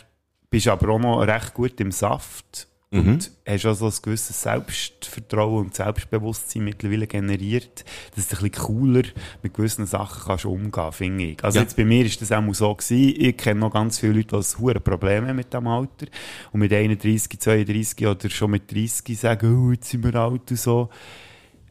bist 0.51 0.69
aber 0.69 0.89
auch 0.91 0.99
noch 0.99 1.21
recht 1.23 1.55
gut 1.55 1.81
im 1.81 1.93
Saft 1.93 2.67
Und 2.91 3.31
hast 3.47 3.67
auch 3.67 3.75
so 3.75 3.85
ein 3.87 3.93
gewisses 4.01 4.41
Selbstvertrauen 4.43 5.67
und 5.67 5.75
Selbstbewusstsein 5.75 6.65
mittlerweile 6.65 7.07
generiert, 7.07 7.85
dass 8.17 8.29
du 8.29 8.37
ein 8.37 8.51
bisschen 8.51 8.65
cooler 8.65 9.03
mit 9.43 9.53
gewissen 9.53 9.85
Sachen 9.85 10.23
kannst 10.27 10.47
umgehen, 10.47 10.93
finde 10.93 11.25
ich. 11.25 11.45
Also 11.45 11.59
Ja. 11.59 11.65
jetzt 11.65 11.77
bei 11.77 11.85
mir 11.85 12.07
ist 12.07 12.23
das 12.23 12.33
auch 12.33 12.55
so 12.55 12.75
gewesen. 12.75 13.15
Ich 13.21 13.37
kenne 13.37 13.61
noch 13.61 13.73
ganz 13.75 13.99
viele 13.99 14.15
Leute, 14.15 14.41
die 14.41 14.59
hohe 14.59 14.81
Problem 14.81 15.27
haben 15.29 15.37
mit 15.37 15.53
diesem 15.53 15.67
Alter. 15.67 16.07
Und 16.51 16.61
mit 16.61 16.73
31, 16.73 17.39
32 17.39 18.07
oder 18.07 18.31
schon 18.31 18.53
mit 18.53 18.73
30 18.73 19.19
sagen, 19.21 19.67
oh, 19.69 19.73
jetzt 19.73 19.91
sind 19.91 20.03
wir 20.05 20.15
alt 20.15 20.51
und 20.51 20.57
so. 20.59 20.89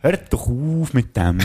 Hört 0.02 0.32
doch 0.32 0.48
auf 0.48 0.94
mit 0.94 1.18
dem. 1.18 1.40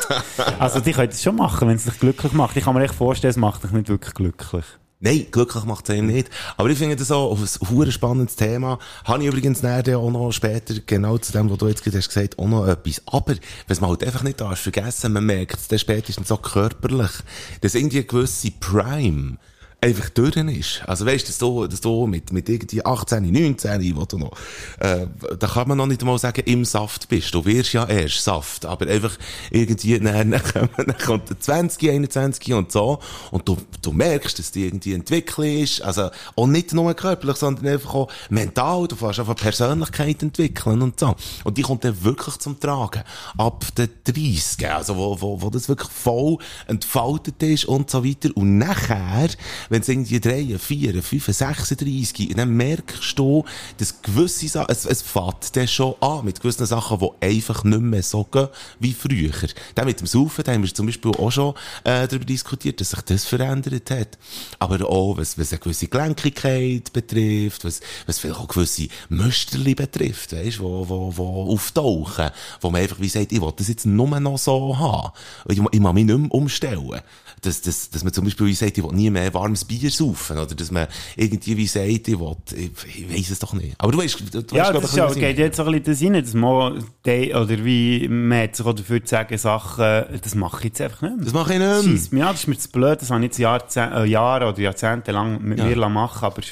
also, 0.58 0.80
die 0.80 0.92
können 0.92 1.10
es 1.10 1.22
schon 1.22 1.36
machen, 1.36 1.68
wenn 1.68 1.76
es 1.76 1.84
dich 1.84 2.00
glücklich 2.00 2.32
macht. 2.32 2.56
Ich 2.56 2.64
kann 2.64 2.74
mir 2.74 2.82
echt 2.82 2.94
vorstellen, 2.94 3.32
es 3.32 3.36
macht 3.36 3.62
dich 3.62 3.72
nicht 3.72 3.90
wirklich 3.90 4.14
glücklich. 4.14 4.64
Nein, 5.00 5.26
glücklich 5.30 5.64
macht 5.64 5.88
es 5.88 5.94
eben 5.94 6.08
nicht. 6.08 6.28
Aber 6.56 6.68
ich 6.70 6.78
finde 6.78 6.96
das 6.96 7.12
auch 7.12 7.38
ein 7.38 7.92
spannendes 7.92 8.34
Thema. 8.34 8.80
Habe 9.04 9.22
ich 9.22 9.28
übrigens 9.28 9.62
nachher 9.62 9.96
auch 9.96 10.10
noch 10.10 10.32
später, 10.32 10.74
genau 10.86 11.18
zu 11.18 11.30
dem, 11.30 11.48
was 11.48 11.58
du 11.58 11.68
jetzt 11.68 11.84
gerade 11.84 11.98
hast 11.98 12.08
gesagt, 12.08 12.36
auch 12.36 12.48
noch 12.48 12.66
etwas. 12.66 13.00
Aber, 13.06 13.36
was 13.68 13.80
man 13.80 13.90
halt 13.90 14.02
einfach 14.02 14.24
nicht 14.24 14.40
darf 14.40 14.58
vergessen, 14.58 15.12
man 15.12 15.24
merkt 15.24 15.54
es 15.54 15.68
dann 15.68 15.78
spätestens 15.78 16.26
so 16.26 16.36
körperlich, 16.36 17.12
dass 17.60 17.76
irgendwie 17.76 17.98
eine 17.98 18.06
gewisse 18.06 18.50
Prime 18.50 19.38
einfach 19.80 20.10
durch 20.10 20.34
ist. 20.36 20.82
Also 20.86 21.06
weißt 21.06 21.40
du, 21.40 21.66
dass 21.68 21.80
du 21.80 22.06
mit, 22.08 22.32
mit 22.32 22.48
irgendwie 22.48 22.84
18, 22.84 23.30
19, 23.30 23.96
wo 23.96 24.04
du 24.06 24.18
noch, 24.18 24.32
äh, 24.80 25.06
da 25.38 25.46
kann 25.46 25.68
man 25.68 25.78
noch 25.78 25.86
nicht 25.86 26.02
mal 26.04 26.18
sagen, 26.18 26.42
im 26.46 26.64
Saft 26.64 27.08
bist. 27.08 27.32
Du 27.32 27.44
wirst 27.44 27.72
ja 27.74 27.86
erst 27.86 28.24
Saft, 28.24 28.66
aber 28.66 28.88
einfach 28.88 29.16
irgendwie, 29.52 30.00
dann, 30.00 30.32
dann, 30.32 30.42
kommt- 30.42 30.78
dann 30.78 30.98
kommt 30.98 31.30
der 31.30 31.38
20, 31.38 31.90
21 31.90 32.54
und 32.54 32.72
so, 32.72 32.98
und 33.30 33.46
du, 33.48 33.56
du 33.80 33.92
merkst, 33.92 34.38
dass 34.40 34.50
die 34.50 34.66
irgendwie 34.66 34.94
entwickeln 34.94 35.58
ist, 35.58 35.80
also, 35.82 36.10
auch 36.34 36.46
nicht 36.48 36.72
nur 36.72 36.92
körperlich, 36.94 37.36
sondern 37.36 37.68
einfach 37.68 37.94
auch 37.94 38.08
mental, 38.30 38.88
du 38.88 38.96
fährst 38.96 39.20
einfach 39.20 39.36
Persönlichkeit 39.36 40.22
entwickeln 40.24 40.82
und 40.82 40.98
so. 40.98 41.14
Und 41.44 41.56
die 41.56 41.62
kommt 41.62 41.84
dann 41.84 42.02
wirklich 42.02 42.36
zum 42.38 42.58
Tragen. 42.58 43.04
Ab 43.36 43.64
den 43.76 43.90
30, 44.04 44.68
also, 44.68 44.96
wo, 44.96 45.20
wo, 45.20 45.40
wo 45.40 45.50
das 45.50 45.68
wirklich 45.68 45.90
voll 45.90 46.38
entfaltet 46.66 47.40
ist 47.44 47.64
und 47.66 47.90
so 47.90 48.04
weiter. 48.04 48.30
Und 48.34 48.58
nachher, 48.58 49.28
wenn 49.68 49.82
es 49.82 49.88
irgendwie 49.88 50.20
3, 50.20 50.58
4, 50.58 51.02
5, 51.02 51.26
36, 51.26 52.34
dann 52.36 52.50
merkst 52.50 53.18
du, 53.18 53.44
dass 53.78 54.02
gewisse 54.02 54.48
Sachen, 54.48 54.70
es, 54.70 54.84
es 54.84 55.02
fängt 55.02 55.56
dann 55.56 55.68
schon 55.68 55.94
an 56.00 56.24
mit 56.24 56.40
gewissen 56.40 56.66
Sachen, 56.66 56.98
die 56.98 57.26
einfach 57.26 57.64
nicht 57.64 57.80
mehr 57.80 58.02
so 58.02 58.24
gehen 58.24 58.48
wie 58.78 58.92
früher. 58.92 59.32
Dann 59.74 59.86
mit 59.86 60.00
dem 60.00 60.06
Saufen, 60.06 60.44
da 60.44 60.52
haben 60.52 60.62
wir 60.62 60.74
zum 60.74 60.86
Beispiel 60.86 61.12
auch 61.12 61.30
schon 61.30 61.54
äh, 61.84 62.06
darüber 62.06 62.24
diskutiert, 62.24 62.80
dass 62.80 62.90
sich 62.90 63.02
das 63.02 63.24
verändert 63.24 63.90
hat. 63.90 64.18
Aber 64.58 64.88
auch, 64.88 65.16
was, 65.16 65.38
was 65.38 65.52
eine 65.52 65.60
gewisse 65.60 65.88
Gelenkigkeit 65.88 66.92
betrifft, 66.92 67.64
was, 67.64 67.80
was 68.06 68.18
vielleicht 68.18 68.40
auch 68.40 68.48
gewisse 68.48 68.88
Müsterli 69.08 69.74
betrifft, 69.74 70.32
weißt, 70.32 70.60
wo, 70.60 70.88
wo, 70.88 71.16
wo 71.16 71.52
auftauchen, 71.52 72.30
wo 72.60 72.70
man 72.70 72.82
einfach 72.82 73.00
wie 73.00 73.08
sagt, 73.08 73.32
ich 73.32 73.40
will 73.40 73.52
das 73.56 73.68
jetzt 73.68 73.86
nur 73.86 74.20
noch 74.20 74.38
so 74.38 74.78
haben. 74.78 75.12
Ich, 75.48 75.58
ich 75.58 75.80
muss 75.80 75.92
mich 75.92 76.04
nicht 76.04 76.18
mehr 76.18 76.32
umstellen. 76.32 77.00
Dass, 77.42 77.60
dass, 77.62 77.90
dass 77.90 78.04
man 78.04 78.12
zum 78.12 78.24
Beispiel 78.24 78.46
wie 78.46 78.54
sagt, 78.54 78.76
ich 78.78 78.84
will 78.84 78.92
nie 78.92 79.10
mehr 79.10 79.32
warmes 79.34 79.64
Bier 79.64 79.90
saufen, 79.90 80.38
oder 80.38 80.54
dass 80.54 80.70
man 80.70 80.86
irgendwie 81.16 81.56
wie 81.56 81.66
sagt, 81.66 81.86
ich 81.86 82.06
will, 82.18 82.36
ich, 82.56 82.96
ich 82.98 83.14
weiss 83.14 83.30
es 83.30 83.38
doch 83.38 83.52
nicht. 83.52 83.74
Aber 83.78 83.92
du 83.92 83.98
weißt, 83.98 84.34
du, 84.34 84.42
du 84.42 84.56
Ja, 84.56 84.64
weißt, 84.72 84.74
das 84.82 84.90
ist 84.90 84.96
ja, 84.96 85.12
geht 85.14 85.38
jetzt 85.38 85.56
so 85.56 85.64
ein 85.64 85.82
bisschen 85.82 85.84
das 85.84 86.02
rein, 86.16 86.22
dass 86.24 86.34
man, 86.34 86.84
de, 87.06 87.34
oder 87.34 87.64
wie, 87.64 88.08
man 88.08 88.42
hat 88.42 88.56
sich 88.56 88.66
auch 88.66 88.72
dafür 88.72 89.04
zu 89.04 89.10
sagen, 89.10 89.38
Sachen, 89.38 90.04
das 90.22 90.34
mache 90.34 90.58
ich 90.58 90.64
jetzt 90.64 90.80
einfach 90.80 91.02
nicht 91.02 91.16
mehr. 91.16 91.24
Das 91.24 91.32
mache 91.34 91.52
ich 91.54 91.58
nicht 91.58 92.12
mehr. 92.12 92.26
An, 92.26 92.32
das 92.32 92.40
ist 92.40 92.48
mir 92.48 92.58
zu 92.58 92.68
blöd, 92.70 93.00
das 93.00 93.10
habe 93.10 93.20
ich 93.20 93.26
jetzt 93.26 93.38
Jahrzehnt, 93.38 93.92
äh, 93.92 94.04
Jahre 94.04 94.48
oder 94.48 94.58
Jahrzehnte 94.60 95.12
lang 95.12 95.40
mit 95.42 95.58
Ja. 95.58 95.64
mir 95.66 95.88
machen, 95.88 96.24
aber 96.24 96.42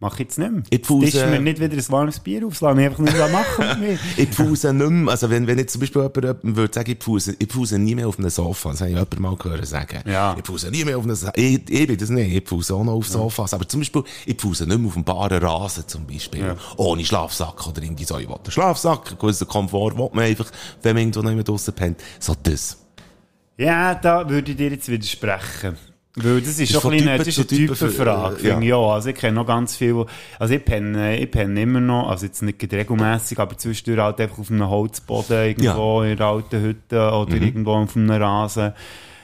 mache 0.00 0.14
ich 0.14 0.20
jetzt 0.20 0.38
nicht 0.38 0.50
mehr. 0.50 0.62
Ich 0.70 0.80
Das 0.80 0.90
ist 0.90 1.30
mir 1.30 1.40
nicht 1.40 1.60
wieder 1.60 1.74
ein 1.74 1.88
warmes 1.90 2.18
Bier 2.18 2.46
auf, 2.46 2.54
ich 2.54 2.66
einfach 2.66 2.98
nicht 2.98 3.16
mehr 3.16 3.28
machen. 3.28 3.64
Ich 4.16 4.30
pause 4.30 4.72
nicht 4.72 4.90
mehr, 4.90 5.10
also 5.10 5.30
wenn, 5.30 5.46
wenn 5.46 5.58
jetzt 5.58 5.72
zum 5.72 5.80
Beispiel 5.80 6.02
jemand, 6.02 6.38
würde 6.42 6.74
sagen, 6.74 6.90
ich 6.90 6.98
pause, 6.98 7.36
ich 7.38 7.48
pause 7.48 7.78
nie 7.78 7.94
mehr 7.94 8.08
auf 8.08 8.18
einem 8.18 8.30
Sofa, 8.30 8.70
das 8.70 8.80
habe 8.80 8.90
ich 8.90 8.96
jemand 8.96 9.20
mal 9.20 9.36
gehört 9.36 9.66
sagen. 9.66 10.00
Ja. 10.06 10.34
Ich 10.36 10.42
pause 10.42 10.70
nie 10.70 10.84
mehr 10.84 10.96
auf 10.96 11.04
einem 11.04 11.14
Sofa, 11.14 11.32
ich, 11.36 11.68
ich 11.68 11.86
bin 11.86 11.98
das 11.98 12.08
nicht, 12.08 12.32
ich 12.32 12.44
pause 12.44 12.74
auch 12.74 12.84
noch 12.84 12.94
auf 12.94 13.06
Sofas, 13.06 13.52
aber 13.52 13.68
zum 13.68 13.80
Beispiel, 13.80 14.02
ich 14.24 14.36
pause 14.36 14.66
nicht 14.66 14.78
mehr 14.78 14.88
auf 14.88 14.96
einem 14.96 15.04
baren 15.04 15.42
Rasen 15.42 15.84
zum 15.86 16.06
Beispiel, 16.06 16.56
ohne 16.76 17.04
Schlafsack 17.04 17.66
oder 17.66 17.82
irgendwie 17.82 18.04
so, 18.04 18.18
ich 18.18 18.28
will 18.28 18.36
einen 18.36 18.50
Schlafsack, 18.50 19.08
einen 19.08 19.18
gewissen 19.18 19.48
Komfort, 19.48 19.96
will 19.96 20.08
man 20.12 20.24
einfach, 20.24 20.50
wenn 20.82 20.94
man 20.96 21.02
irgendwo 21.02 21.22
nicht 21.22 21.34
mehr 21.34 21.44
draussen 21.44 21.74
pennt, 21.74 22.00
so 22.18 22.34
das. 22.42 22.78
Ja, 23.58 23.94
da 23.94 24.28
würde 24.28 24.52
ich 24.52 24.56
dir 24.56 24.70
jetzt 24.70 24.88
widersprechen. 24.88 25.76
Weil 26.16 26.40
das 26.40 26.50
ist 26.50 26.60
Ist 26.60 26.72
schon 26.80 26.92
ein 26.92 26.98
bisschen, 26.98 27.18
das 27.18 27.26
ist 27.28 27.38
eine 27.38 27.46
Typen 27.46 27.74
Typenfrage, 27.76 28.48
äh, 28.48 28.66
ja. 28.66 28.76
auch. 28.76 28.94
Also 28.94 29.10
ich 29.10 29.14
kenne 29.14 29.34
noch 29.34 29.46
ganz 29.46 29.76
viel, 29.76 30.04
also 30.40 30.54
ich 30.54 30.64
penne, 30.64 31.16
ich 31.18 31.30
penne 31.30 31.62
immer 31.62 31.80
noch, 31.80 32.08
also 32.10 32.26
jetzt 32.26 32.42
nicht 32.42 32.60
regelmässig, 32.72 33.38
aber 33.38 33.56
zwischendurch 33.56 34.00
halt 34.04 34.20
einfach 34.20 34.38
auf 34.38 34.50
einem 34.50 34.68
Holzboden 34.68 35.36
irgendwo 35.46 36.02
in 36.02 36.12
einer 36.18 36.26
alten 36.26 36.60
Hütte 36.62 37.10
oder 37.12 37.36
Mhm. 37.36 37.42
irgendwo 37.42 37.72
auf 37.74 37.96
einem 37.96 38.10
Rasen. 38.10 38.72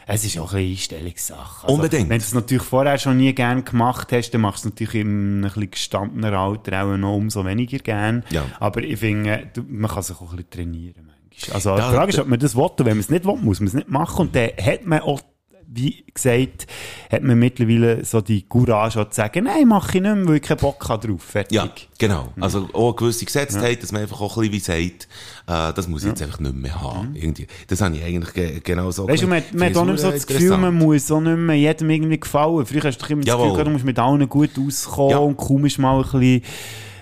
Es 0.08 0.24
ist 0.24 0.38
auch 0.38 0.52
eine 0.54 0.62
Einstellungssache. 0.64 1.64
Also, 1.66 1.74
Unbedingt. 1.74 2.08
Wenn 2.08 2.18
du 2.20 2.24
es 2.24 2.32
natürlich 2.32 2.62
vorher 2.62 2.96
schon 2.98 3.16
nie 3.16 3.32
gern 3.34 3.64
gemacht 3.64 4.12
hast, 4.12 4.30
dann 4.30 4.42
machst 4.42 4.64
du 4.64 4.68
es 4.68 4.74
natürlich 4.74 5.00
einem 5.04 5.38
ein 5.40 5.42
bisschen 5.42 5.70
gestandener 5.72 6.38
Alter 6.38 6.84
auch 6.84 6.96
noch 6.96 7.16
umso 7.16 7.44
weniger 7.44 7.78
gern. 7.78 8.22
Ja. 8.30 8.44
Aber 8.60 8.80
ich 8.84 9.00
finde, 9.00 9.50
man 9.66 9.90
kann 9.90 10.04
sich 10.04 10.14
auch 10.16 10.30
ein 10.30 10.36
bisschen 10.36 10.50
trainieren 10.50 11.08
manchmal. 11.08 11.54
Also 11.56 11.70
Ja, 11.70 11.88
die 11.90 11.96
Frage 11.96 12.10
ist, 12.12 12.18
ob 12.20 12.28
man 12.28 12.38
das 12.38 12.54
will. 12.54 12.62
Und 12.62 12.78
wenn 12.78 12.86
man 12.86 12.98
es 13.00 13.10
nicht 13.10 13.24
will, 13.24 13.34
muss 13.36 13.58
man 13.58 13.66
es 13.66 13.74
nicht 13.74 13.88
machen. 13.88 14.28
Und 14.28 14.36
dann 14.36 14.50
hat 14.64 14.86
man 14.86 15.00
auch, 15.00 15.20
wie 15.68 16.04
gesagt, 16.12 16.66
hat 17.10 17.22
man 17.22 17.38
mittlerweile 17.38 18.04
so 18.04 18.20
die 18.20 18.42
Courage 18.42 19.00
auch 19.00 19.10
zu 19.10 19.16
sagen, 19.16 19.44
nein, 19.44 19.68
mache 19.68 19.96
ich 19.96 20.02
nicht 20.02 20.14
mehr, 20.14 20.26
weil 20.28 20.36
ich 20.36 20.42
keinen 20.42 20.58
Bock 20.58 20.88
habe 20.88 21.06
drauf. 21.08 21.22
Fertig. 21.22 21.54
Ja, 21.56 21.68
genau. 21.98 22.32
Also 22.40 22.68
auch 22.72 22.88
eine 22.88 22.94
gewisse 22.96 23.24
Gesetztheit, 23.24 23.82
dass 23.82 23.92
man 23.92 24.02
einfach 24.02 24.20
auch 24.20 24.36
ein 24.38 24.50
bisschen 24.50 24.80
wie 24.80 24.88
sagt, 24.88 25.08
äh, 25.48 25.72
das 25.74 25.88
muss 25.88 26.02
ich 26.02 26.08
jetzt 26.10 26.22
einfach 26.22 26.40
nicht 26.40 26.54
mehr 26.54 26.80
haben. 26.80 27.14
Irgendwie. 27.14 27.46
Das 27.68 27.80
habe 27.80 27.96
ich 27.96 28.04
eigentlich 28.04 28.32
ge 28.34 28.60
genau 28.62 28.90
so 28.90 29.04
Mhm. 29.04 29.08
Weißt 29.08 29.22
du, 29.22 29.26
man, 29.28 29.42
man 29.52 29.68
hat 29.68 29.76
auch 29.76 29.84
nicht 29.84 29.98
so 30.00 30.10
das 30.10 30.26
Gefühl, 30.26 30.56
man 30.56 30.74
muss 30.74 31.10
auch 31.10 31.20
nicht 31.20 31.36
mehr 31.36 31.56
jedem 31.56 31.90
irgendwie 31.90 32.20
gefallen. 32.20 32.64
Früher 32.66 32.82
hast 32.84 32.98
du 32.98 33.02
doch 33.02 33.10
immer 33.10 33.22
das 33.22 33.28
Jawohl. 33.28 33.44
Gefühl, 33.44 33.52
gehabt, 33.54 33.66
du 33.68 33.72
musst 33.72 33.84
mit 33.84 33.98
allen 33.98 34.28
gut 34.28 34.50
auskommen 34.58 35.10
Ja. 35.10 35.18
und 35.18 35.66
ist 35.66 35.78
mal 35.78 35.96
ein 35.96 36.02
bisschen, 36.02 36.42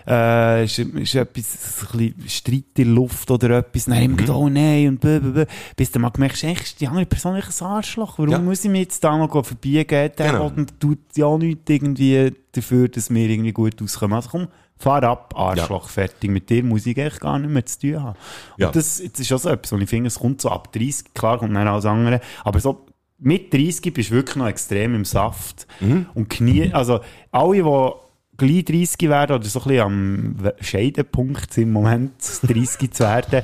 äh, 0.07 0.65
ist, 0.65 0.79
ist 0.79 1.15
etwas, 1.15 1.87
ein 1.93 2.15
bisschen 2.15 2.29
Streit 2.29 2.55
in 2.55 2.65
der 2.77 2.85
Luft 2.87 3.31
oder 3.31 3.59
etwas, 3.59 3.87
dann 3.87 4.03
immer 4.03 4.17
gedacht, 4.17 4.37
oh 4.37 4.49
nein, 4.49 4.89
und 4.89 5.01
blah. 5.01 5.45
Bis 5.77 5.91
du 5.91 5.99
mal 5.99 6.11
gemerkt 6.11 6.35
hast, 6.37 6.45
echt, 6.45 6.81
die 6.81 6.89
andere 6.89 7.07
Person 7.07 7.37
ist 7.37 7.63
ein 7.63 7.69
Arschloch. 7.69 8.19
Warum 8.19 8.31
Ja. 8.31 8.39
muss 8.39 8.65
ich 8.65 8.71
mir 8.71 8.81
jetzt 8.81 9.03
da 9.03 9.17
noch 9.17 9.31
vorbeigehen? 9.31 9.87
Der 10.19 10.31
Genau. 10.33 10.47
und 10.47 10.79
tut 10.81 10.99
ja 11.17 11.37
nichts 11.39 11.63
irgendwie 11.71 12.33
dafür, 12.53 12.89
dass 12.89 13.11
wir 13.11 13.29
irgendwie 13.29 13.53
gut 13.53 13.81
auskommen. 13.83 14.15
Also 14.17 14.29
komm, 14.31 14.49
fahr 14.77 15.03
ab, 15.05 15.35
Arschloch, 15.37 15.89
fertig. 15.89 16.31
Mit 16.31 16.51
dir 16.51 16.63
muss 16.65 16.85
ich 16.87 16.99
eigentlich 17.01 17.21
gar 17.21 17.39
nicht 17.39 17.51
mehr 17.51 17.65
zu 17.65 17.81
tun 17.81 18.03
haben. 18.03 18.19
Ja. 18.59 18.67
Und 18.69 18.77
das, 18.77 19.03
das 19.03 19.21
ist 19.21 19.33
auch 19.33 19.39
so 19.39 19.49
etwas, 19.49 19.73
und 19.73 19.81
ich 19.83 19.89
finde, 19.89 20.09
es 20.09 20.19
kommt 20.19 20.41
so 20.41 20.51
ab 20.51 20.73
30, 20.73 21.15
klar 21.15 21.39
kommt 21.39 21.55
dann 21.55 21.67
alles 21.69 21.85
andere, 21.87 22.21
aber 22.45 22.61
so 22.61 22.87
mit 23.19 23.55
30 23.55 23.95
bist 23.95 24.11
du 24.11 24.15
wirklich 24.17 24.37
noch 24.37 24.49
extrem 24.49 24.95
im 24.95 25.05
Saft. 25.05 25.67
Mhm. 25.81 26.07
Und 26.15 26.29
Knie, 26.29 26.73
also 26.75 27.01
alle, 27.31 27.63
die 27.63 27.91
gleich 28.37 28.65
30 28.65 29.09
werden 29.09 29.37
oder 29.37 29.45
so 29.45 29.61
ein 29.61 29.65
bisschen 29.65 29.83
am 29.83 30.37
Scheidepunkt 30.61 31.53
sind 31.53 31.65
im 31.65 31.73
Moment, 31.73 32.13
30 32.43 32.93
zu 32.93 33.05
werden, 33.05 33.43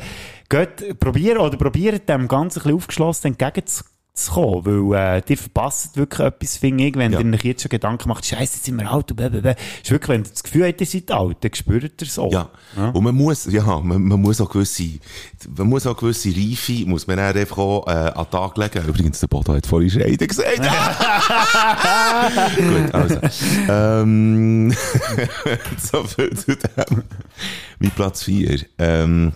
geht, 0.49 0.99
probieren 0.99 1.38
oder 1.38 1.57
probieren 1.57 2.01
dem 2.07 2.28
Ganzen 2.28 2.61
ein 2.61 2.62
bisschen 2.62 2.76
aufgeschlossen 2.76 3.28
entgegenzukommen, 3.28 3.89
weil 4.28 5.16
äh, 5.18 5.22
die 5.26 5.36
verpasst 5.36 5.96
wirklich 5.96 6.20
etwas, 6.26 6.56
finde 6.58 6.84
ich, 6.84 6.94
wenn 6.96 7.12
Ja. 7.12 7.20
ihr 7.20 7.34
euch 7.34 7.44
jetzt 7.44 7.62
schon 7.62 7.68
Gedanken 7.70 8.08
macht, 8.08 8.24
scheiße, 8.26 8.40
jetzt 8.56 8.64
sind 8.64 8.76
wir 8.80 8.90
alt 8.90 9.14
blablabla. 9.16 9.54
Ist 9.82 9.90
wirklich, 9.90 10.08
wenn 10.08 10.22
ihr 10.22 10.30
das 10.30 10.42
Gefühl 10.42 10.66
habt, 10.68 10.80
ihr 10.80 10.86
seid 10.86 11.10
alt, 11.10 11.38
dann 11.40 11.54
spürt 11.54 12.00
ihr 12.02 12.06
es 12.06 12.18
auch. 12.18 12.32
Ja. 12.32 12.50
Und 12.92 13.02
man 13.02 13.14
muss, 13.14 13.46
ja, 13.50 13.62
man, 13.80 14.02
man 14.02 14.20
muss 14.20 14.40
auch 14.40 14.50
gewisse, 14.50 14.84
man 15.56 15.68
muss 15.68 15.86
auch 15.86 15.96
gewisse 15.96 16.28
Reife, 16.30 16.84
muss 16.86 17.06
man 17.06 17.16
dann 17.16 17.36
einfach 17.36 17.58
auch, 17.58 17.86
äh, 17.86 17.90
an 17.90 18.24
den 18.24 18.30
Tag 18.30 18.56
legen. 18.56 18.86
Übrigens, 18.88 19.20
der 19.20 19.26
Bodo 19.28 19.54
hat 19.54 19.66
vorhin 19.66 19.90
Scheiden 19.90 20.28
gesagt. 20.28 20.60
Gut, 22.56 22.94
also, 22.94 23.18
ähm, 23.68 24.70
so 25.78 26.04
viel 26.04 26.36
zu 26.36 26.56
dem. 26.56 27.02
Mein 27.78 27.90
Platz 27.92 28.24
4. 28.24 28.60
Ähm, 28.78 29.32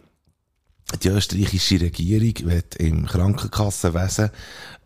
die 1.02 1.08
österreichische 1.08 1.80
Regierung 1.80 2.50
wird 2.50 2.76
im 2.76 3.06
Krankenkassenwesen 3.06 4.30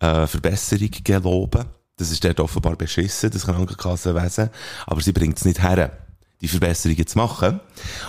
äh, 0.01 0.27
Verbesserung 0.27 0.91
geloben. 1.05 1.65
Das 1.97 2.11
ist 2.11 2.23
dort 2.25 2.41
offenbar 2.41 2.77
beschissen, 2.77 3.31
das 3.31 3.45
Krankenkassenwesen. 3.45 4.51
Aber 4.87 5.01
sie 5.01 5.13
bringt 5.13 5.39
es 5.39 5.45
nicht 5.45 5.63
her, 5.63 5.99
die 6.41 6.49
Verbesserungen 6.49 7.07
zu 7.07 7.19
machen. 7.19 7.61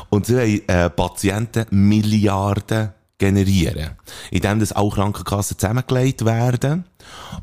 Und 0.09 0.27
sie 0.27 0.35
wollen 0.35 0.69
äh, 0.69 0.89
Patienten 0.89 1.65
Milliarden 1.71 2.93
generieren. 3.17 3.91
Indem 4.31 4.59
das 4.59 4.73
auch 4.73 4.95
Krankenkassen 4.95 5.57
zusammengelegt 5.57 6.23
werden. 6.25 6.85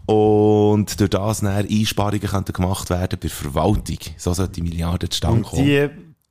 Und 0.06 0.98
durch 1.00 1.10
das 1.10 1.40
dann 1.40 1.66
Einsparungen 1.66 2.20
könnten 2.20 2.52
gemacht 2.52 2.88
werden 2.90 3.18
bei 3.20 3.28
der 3.28 3.30
Verwaltung. 3.30 3.98
So 4.16 4.32
sollte 4.32 4.54
die 4.54 4.62
Milliarden 4.62 5.10
zustande 5.10 5.42
kommen. 5.42 5.66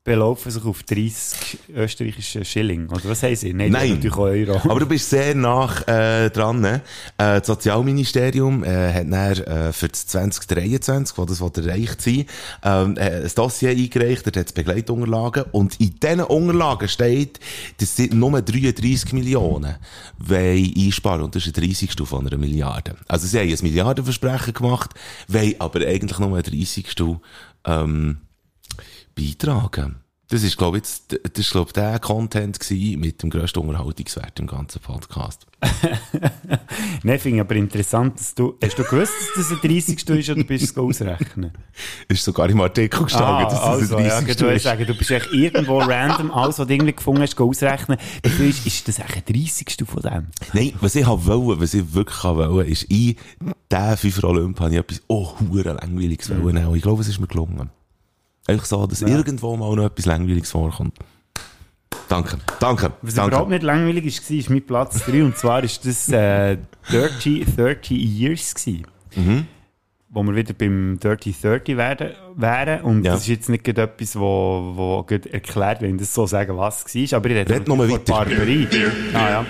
Belaufen 0.05 0.51
sich 0.51 0.63
auf 0.63 0.83
30 0.83 1.59
österreichische 1.75 2.45
Schilling. 2.45 2.87
Oder 2.89 3.05
was 3.05 3.23
haben 3.23 3.35
sie? 3.35 3.51
Nein, 3.53 3.71
das 3.71 3.83
Nein. 3.83 4.11
Euro. 4.13 4.61
Aber 4.69 4.79
du 4.79 4.85
bist 4.85 5.09
sehr 5.09 5.33
nach 5.33 5.85
äh, 5.87 6.29
dran. 6.29 6.61
Ne? 6.61 6.81
Äh, 7.17 7.39
das 7.39 7.47
Sozialministerium 7.47 8.63
äh, 8.63 8.93
hat 8.93 9.11
dann, 9.11 9.33
äh, 9.33 9.73
für 9.73 9.89
das 9.89 10.05
2023, 10.05 11.17
wo 11.17 11.25
das 11.25 11.41
erreicht 11.41 12.03
sein, 12.03 12.25
ähm, 12.63 12.95
äh, 12.97 13.23
ein 13.23 13.31
Dossier 13.33 13.71
eingereicht, 13.71 14.27
dort 14.27 14.37
hat 14.37 14.45
es 14.45 14.53
Begleitunterlagen 14.53 15.45
und 15.51 15.81
in 15.81 15.99
diesen 15.99 16.21
Unterlagen 16.21 16.87
steht, 16.87 17.39
dass 17.79 17.95
sie 17.95 18.09
nur 18.09 18.39
33 18.39 19.11
Millionen 19.11 19.75
wollen 20.19 20.73
einsparen 20.77 21.23
und 21.23 21.35
das 21.35 21.47
ist 21.47 21.57
ein 21.57 21.63
30. 21.63 21.95
von 22.07 22.27
einer 22.27 22.37
Milliarde. 22.37 22.95
Also 23.07 23.25
sie 23.25 23.39
haben 23.39 23.49
ein 23.49 23.57
Milliardenversprechen 23.59 24.53
gemacht, 24.53 24.91
wollen 25.27 25.55
aber 25.57 25.79
eigentlich 25.79 26.19
nur 26.19 26.37
ein 26.37 26.43
30. 26.43 26.85
Ähm, 27.65 28.17
beitragen. 29.15 29.97
Das 30.27 30.41
ist, 30.41 30.57
glaube 30.57 30.77
ich, 30.77 30.83
jetzt, 30.83 31.11
das 31.11 31.45
ist, 31.45 31.51
glaube 31.51 31.67
ich, 31.69 31.73
der 31.73 31.99
Content 31.99 32.57
mit 32.97 33.21
dem 33.21 33.29
grössten 33.29 33.59
Unterhaltungswert 33.59 34.39
im 34.39 34.47
ganzen 34.47 34.81
Podcast. 34.81 35.45
Nein, 37.03 37.19
finde 37.19 37.37
ich 37.37 37.41
aber 37.41 37.55
interessant, 37.55 38.19
dass 38.19 38.33
du, 38.33 38.57
hast 38.59 38.77
du 38.77 38.83
gewusst, 38.83 39.13
dass 39.35 39.49
das 39.49 39.51
ein 39.51 39.69
30. 39.69 40.09
ist 40.09 40.29
oder 40.31 40.43
bist 40.43 40.75
du 40.75 40.89
es 40.89 41.01
ausrechnen? 41.01 41.51
Ist 42.07 42.23
sogar 42.23 42.49
im 42.49 42.59
Artikel 42.59 43.03
gestanden, 43.03 43.43
dass 43.43 43.53
das 43.53 43.61
also, 43.61 43.97
ein 43.97 44.05
ja, 44.05 44.19
30. 44.21 44.37
du 44.37 44.45
ist. 44.47 44.63
sagen, 44.63 44.85
du 44.87 44.95
bist 44.97 45.11
echt 45.11 45.31
irgendwo 45.31 45.77
random, 45.77 46.31
alles, 46.31 46.57
was 46.57 46.65
du 46.65 46.73
irgendwie 46.73 46.93
gefunden 46.93 47.21
hast, 47.21 47.39
ausrechnen. 47.39 47.99
Dafür 48.23 48.47
ist, 48.47 48.65
ist 48.65 48.87
das 48.87 48.97
echt 48.97 49.15
ein 49.15 49.23
30. 49.33 49.75
von 49.85 50.01
dem? 50.01 50.27
Nein, 50.53 50.73
was 50.81 50.95
ich 50.95 51.05
habe 51.05 51.23
wollen, 51.27 51.61
was 51.61 51.75
ich 51.75 51.93
wirklich 51.93 52.23
wollen, 52.23 52.67
ist, 52.67 52.81
in 52.85 53.15
diesen 53.71 53.97
fünf 53.97 54.23
Olymp 54.23 54.59
habe 54.59 54.71
ich 54.71 54.79
etwas, 54.79 55.03
oh, 55.07 55.33
hure 55.39 55.73
langweiliges 55.73 56.29
Mhm. 56.29 56.43
wollen. 56.43 56.75
Ich 56.75 56.81
glaube, 56.81 57.01
es 57.03 57.09
ist 57.09 57.19
mir 57.19 57.27
gelungen. 57.27 57.69
Einfach 58.47 58.65
so, 58.65 58.85
dass 58.85 59.01
irgendwo 59.01 59.55
mal 59.57 59.75
noch 59.75 59.85
etwas 59.85 60.05
langweiliges 60.05 60.51
vorkommt. 60.51 60.97
Danke, 62.07 62.37
danke, 62.59 62.91
Was 63.01 63.15
danke. 63.15 63.29
überhaupt 63.31 63.49
nicht 63.49 63.63
langweilig 63.63 64.05
war, 64.29 64.37
ist 64.37 64.49
mein 64.51 64.61
Platz 64.65 65.03
3. 65.05 65.23
Und 65.23 65.37
zwar 65.37 65.63
ist 65.63 65.85
das 65.85 66.07
äh, 66.09 66.57
Dirty 66.91 67.43
30 67.45 67.91
Years. 67.91 68.53
Gewesen, 68.53 68.85
Mhm. 69.15 69.47
Wo 70.09 70.23
wir 70.23 70.35
wieder 70.35 70.53
beim 70.53 70.99
Dirty 71.01 71.33
30 71.41 71.75
werden, 71.77 72.11
wären. 72.35 72.81
Und 72.83 73.03
Ja. 73.05 73.13
das 73.13 73.21
ist 73.21 73.27
jetzt 73.27 73.49
nicht 73.49 73.67
etwas, 73.67 74.15
wo, 74.17 74.73
wo 74.75 75.05
erklärt, 75.09 75.81
wenn 75.81 75.95
ich 75.95 76.01
das 76.01 76.13
so 76.13 76.25
sagen, 76.27 76.55
was 76.57 76.85
es 76.85 77.11
war. 77.11 77.17
Aber 77.19 77.29
ich 77.29 77.35
rede 77.37 77.53
Red 77.53 77.67
noch 77.67 77.75
mal 77.77 77.89
weiter. 77.89 78.13
Barbarie. 78.13 78.67
Ah, 79.13 79.29
ja. 79.29 79.45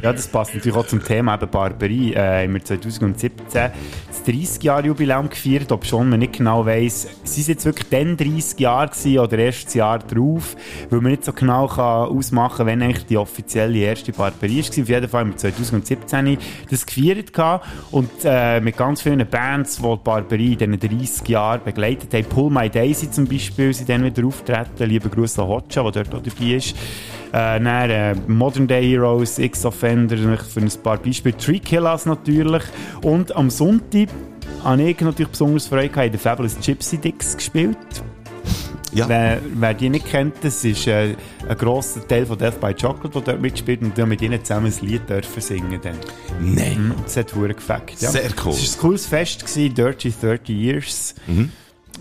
Ja, 0.00 0.12
das 0.12 0.28
passt 0.28 0.54
natürlich 0.54 0.76
auch 0.76 0.86
zum 0.86 1.02
Thema 1.02 1.34
eben 1.34 1.50
Barbarie. 1.50 2.14
Äh, 2.14 2.44
haben 2.44 2.54
wir 2.54 2.64
2017 2.64 3.32
das 3.50 4.24
30-Jahr-Jubiläum 4.24 5.28
gefeiert, 5.28 5.72
ob 5.72 5.84
schon 5.84 6.08
man 6.08 6.20
nicht 6.20 6.34
genau 6.34 6.64
weiss, 6.64 7.08
sind 7.24 7.42
es 7.42 7.46
jetzt 7.48 7.64
wirklich 7.64 7.88
dann 7.90 8.16
30 8.16 8.60
Jahre 8.60 8.90
gewesen 8.90 9.18
oder 9.18 9.38
erst 9.38 9.66
das 9.66 9.74
Jahr 9.74 9.98
drauf, 9.98 10.54
weil 10.88 11.00
man 11.00 11.10
nicht 11.10 11.24
so 11.24 11.32
genau 11.32 11.66
kann 11.66 12.08
ausmachen 12.10 12.58
kann, 12.58 12.66
wenn 12.66 12.82
eigentlich 12.82 13.06
die 13.06 13.16
offizielle 13.16 13.76
erste 13.78 14.12
Barbarie 14.12 14.62
war. 14.62 14.82
Auf 14.82 14.88
jeden 14.88 15.08
Fall 15.08 15.20
haben 15.20 15.30
wir 15.30 15.36
2017 15.36 16.38
das 16.70 16.86
gefeiert 16.86 17.32
und 17.90 18.10
äh, 18.24 18.60
mit 18.60 18.76
ganz 18.76 19.02
vielen 19.02 19.26
Bands, 19.28 19.76
die 19.76 19.82
die 19.82 19.96
Barbarie 20.04 20.56
in 20.60 20.78
diesen 20.78 20.98
30 20.98 21.28
Jahren 21.28 21.60
begleitet 21.64 22.14
haben. 22.14 22.24
Pull 22.24 22.50
My 22.50 22.70
Daisy 22.70 23.10
zum 23.10 23.26
Beispiel 23.26 23.74
sind 23.74 23.88
dann 23.88 24.04
wieder 24.04 24.24
auftreten. 24.24 24.88
Liebe 24.88 25.08
Grüße 25.08 25.42
an 25.42 25.48
Hotcha, 25.48 25.82
der 25.90 26.04
dort 26.04 26.14
auch 26.14 26.22
dabei 26.22 26.54
ist. 26.54 26.76
Äh, 27.32 27.60
dann, 27.60 27.90
äh, 27.90 28.14
Modern 28.26 28.66
Day 28.66 28.90
Heroes, 28.90 29.38
X-Offender, 29.38 30.16
für 30.38 30.60
ein 30.60 30.70
paar 30.82 30.98
Beispiele. 30.98 31.36
Tree 31.36 31.58
Killers 31.58 32.06
natürlich. 32.06 32.62
Und 33.02 33.34
am 33.36 33.50
Sonntag 33.50 34.08
habe 34.64 34.82
ich 34.82 35.00
natürlich 35.00 35.30
besonders 35.30 35.66
Freude 35.66 35.88
gehabt, 35.88 36.06
in 36.06 36.12
den 36.12 36.20
Fabulous 36.20 36.56
Gypsy 36.60 36.98
Dicks 36.98 37.36
gespielt. 37.36 37.76
Ja. 38.92 39.08
Wer, 39.08 39.40
wer 39.54 39.74
die 39.74 39.90
nicht 39.90 40.06
kennt, 40.06 40.36
das 40.42 40.64
ist 40.64 40.86
äh, 40.86 41.14
ein 41.46 41.58
grosser 41.58 42.06
Teil 42.08 42.24
von 42.24 42.38
Death 42.38 42.60
by 42.60 42.72
Chocolate, 42.72 43.10
der 43.10 43.20
dort 43.20 43.40
mitspielt 43.40 43.82
und 43.82 44.08
mit 44.08 44.22
ihnen 44.22 44.42
zusammen 44.42 44.72
ein 44.72 44.86
Lied 44.86 45.08
dürfen 45.08 45.42
singen 45.42 45.78
dann. 45.82 45.96
Nein. 46.40 46.94
Und 46.96 47.04
das 47.04 47.16
hat 47.18 47.30
verdammt 47.30 47.56
gefällt. 47.58 48.00
Ja. 48.00 48.10
Sehr 48.10 48.30
cool. 48.44 48.52
Es 48.52 48.76
war 48.76 48.78
ein 48.78 48.80
cooles 48.80 49.06
Fest, 49.06 49.46
gewesen, 49.46 49.74
Dirty 49.74 50.14
30 50.20 50.48
Years. 50.48 51.14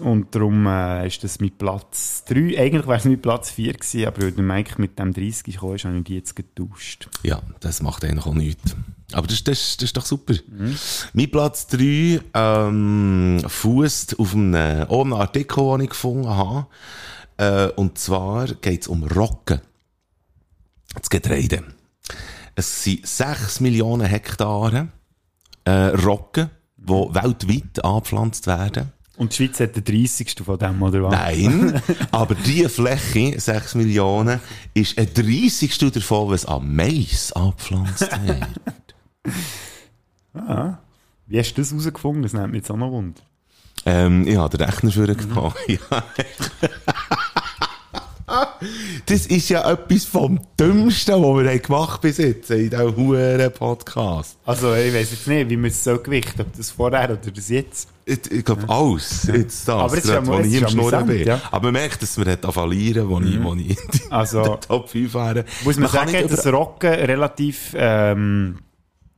Und 0.01 0.33
darum 0.33 0.65
äh, 0.67 1.07
ist 1.07 1.23
das 1.23 1.39
mein 1.39 1.51
Platz 1.51 2.23
3. 2.25 2.59
Eigentlich 2.59 2.87
wäre 2.87 2.97
es 2.97 3.05
mein 3.05 3.21
Platz 3.21 3.49
4 3.51 3.73
gewesen, 3.73 4.05
aber 4.05 4.21
weil 4.21 4.31
der 4.31 4.43
Mike 4.43 4.75
mit 4.77 4.97
dem 4.99 5.13
30 5.13 5.43
gekommen 5.43 5.75
ist, 5.75 5.85
habe 5.85 5.97
ich 5.97 6.03
die 6.03 6.15
jetzt 6.15 6.35
getauscht. 6.35 7.09
Ja, 7.23 7.41
das 7.59 7.81
macht 7.81 8.03
eigentlich 8.03 8.25
auch 8.25 8.33
nichts. 8.33 8.75
Aber 9.13 9.27
das, 9.27 9.43
das, 9.43 9.77
das 9.77 9.85
ist 9.85 9.97
doch 9.97 10.05
super. 10.05 10.33
Mein 11.13 11.31
Platz 11.31 11.67
3 11.67 12.19
ähm, 12.33 13.41
fußt 13.47 14.19
auf 14.19 14.33
einem, 14.33 14.87
auch 14.89 15.01
einem 15.01 15.13
Artikel, 15.13 15.63
den 15.63 15.81
ich 15.81 15.89
gefunden 15.89 16.29
habe. 16.29 16.67
Äh, 17.37 17.67
und 17.75 17.97
zwar 17.97 18.47
geht 18.47 18.81
es 18.81 18.87
um 18.87 19.03
Roggen. 19.03 19.61
Das 20.93 21.09
Getreide. 21.09 21.63
Es 22.55 22.83
sind 22.83 23.07
6 23.07 23.59
Millionen 23.59 24.07
Hektare 24.07 24.89
äh, 25.63 25.71
Roggen, 25.71 26.49
die 26.77 26.91
weltweit 26.91 27.83
angepflanzt 27.83 28.47
werden. 28.47 28.91
Und 29.17 29.31
die 29.31 29.35
Schweiz 29.47 29.59
hat 29.59 29.75
den 29.75 29.83
30. 29.83 30.35
von 30.45 30.59
dem, 30.59 30.81
oder 30.81 31.03
was? 31.03 31.11
Nein, 31.11 31.81
aber 32.11 32.35
diese 32.35 32.69
Fläche, 32.69 33.39
6 33.39 33.75
Millionen, 33.75 34.39
ist 34.75 34.97
ein 34.97 35.11
30. 35.11 35.91
davon, 35.91 36.29
was 36.29 36.45
an 36.45 36.75
Mais 36.75 37.31
angepflanzt 37.33 38.01
wird. 38.25 38.95
Wie 41.25 41.39
hast 41.39 41.53
du 41.53 41.61
das 41.61 41.71
herausgefunden? 41.71 42.21
Das 42.21 42.33
nimmt 42.33 42.51
mich 42.51 42.59
jetzt 42.59 42.69
auch 42.69 42.77
noch 42.77 42.91
Wunder. 42.91 43.21
Ähm, 43.85 44.27
ich 44.27 44.37
habe 44.37 44.55
den 44.55 44.67
Rechner 44.69 44.91
für 44.91 45.07
genommen. 45.15 45.53
Das 49.05 49.25
ist 49.25 49.49
ja 49.49 49.69
etwas 49.71 50.03
vom 50.05 50.39
Dümmsten, 50.59 51.15
was 51.15 51.43
wir 51.45 51.59
gemacht 51.59 52.01
bis 52.01 52.17
jetzt 52.17 52.51
in 52.51 52.69
diesem 52.69 52.95
huren 52.95 53.51
Podcast. 53.53 54.37
Also, 54.45 54.73
ich 54.75 54.93
weiß 54.93 55.11
jetzt 55.11 55.27
nicht, 55.27 55.49
wie 55.49 55.57
man 55.57 55.69
es 55.71 55.83
so 55.83 55.97
gewichten, 55.97 56.41
ob 56.41 56.55
das 56.57 56.71
vorher 56.71 57.05
oder 57.11 57.31
das 57.31 57.49
jetzt. 57.49 57.87
Ich, 58.05 58.19
ich 58.31 58.43
glaube, 58.45 58.63
alles. 58.69 59.23
Jetzt 59.33 59.67
das, 59.67 59.75
Aber 59.75 59.97
ist 59.97 60.07
gerade, 60.07 60.25
ja- 60.27 60.33
wo 60.33 60.39
ich 60.39 60.53
im 60.61 60.67
Schnurren 60.67 61.05
bin. 61.07 61.25
ja. 61.27 61.41
Aber 61.51 61.65
man 61.71 61.73
merkt, 61.81 62.01
dass 62.01 62.17
man 62.17 62.27
hat 62.29 62.53
verlieren, 62.53 63.07
wo 63.09 63.19
ich, 63.19 63.41
wo 63.43 63.53
ich 63.55 63.69
in 63.69 63.77
die 63.93 64.11
Also- 64.11 64.57
Top 64.67 64.89
5 64.89 65.13
wäre. 65.13 65.45
Muss 65.63 65.77
man, 65.77 65.89
kann 65.89 66.07
sagen, 66.09 66.27
dass 66.27 66.45
über- 66.45 66.57
Rocken 66.57 66.89
relativ 66.93 67.73
ähm, 67.77 68.59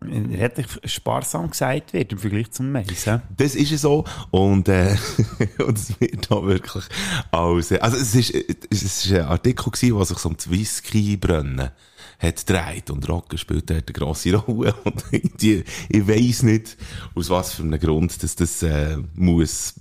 relativ 0.02 0.80
sparsam 0.86 1.50
gesagt 1.50 1.94
wird 1.94 2.12
im 2.12 2.18
Vergleich 2.20 2.52
zum 2.52 2.72
Mais. 2.72 3.06
hä? 3.06 3.20
Das 3.36 3.56
ist 3.56 3.72
es 3.72 3.82
so. 3.82 4.06
Und, 4.32 4.68
äh, 4.70 4.96
und 5.66 5.78
es 5.78 6.00
wird 6.00 6.32
auch 6.32 6.46
wirklich 6.46 6.84
alles, 7.32 7.72
also 7.74 7.98
es 7.98 8.16
ist, 8.16 8.34
es 8.70 8.84
ist 8.84 9.12
ein 9.12 9.22
Artikel 9.26 9.72
gewesen, 9.72 9.96
der 9.98 10.06
sich 10.06 10.18
so 10.18 10.30
um 10.30 10.38
das 10.38 10.50
Whisky-Brennen 10.50 11.72
hat 12.20 12.46
gedreht. 12.46 12.90
Und 12.90 13.08
Rocken 13.08 13.38
spielt 13.38 13.70
dort 13.70 13.88
eine 13.88 13.94
grosse 13.94 14.34
Rolle. 14.36 14.74
Und 14.84 15.04
die, 15.42 15.64
ich 15.90 16.08
weiss 16.08 16.44
nicht, 16.44 16.78
aus 17.16 17.30
was 17.30 17.54
für 17.54 17.64
einem 17.64 17.80
Grund, 17.80 18.22
dass 18.24 18.36
das, 18.36 18.62
äh, 18.64 18.98
muss 19.16 19.76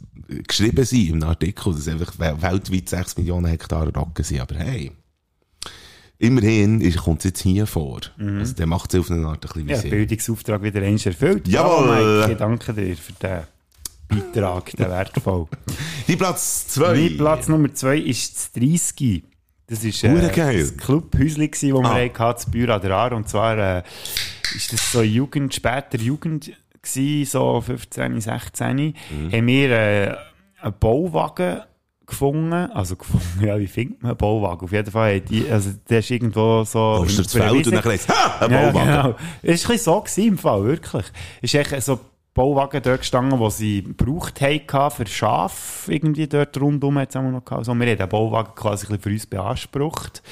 geschrieben 0.47 0.85
sein 0.85 1.07
im 1.07 1.23
Artikel, 1.23 1.75
dass 1.75 1.89
einfach 1.89 2.13
wel- 2.19 2.41
weltweit 2.43 2.89
6 2.89 3.17
Millionen 3.19 3.47
Hektar 3.47 3.93
Rocken 3.95 4.25
sind. 4.25 4.41
Aber 4.41 4.57
hey. 4.57 4.93
Immerhin 6.21 6.81
ist- 6.81 6.99
kommt 6.99 7.21
es 7.21 7.25
jetzt 7.27 7.43
hier 7.43 7.67
vor. 7.67 8.01
Also, 8.19 8.55
der 8.55 8.67
macht 8.67 8.93
es 8.93 9.01
auf 9.01 9.11
eine 9.11 9.27
Art 9.27 9.37
ein 9.45 9.49
bisschen 9.49 9.67
wie 9.69 9.71
Ja, 9.73 9.79
Sinn. 9.79 9.91
Bildungsauftrag 9.91 10.63
wieder 10.63 10.83
eins 10.83 11.07
erfüllt. 11.07 11.47
Jawohl. 11.47 11.87
Bravo, 11.87 12.21
Mike. 12.21 12.33
Ich 12.33 12.39
danke 12.39 12.73
dir 12.75 12.97
für 12.97 13.13
den 13.13 13.41
Beitrag, 14.09 14.73
den 14.77 14.89
wertvoll. 14.91 15.47
Die 16.09 16.17
Platz 16.17 16.67
2. 16.69 16.93
Mein 16.95 17.17
Platz 17.17 17.49
Nummer 17.49 17.73
zwei 17.75 17.99
ist 17.99 18.35
das 18.37 18.53
30. 18.53 19.23
Das 19.69 19.85
ist 19.85 20.03
äh, 20.03 20.31
geil. 20.35 20.59
das 20.61 20.77
Clubhäuschen, 20.77 21.49
das 21.51 21.63
wir 21.63 21.75
Ah. 21.85 21.95
hatten, 21.95 22.15
das 22.17 22.51
Büro 22.51 22.73
an 22.73 22.81
der 22.81 22.91
Aar. 22.93 23.13
Und 23.13 23.29
zwar 23.29 23.59
äh, 23.79 23.83
ist 24.57 24.73
das 24.73 24.91
so 24.93 25.03
Jugend, 25.03 25.55
später 25.55 25.99
Jugend 25.99 26.51
gewesen, 26.83 27.31
so 27.31 27.61
15, 27.61 28.21
16. 28.21 28.77
Mhm. 28.77 28.93
Haben 29.33 29.47
wir 29.47 29.71
äh, 29.71 30.17
einen 30.63 30.75
Bauwagen 30.81 31.61
gefunden. 32.09 32.53
Also 32.73 32.97
gefunden, 32.97 33.41
ja, 33.47 33.59
wie 33.59 33.67
findet 33.67 34.03
man 34.03 34.11
einen 34.11 34.19
Bauwagen? 34.19 34.65
Auf 34.65 34.73
jeden 34.73 34.91
Fall, 34.91 35.21
die, 35.21 35.49
also 35.49 35.71
der 35.89 36.01
ist 36.01 36.11
irgendwo 36.11 36.65
so... 36.65 36.99
Oh, 37.01 37.05
ist 37.05 37.19
in 37.19 37.25
das 37.25 37.33
Feld 37.33 37.67
und 37.67 37.75
dann 37.75 37.85
heisst 37.85 38.09
ha, 38.09 38.45
ein 38.45 38.51
ja, 38.51 38.71
Bauwagen. 38.71 38.89
Genau. 38.89 39.17
Es 39.43 39.65
war 39.65 39.71
ein 39.71 39.75
bisschen 39.75 39.79
so 39.79 40.01
gewesen, 40.01 40.29
im 40.29 40.39
Fall, 40.39 40.65
wirklich. 40.65 41.07
Es 41.43 41.55
ist 41.55 41.73
echt 41.73 41.83
so 41.83 42.01
Bauwagen 42.35 42.83
dort 42.83 43.01
gestanden, 43.01 43.41
die 43.41 43.51
sie 43.51 43.83
gebraucht 43.83 44.41
haben 44.41 44.91
für 44.93 45.07
Schaf 45.07 45.87
irgendwie 45.89 46.29
dort 46.29 46.61
rundum 46.61 46.97
hat 46.99 47.11
es 47.11 47.17
auch 47.17 47.23
noch 47.23 47.45
gehabt. 47.45 47.59
Also 47.59 47.75
wir 47.75 47.87
haben 47.87 47.99
den 47.99 48.09
Bauwagen 48.09 48.55
quasi 48.55 48.87
ein 48.87 48.91
bisschen 48.91 49.03
für 49.03 49.11
uns 49.11 49.27
beansprucht. 49.27 50.23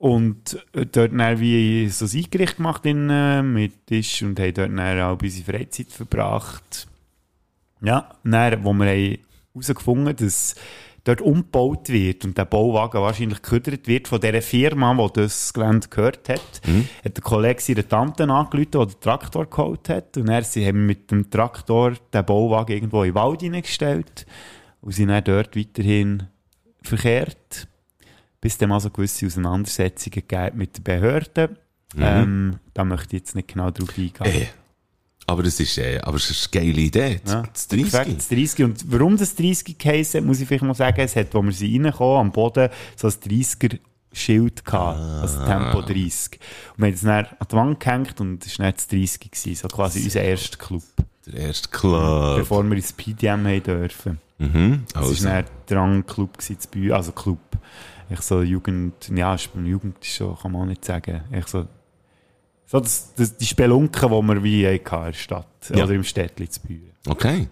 Und 0.00 0.54
äh, 0.72 0.86
dort 0.86 1.12
dann 1.12 1.40
wie 1.40 1.88
so 1.88 2.06
ein 2.06 2.24
Eingericht 2.24 2.56
gemacht 2.56 2.86
innen 2.86 3.52
mit 3.52 3.86
Tisch 3.86 4.22
und 4.22 4.40
haben 4.40 4.54
dort 4.54 4.70
dann 4.70 5.00
auch 5.00 5.22
unsere 5.22 5.44
Freizeit 5.44 5.92
verbracht. 5.92 6.88
Ja, 7.82 8.08
dann, 8.24 8.64
wo 8.64 8.72
wir 8.72 8.86
haben 8.86 9.18
herausgefunden 9.52 10.16
dass 10.16 10.54
dort 11.04 11.20
umgebaut 11.20 11.88
wird 11.88 12.24
und 12.24 12.36
der 12.36 12.44
Bauwagen 12.44 13.00
wahrscheinlich 13.00 13.42
gehüdert 13.42 13.86
wird 13.86 14.08
von 14.08 14.20
dieser 14.20 14.42
Firma, 14.42 14.94
die 14.94 15.20
das 15.20 15.52
Gelände 15.52 15.88
gehört 15.88 16.28
hat, 16.28 16.60
hat 17.04 17.16
der 17.16 17.22
Kollege 17.22 17.60
seine 17.60 17.88
Tante 17.88 18.24
angerufen, 18.24 18.70
die 18.70 18.86
den 18.86 19.00
Traktor 19.00 19.46
geholt 19.46 19.88
hat 19.88 20.16
und 20.16 20.28
er 20.28 20.44
sie 20.44 20.66
haben 20.66 20.86
mit 20.86 21.10
dem 21.10 21.30
Traktor 21.30 21.94
den 22.12 22.24
Bauwagen 22.24 22.72
irgendwo 22.72 23.02
in 23.02 23.10
den 23.10 23.14
Wald 23.14 23.40
hineingestellt 23.40 24.26
und 24.80 24.92
sind 24.92 25.08
dann 25.08 25.24
dort 25.24 25.56
weiterhin 25.56 26.24
verkehrt, 26.82 27.68
bis 28.40 28.58
dann 28.58 28.70
mal 28.70 28.80
so 28.80 28.90
gewisse 28.90 29.26
Auseinandersetzungen 29.26 30.24
mit 30.54 30.76
den 30.76 30.84
Behörden. 30.84 31.56
Ähm, 31.98 32.58
da 32.72 32.84
möchte 32.84 33.16
ich 33.16 33.22
jetzt 33.22 33.34
nicht 33.34 33.48
genau 33.48 33.70
drauf 33.70 33.90
eingehen. 33.90 34.14
Äh, 34.24 34.46
aber 35.30 35.44
es 35.44 35.60
ist, 35.60 35.78
äh, 35.78 36.00
aber 36.02 36.16
es 36.16 36.30
ist 36.30 36.54
eine 36.54 36.64
geile 36.66 36.80
Idee. 36.80 37.20
Ja. 37.26 37.42
Das 37.52 37.68
30. 37.68 37.90
Perfekt, 37.90 38.16
das 38.18 38.28
30. 38.28 38.64
Und 38.64 38.84
warum 38.92 39.16
das 39.16 39.34
30 39.34 39.78
geheissen 39.78 40.20
hat, 40.20 40.26
muss 40.26 40.40
ich 40.40 40.48
vielleicht 40.48 40.64
mal 40.64 40.74
sagen, 40.74 41.00
es 41.00 41.16
hat, 41.16 41.32
wo 41.32 41.42
wir 41.42 41.52
sie 41.52 41.76
reinkommen, 41.80 42.18
am 42.26 42.32
Boden, 42.32 42.68
so 42.96 43.06
ein 43.08 43.12
30er 43.14 43.78
Schild 44.12 44.64
gehabt, 44.64 44.98
also 44.98 45.44
Tempo 45.44 45.82
30. 45.82 46.40
Und 46.76 46.78
wir 46.78 46.86
haben 46.88 46.94
es 46.94 47.00
dann 47.02 47.26
an 47.26 47.46
die 47.50 47.56
Wand 47.56 47.80
gehängt 47.80 48.20
und 48.20 48.44
es 48.44 48.58
war 48.58 48.66
nicht 48.66 48.78
das 48.78 48.88
30 48.88 49.30
gewesen, 49.30 49.54
so 49.54 49.68
quasi 49.68 50.02
unser 50.02 50.22
erster 50.22 50.56
Club, 50.58 50.82
Der 51.26 51.34
erste 51.40 51.68
Club. 51.68 52.38
bevor 52.38 52.64
wir 52.64 52.76
ins 52.76 52.92
PDM 52.92 53.46
haben 53.46 53.62
dürfen. 53.62 54.18
Mhm. 54.38 54.84
Es 54.88 54.96
Also, 54.96 55.24
war 55.24 55.32
dann 55.32 55.44
der 55.68 55.76
Drang-Club 55.76 56.38
gewesen, 56.38 56.58
zu 56.58 56.68
Bühnen, 56.70 56.92
also 56.92 57.12
Club. 57.12 57.38
Ich 58.12 58.20
so 58.22 58.42
Jugend, 58.42 58.94
ja, 59.14 59.36
Jugend 59.64 59.96
ist 60.04 60.16
schon, 60.16 60.36
kann 60.36 60.50
man 60.50 60.62
auch 60.62 60.66
nicht 60.66 60.84
sagen. 60.84 61.20
Ich 61.30 61.46
so, 61.46 61.66
so 62.70 62.78
das, 62.80 63.12
das, 63.16 63.36
die 63.36 63.46
Spelunken, 63.46 64.08
die 64.10 64.28
wir 64.28 64.42
wie 64.44 64.66
hatten 64.66 64.78
in 64.78 65.04
der 65.06 65.12
Stadt, 65.14 65.46
Ja. 65.74 65.84
oder 65.84 65.94
im 65.94 66.04
Städtli 66.04 66.48
zu 66.48 66.60
Bühnen. 66.60 66.92
Okay. 67.08 67.48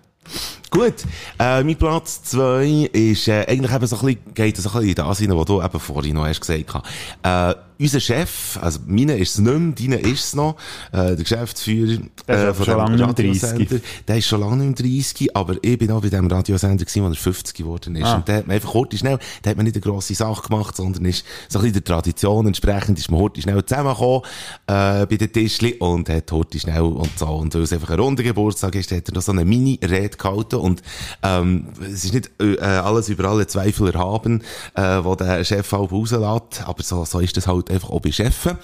Gut. 0.71 0.95
Äh, 1.39 1.64
mein 1.64 1.77
Platz 1.77 2.23
zwei 2.23 2.89
ist, 2.93 3.29
äh, 3.29 3.47
eigentlich 3.49 3.73
eben 3.73 3.87
so 3.87 3.97
ein 3.97 4.07
bisschen, 4.07 4.35
geht 4.35 4.57
so 4.57 4.69
ein 4.69 4.73
bisschen 4.73 4.89
in 4.89 4.95
das 4.95 5.19
hinein, 5.19 5.39
was 5.39 5.47
du 5.47 5.62
eben 5.62 5.81
vorhin 5.81 6.14
noch 6.14 6.27
hast 6.27 6.41
gesagt 6.41 6.75
hast. 7.23 7.55
Äh, 7.55 7.59
unser 7.81 8.01
Chef, 8.01 8.59
also 8.61 8.81
meine 8.87 9.16
ist 9.16 9.35
es 9.35 9.39
nicht 9.39 9.59
mehr, 9.59 9.99
deine 9.99 10.11
ist 10.12 10.25
es 10.25 10.35
noch, 10.35 10.57
äh, 10.91 11.14
der 11.14 11.16
Geschäftsführer, 11.16 12.01
Der 12.27 12.49
aber 12.49 12.64
schon 12.64 12.75
dem 12.75 12.77
lange 12.77 12.97
nicht 12.97 13.07
mehr 13.07 13.14
30. 13.14 13.43
Radiosender, 13.45 13.81
der 14.09 14.16
ist 14.16 14.27
schon 14.27 14.41
lange 14.41 14.57
nicht 14.64 14.83
mehr 14.83 14.91
30, 14.91 15.37
aber 15.37 15.57
ich 15.62 15.79
bin 15.79 15.91
auch 15.93 16.03
bei 16.03 16.09
dem 16.09 16.27
Radiosender 16.27 16.85
gewesen, 16.85 17.03
wo 17.05 17.09
er 17.09 17.14
50 17.14 17.57
geworden 17.57 17.97
ist. 17.97 18.05
Ah. 18.05 18.16
Und 18.16 18.29
der 18.29 18.39
hat 18.39 18.47
man 18.49 18.57
einfach 18.57 18.71
kurz 18.71 18.99
schnell, 18.99 19.19
der 19.45 19.51
hat 19.51 19.57
man 19.57 19.64
nicht 19.64 19.77
eine 19.77 19.83
grosse 19.83 20.14
Sache 20.14 20.49
gemacht, 20.49 20.77
sondern 20.77 21.05
ist 21.05 21.25
so 21.49 21.59
ein 21.59 21.62
bisschen 21.62 21.75
der 21.75 21.85
Tradition 21.85 22.47
entsprechend, 22.47 22.99
ist 22.99 23.11
man 23.11 23.21
heute 23.21 23.41
schnell 23.41 23.64
zusammengekommen, 23.64 24.23
äh, 24.66 25.07
bei 25.07 25.16
den 25.16 25.33
Tischli 25.33 25.75
und 25.75 26.09
hat 26.09 26.33
heute 26.33 26.59
schnell 26.59 26.83
und 26.83 27.16
so. 27.16 27.27
Und 27.27 27.55
weil 27.55 27.62
es 27.62 27.73
einfach 27.73 27.91
ein 27.91 28.01
runder 28.01 28.25
Geburtstag 28.25 28.75
ist, 28.75 28.91
hat 28.91 29.09
er 29.09 29.14
noch 29.14 29.23
so 29.23 29.33
eine 29.33 29.45
Mini-Rede 29.45 30.16
gehalten 30.16 30.57
und, 30.59 30.82
ähm, 31.22 31.68
es 31.80 32.04
ist 32.04 32.14
nicht, 32.14 32.30
äh, 32.40 32.59
alles 32.61 33.09
über 33.09 33.28
alle 33.28 33.46
Zweifel 33.46 33.92
erhaben, 33.92 34.42
äh, 34.74 34.82
wo 35.02 35.14
der 35.14 35.44
Chef 35.44 35.70
halb 35.72 35.92
rauslässt, 35.92 36.62
aber 36.66 36.82
so, 36.82 37.04
so 37.04 37.20
ist 37.20 37.36
das 37.36 37.46
halt 37.46 37.70
einfach 37.70 37.90
auch 37.90 38.00
bei 38.00 38.11
Chefen. 38.11 38.59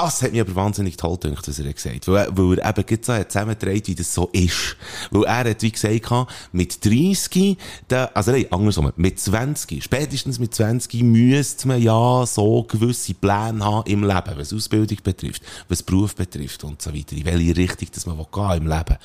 Das 0.00 0.22
hat 0.22 0.30
mich 0.30 0.40
aber 0.40 0.54
wahnsinnig 0.54 0.96
toll 0.96 1.18
gedacht, 1.18 1.48
was 1.48 1.58
er 1.58 1.72
gesagt 1.72 2.06
hat. 2.06 2.06
Weil, 2.06 2.28
weil 2.30 2.58
er 2.60 2.70
eben 2.70 2.86
gerade 2.86 3.02
so 3.04 3.12
hat 3.14 3.32
zusammengetragen, 3.32 3.82
wie 3.86 3.96
das 3.96 4.14
so 4.14 4.28
ist. 4.32 4.76
Weil 5.10 5.24
er 5.24 5.50
hat 5.50 5.62
wie 5.62 5.72
gesagt, 5.72 6.28
mit 6.52 6.84
30, 6.84 7.58
der, 7.90 8.16
also 8.16 8.30
nein, 8.30 8.46
andersrum, 8.52 8.92
mit 8.94 9.18
20, 9.18 9.82
spätestens 9.82 10.38
mit 10.38 10.54
20 10.54 11.02
müsste 11.02 11.66
man 11.66 11.82
ja 11.82 12.24
so 12.26 12.62
gewisse 12.62 13.12
Pläne 13.14 13.64
haben 13.64 13.90
im 13.90 14.04
Leben, 14.04 14.34
was 14.36 14.52
Ausbildung 14.52 14.98
betrifft, 15.02 15.42
was 15.68 15.82
Beruf 15.82 16.14
betrifft 16.14 16.62
und 16.62 16.80
so 16.80 16.94
weiter, 16.94 17.16
in 17.16 17.24
welche 17.24 17.56
Richtung 17.56 17.88
dass 17.92 18.06
man 18.06 18.18
gehen 18.18 18.52
im 18.52 18.68
Leben. 18.68 18.98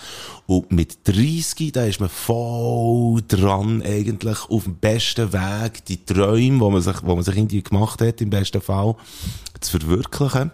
Und 0.46 0.72
mit 0.72 1.00
30, 1.06 1.72
da 1.72 1.86
ist 1.86 2.02
man 2.02 2.10
voll 2.10 3.24
dran, 3.28 3.82
eigentlich 3.82 4.48
auf 4.48 4.66
dem 4.66 4.76
besten 4.76 5.34
Weg, 5.34 5.86
die 5.86 6.06
Träume, 6.06 6.60
wo 6.60 6.70
man 6.70 6.84
sich, 6.84 7.02
wo 7.02 7.16
man 7.16 7.24
sich 7.24 7.36
irgendwie 7.36 7.64
gemacht 7.64 8.00
hat, 8.00 8.22
im 8.22 8.30
besten 8.30 8.62
Fall, 8.62 8.96
zu 9.60 9.80
verwirklichen. 9.80 10.52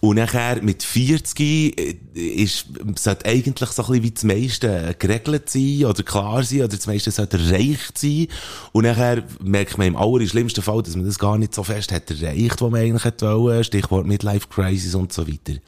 Und 0.00 0.16
nachher 0.16 0.62
mit 0.62 0.82
40 0.82 1.40
äh, 1.40 1.96
ist, 2.14 2.66
sollte 2.96 3.26
eigentlich 3.26 3.70
so 3.70 3.82
ein 3.82 3.86
bisschen 3.88 4.02
wie 4.02 4.10
das 4.10 4.24
meiste 4.24 4.94
geregelt 4.98 5.48
sein 5.48 5.84
oder 5.84 6.02
klar 6.02 6.42
sein 6.42 6.60
oder 6.60 6.76
das 6.76 6.86
meiste 6.86 7.10
sollte 7.10 7.38
erreicht 7.38 7.98
sein. 7.98 8.28
Und 8.72 8.84
nachher 8.84 9.24
merkt 9.42 9.78
man 9.78 9.86
im 9.86 9.96
allerschlimmsten 9.96 10.62
Fall, 10.62 10.82
dass 10.82 10.96
man 10.96 11.06
das 11.06 11.18
gar 11.18 11.38
nicht 11.38 11.54
so 11.54 11.62
fest 11.62 11.92
hat 11.92 12.10
erreicht, 12.10 12.60
was 12.60 12.70
man 12.70 12.80
eigentlich 12.80 13.20
wollen. 13.20 13.64
Stichwort 13.64 14.06
Midlife 14.06 14.48
Crisis 14.48 14.94
und 14.94 15.12
so 15.12 15.26
weiter. 15.26 15.58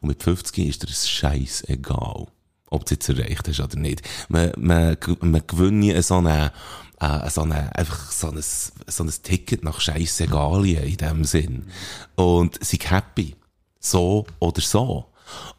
Und 0.00 0.08
mit 0.08 0.22
50 0.22 0.68
ist 0.68 0.82
dir 0.82 0.86
das 0.86 1.08
Scheiß 1.08 1.64
egal. 1.68 2.26
Ob 2.70 2.84
du 2.84 2.94
es 2.94 3.06
jetzt 3.06 3.08
erreicht 3.08 3.48
hast 3.48 3.60
oder 3.60 3.78
nicht. 3.78 4.02
Man, 4.28 4.52
man, 4.58 4.96
man 5.20 5.42
gewinnt 5.46 6.04
so 6.04 6.16
eine, 6.16 6.52
äh, 7.00 7.30
so 7.30 7.42
eine, 7.42 7.74
einfach 7.74 8.12
so 8.12 8.30
ein, 8.30 8.42
so 8.42 9.04
ein 9.04 9.10
Ticket 9.22 9.64
nach 9.64 9.80
Scheissegalien 9.80 10.84
in 10.84 10.96
dem 10.98 11.24
Sinn. 11.24 11.64
Und 12.14 12.62
sei 12.62 12.76
happy. 12.76 13.37
So 13.90 14.26
oder 14.38 14.60
so. 14.60 15.06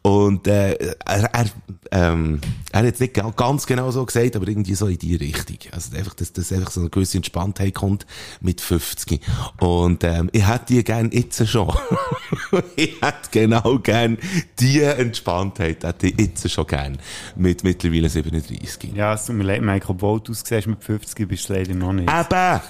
Und 0.01 0.47
äh, 0.47 0.74
er, 1.05 1.24
er, 1.34 1.45
ähm, 1.91 2.39
er 2.72 2.80
hat 2.80 2.86
jetzt 2.86 3.01
nicht 3.01 3.13
ga- 3.13 3.32
ganz 3.36 3.65
genau 3.65 3.91
so 3.91 4.05
gesagt, 4.05 4.36
aber 4.36 4.47
irgendwie 4.47 4.76
so 4.76 4.88
in 4.88 4.97
die 4.97 5.15
Richtung. 5.15 5.57
Also 5.72 5.95
einfach, 5.97 6.13
dass, 6.13 6.32
dass 6.32 6.51
einfach 6.53 6.72
so 6.72 6.80
eine 6.82 6.89
gewisse 6.89 7.17
Entspanntheit 7.17 7.74
kommt 7.76 8.05
mit 8.39 8.61
50. 8.61 9.20
Und 9.59 10.03
ähm, 10.03 10.30
ich 10.32 10.47
hätte 10.47 10.65
die 10.70 10.84
gern 10.84 11.11
jetzt 11.11 11.45
schon. 11.47 11.74
ich 12.76 13.01
hätte 13.01 13.30
genau 13.32 13.80
gern 13.80 14.17
die 14.59 14.82
Entspanntheit, 14.82 15.84
hätte 15.84 16.07
ich 16.07 16.20
jetzt 16.20 16.49
schon 16.49 16.67
gern. 16.67 16.97
Mit 17.36 17.63
mittlerweile 17.63 18.09
37. 18.09 18.93
Ja, 18.95 19.13
es 19.13 19.26
tut 19.26 19.36
mir 19.36 19.43
leid, 19.43 19.61
Michael, 19.61 19.91
obwohl 19.91 20.22
du 20.22 20.34
siehst 20.34 20.67
mit 20.67 20.84
50 20.84 21.28
bist 21.28 21.49
du 21.49 21.53
leider 21.53 21.74
noch 21.74 21.93
nicht. 21.93 22.09
Eben! 22.09 22.61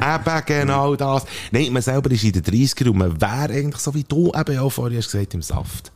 eben 0.00 0.42
genau 0.46 0.96
das. 0.96 1.24
Nein, 1.52 1.72
man 1.72 1.82
selber 1.82 2.10
ist 2.10 2.24
in 2.24 2.32
den 2.32 2.42
30er 2.42 2.88
und 2.90 2.98
man 2.98 3.20
wäre 3.20 3.52
eigentlich 3.52 3.80
so 3.80 3.94
wie 3.94 4.04
du 4.04 4.32
eben 4.34 4.58
auch 4.58 4.70
vorher 4.70 4.98
hast 4.98 5.12
gesagt, 5.12 5.34
im 5.34 5.42
Saft. 5.42 5.92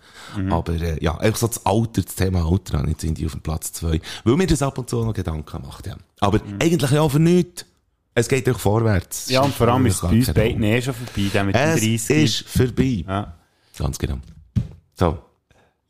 Aber 0.50 0.72
äh, 0.74 1.02
ja, 1.02 1.16
einfach 1.18 1.38
so 1.38 1.46
das 1.46 1.64
Alter, 1.66 2.02
das 2.02 2.14
Thema 2.14 2.44
Alter, 2.44 2.78
habe 2.78 2.88
ich 2.88 2.92
jetzt 2.92 3.04
irgendwie 3.04 3.26
auf 3.26 3.32
dem 3.32 3.40
Platz 3.40 3.72
2. 3.72 4.00
Weil 4.24 4.36
mir 4.36 4.46
das 4.46 4.62
ab 4.62 4.78
und 4.78 4.88
zu 4.88 5.04
noch 5.04 5.14
Gedanken 5.14 5.62
macht, 5.62 5.86
ja. 5.86 5.96
Aber 6.20 6.40
eigentlich 6.60 6.90
ja 6.90 7.08
für 7.08 7.18
nichts. 7.18 7.66
Es 8.14 8.28
geht 8.28 8.46
doch 8.48 8.58
vorwärts. 8.58 9.30
Ja, 9.30 9.42
und 9.42 9.54
vor 9.54 9.68
allem 9.68 9.86
ist 9.86 9.96
es 9.96 10.00
bei 10.02 10.08
uns 10.08 10.32
beiden 10.32 10.62
eh 10.62 10.82
schon 10.82 10.94
vorbei, 10.94 11.30
der 11.32 11.44
mit 11.44 11.54
den 11.54 11.62
Es 11.62 11.80
30. 11.80 12.10
ist 12.24 12.48
vorbei. 12.48 13.04
Ja. 13.06 13.36
Ganz 13.78 13.98
genau. 13.98 14.18
So. 14.94 15.18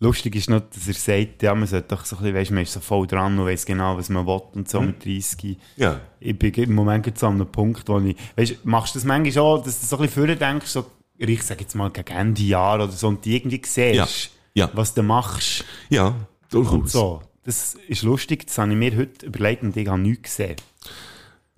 Lustig 0.02 0.34
ist 0.36 0.48
noch, 0.48 0.60
dass 0.60 0.86
er 0.88 0.94
sagt, 0.94 1.42
ja, 1.42 1.54
man 1.54 1.66
sollte 1.66 1.88
doch 1.88 2.06
so 2.06 2.16
ein 2.16 2.22
bisschen, 2.22 2.36
weißt, 2.36 2.50
man 2.52 2.62
ist 2.62 2.72
so 2.72 2.80
voll 2.80 3.06
dran 3.06 3.38
und 3.38 3.44
weiss 3.44 3.66
genau, 3.66 3.98
was 3.98 4.08
man 4.08 4.26
will 4.26 4.40
und 4.54 4.66
so 4.66 4.80
mit 4.80 5.04
30. 5.04 5.58
Ja. 5.76 6.00
Ich 6.20 6.38
bin 6.38 6.54
im 6.54 6.74
Moment 6.74 7.06
jetzt 7.06 7.22
an 7.22 7.34
einem 7.34 7.46
Punkt, 7.46 7.86
wo 7.86 7.98
ich, 7.98 8.16
weißt, 8.36 8.64
machst 8.64 8.94
du 8.94 8.98
das 8.98 9.04
manchmal 9.04 9.32
schon, 9.32 9.64
dass 9.64 9.80
du 9.80 9.86
so 9.86 9.96
ein 9.96 10.02
bisschen 10.02 10.26
vorher 10.26 10.36
denkst, 10.36 10.68
so, 10.68 10.86
ich 11.28 11.42
sag 11.42 11.60
jetzt 11.60 11.74
mal 11.74 11.90
gegen 11.90 12.16
Ende 12.16 12.42
Jahr 12.42 12.76
oder 12.76 12.88
so, 12.90 13.08
und 13.08 13.24
du 13.24 13.30
irgendwie 13.30 13.60
siehst, 13.64 13.94
Ja. 13.94 14.06
Ja. 14.54 14.70
was 14.74 14.94
du 14.94 15.02
machst 15.02 15.64
Ja, 15.88 16.14
durchaus. 16.50 16.72
und 16.72 16.90
so. 16.90 17.22
Das 17.44 17.76
ist 17.88 18.02
lustig, 18.02 18.46
das 18.46 18.58
habe 18.58 18.70
ich 18.72 18.76
mir 18.76 18.96
heute 18.96 19.26
überlegt 19.26 19.62
und 19.62 19.76
ich 19.76 19.88
habe 19.88 19.98
nichts 20.00 20.22
gesehen. 20.36 20.56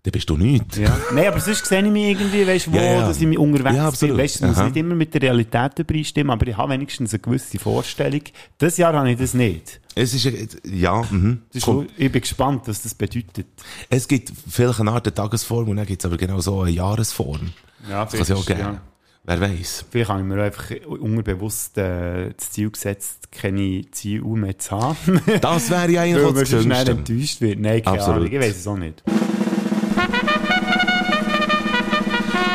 Dann 0.05 0.11
bist 0.11 0.29
du 0.29 0.37
nichts. 0.37 0.79
Ja. 0.79 0.97
Nein, 1.13 1.29
aber 1.29 1.39
sonst 1.39 1.65
sehe 1.67 1.81
ich 1.85 1.91
mich 1.91 2.07
irgendwie, 2.11 2.45
weißt 2.45 2.67
du, 2.67 2.73
wo, 2.73 2.77
Ja, 2.77 2.83
ja. 2.83 3.01
dass 3.09 3.21
ich 3.21 3.27
mich 3.27 3.39
unterwegs 3.39 3.77
Ja, 3.77 3.91
bin. 3.91 4.19
Weißt 4.19 4.41
du, 4.41 4.45
es 4.45 4.49
muss 4.51 4.59
Aha. 4.59 4.65
nicht 4.67 4.77
immer 4.77 4.97
mit 4.97 5.15
der 5.15 5.23
Realität 5.23 5.79
übereinstimmen, 5.79 6.31
aber 6.33 6.47
ich 6.49 6.57
habe 6.57 6.73
wenigstens 6.73 7.13
eine 7.15 7.21
gewisse 7.21 7.57
Vorstellung. 7.61 8.23
Das 8.59 8.77
Jahr 8.79 8.95
habe 8.95 9.13
ich 9.13 9.19
das 9.19 9.33
nicht. 9.35 9.81
Es 9.95 10.13
ist, 10.13 10.29
ja, 10.65 11.03
mhm. 11.09 11.43
Das 11.53 11.63
ist, 11.69 11.75
ich 11.97 12.11
bin 12.11 12.21
gespannt, 12.21 12.63
was 12.67 12.83
das 12.83 12.95
bedeutet. 12.97 13.47
Es 13.91 14.09
gibt 14.09 14.33
vielleicht 14.51 14.81
eine 14.81 14.91
Art 14.91 15.15
Tagesform 15.15 15.69
und 15.69 15.77
dann 15.77 15.87
gibt 15.87 16.03
es 16.03 16.07
aber 16.07 16.17
genau 16.17 16.41
so 16.41 16.63
eine 16.63 16.73
Jahresform. 16.73 17.53
Ja, 17.89 18.03
Das 18.05 18.13
kann 18.15 18.23
es 18.23 18.29
ja 18.29 18.35
auch 18.37 18.47
geben. 18.47 18.59
ja. 18.61 18.83
Wer 19.25 19.41
weiß. 19.41 19.85
Vielleicht 19.91 20.11
habe 20.11 20.20
ich 20.20 20.27
mir 20.27 20.43
einfach 20.43 20.70
unterbewusst 20.89 21.79
äh, 21.79 22.33
das 22.37 22.51
Ziel 22.51 22.70
gesetzt, 22.73 23.31
keine 23.31 23.83
Ziele 23.93 24.25
mehr 24.25 24.59
zu 24.59 24.73
haben. 24.73 24.97
Das 25.41 25.70
wäre 25.70 25.91
ja 25.93 26.03
eigentlich 26.03 26.16
Weil 26.16 26.25
auch 26.25 26.33
man 26.33 26.41
das 26.41 26.51
so 26.51 26.61
schnell 26.61 26.87
Schönste. 26.87 27.12
enttäuscht 27.12 27.41
wird. 27.41 27.61
Nein, 27.61 27.83
keine 27.83 27.99
Absolut. 27.99 28.20
Ahnung, 28.23 28.33
ich 28.33 28.41
weiß 28.41 28.57
es 28.57 28.66
auch 28.66 28.77
nicht. 28.77 29.03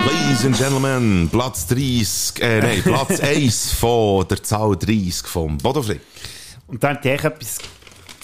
Ladies 0.06 0.46
and 0.46 0.58
Gentlemen, 0.58 1.30
Platz 1.32 1.68
30, 1.68 2.42
äh, 2.44 2.60
nein, 2.60 2.82
Platz 2.84 3.20
1 3.22 3.72
von 3.74 4.28
der 4.28 4.44
Zahl 4.44 4.76
30 4.76 5.14
vom 5.26 5.58
Bodo 5.58 5.82
Frick. 5.82 6.02
Und 6.68 6.84
dann 6.84 6.98
hätte 6.98 7.14
ich 7.14 7.24
etwas, 7.24 7.58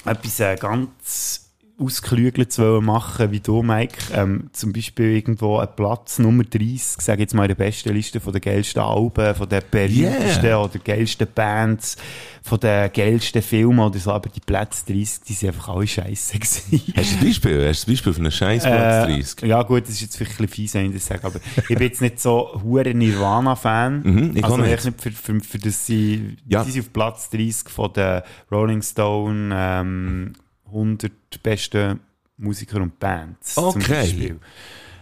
etwas 0.06 0.40
äh, 0.42 0.56
ganz 0.58 1.43
ausgeklügeltes 1.84 2.60
wollen 2.60 2.86
machen, 2.86 3.32
wie 3.32 3.40
du, 3.40 3.62
Mike. 3.64 3.98
Ähm, 4.14 4.50
zum 4.54 4.74
Beispiel 4.74 5.16
irgendwo 5.16 5.58
ein 5.58 5.68
Platz 5.76 6.20
Nummer 6.20 6.44
30, 6.44 7.02
sage 7.02 7.22
jetzt 7.22 7.34
mal 7.34 7.44
in 7.44 7.50
der 7.50 7.56
besten 7.56 7.94
Liste 7.94 8.20
von 8.20 8.34
den 8.34 8.42
geilsten 8.42 8.82
Alben, 8.82 9.36
von 9.36 9.48
den 9.50 9.62
berühmtesten 9.70 10.46
Yeah. 10.46 10.64
oder 10.64 10.80
geilsten 10.80 11.28
Bands, 11.34 11.96
von 12.42 12.60
den 12.60 12.92
geilsten 12.92 13.42
Filmen 13.42 13.80
oder 13.80 14.00
so, 14.00 14.12
aber 14.12 14.30
die 14.30 14.40
Plätze 14.42 14.86
30, 14.88 15.22
die 15.28 15.34
sind 15.34 15.50
einfach 15.50 15.70
alle 15.70 15.88
scheiße 15.88 16.34
gewesen. 16.40 16.94
Hast 16.96 17.14
du 17.14 17.18
ein 17.20 17.26
Beispiel? 17.26 17.68
Hast 17.68 17.88
du 17.88 17.92
ein 17.92 17.94
Beispiel 17.94 18.14
für 18.14 18.20
einen 18.20 18.32
scheiß 18.32 18.64
Platz 18.64 19.10
Äh, 19.10 19.16
30? 19.16 19.42
Ja, 19.50 19.64
gut, 19.64 19.84
das 19.84 19.90
ist 19.92 20.02
jetzt 20.02 20.18
vielleicht 20.18 20.40
ein 20.40 20.46
bisschen 20.48 20.54
fies, 20.68 20.74
wenn 20.74 20.86
ich 20.88 20.94
das 20.96 21.06
sage, 21.06 21.24
aber 21.26 21.40
ich 21.58 21.68
bin 21.68 21.80
jetzt 21.82 22.02
nicht 22.02 22.20
so 22.20 22.60
hure 22.64 22.94
Nirvana-Fan. 22.94 24.02
Mhm, 24.04 24.32
ich 24.38 24.44
also 24.44 24.58
nicht. 24.58 24.86
nicht 24.86 25.02
für, 25.02 25.12
für, 25.12 25.40
für 25.40 25.58
das 25.60 25.86
sie, 25.86 26.38
Ja. 26.48 26.64
die 26.64 26.72
sind 26.72 26.82
auf 26.86 26.94
Platz 26.94 27.30
30 27.30 27.70
von 27.70 27.92
der 27.94 28.24
Rolling 28.52 28.82
Stone 28.82 29.50
ähm, 29.56 30.34
100 30.74 31.12
besten 31.44 32.00
Musiker 32.38 32.82
und 32.82 33.00
Bands. 33.00 33.56
Zum 33.56 33.66
Okay. 33.66 34.02
Beispiel. 34.02 34.40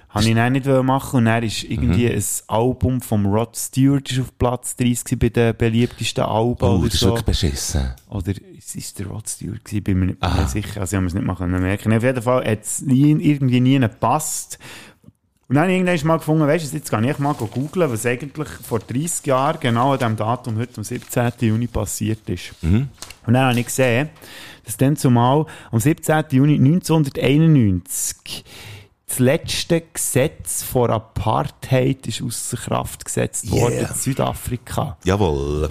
Habe 0.10 0.28
ich 0.28 0.36
dann 0.36 0.52
nicht 0.52 0.66
machen 0.66 1.20
und 1.20 1.26
dann 1.26 1.42
ist 1.42 1.64
irgendwie 1.64 2.08
Mhm. 2.10 2.16
ein 2.18 2.24
Album 2.48 3.00
vom 3.00 3.26
Rod 3.28 3.56
Stewart 3.56 4.12
ist 4.12 4.20
auf 4.20 4.38
Platz 4.38 4.76
30 4.76 5.06
gewesen 5.06 5.20
bei 5.20 5.30
den 5.30 5.56
beliebtesten 5.56 6.26
Alben 6.26 6.58
Oh, 6.66 6.76
oder 6.76 6.86
das 6.86 6.96
ist 6.96 7.00
so. 7.00 7.06
wirklich 7.08 7.26
beschissen. 7.26 7.94
Oder 8.10 8.34
es 8.58 8.76
ist 8.76 9.00
der 9.00 9.08
Rod 9.08 9.30
Stewart 9.30 9.64
gewesen, 9.64 9.84
bin 9.86 10.00
mir 10.00 10.06
nicht 10.08 10.18
Ah. 10.22 10.36
mehr 10.36 10.48
sicher. 10.50 10.82
Also 10.82 10.96
ich 10.96 10.98
habe 10.98 11.08
es 11.08 11.14
nicht 11.14 11.38
können 11.38 11.62
merken. 11.62 11.94
Auf 11.94 12.04
jeden 12.04 12.22
Fall 12.22 12.46
hat 12.46 12.62
es 12.62 12.82
irgendwie 12.82 13.62
nie 13.62 13.80
gepasst. 13.80 14.60
Und 15.52 15.56
dann 15.56 15.64
habe 15.64 15.74
ich 15.74 15.80
irgendwann 15.80 16.08
mal 16.08 16.18
gefunden, 16.18 16.48
weißt 16.48 16.72
du, 16.72 16.78
jetzt 16.78 16.90
kann 16.90 17.04
ich 17.04 17.20
mal 17.20 17.34
googeln, 17.34 17.92
was 17.92 18.06
eigentlich 18.06 18.48
vor 18.48 18.80
30 18.80 19.26
Jahren 19.26 19.60
genau 19.60 19.92
an 19.92 20.00
diesem 20.00 20.16
Datum, 20.16 20.58
heute 20.58 20.78
am 20.78 20.86
17. 20.86 21.30
Juni, 21.42 21.68
passiert 21.68 22.30
ist. 22.30 22.54
Mhm. 22.62 22.88
Und 23.28 23.34
dann 23.34 23.48
habe 23.50 23.60
ich 23.60 23.66
gesehen, 23.66 24.08
dass 24.64 24.78
dann 24.78 24.96
zumal 24.96 25.46
am 25.70 25.78
17. 25.82 26.24
Juni 26.32 26.54
1991 26.56 28.46
das 29.06 29.20
letzte 29.20 29.84
Gesetz 29.94 30.64
vor 30.64 30.90
Apartheid 30.90 32.08
ist 32.08 32.22
außer 32.22 32.56
Kraft 32.56 33.04
gesetzt 33.04 33.52
worden 33.52 33.74
Yeah. 33.74 33.90
in 33.90 33.96
Südafrika. 33.96 34.98
Jawohl. 35.04 35.68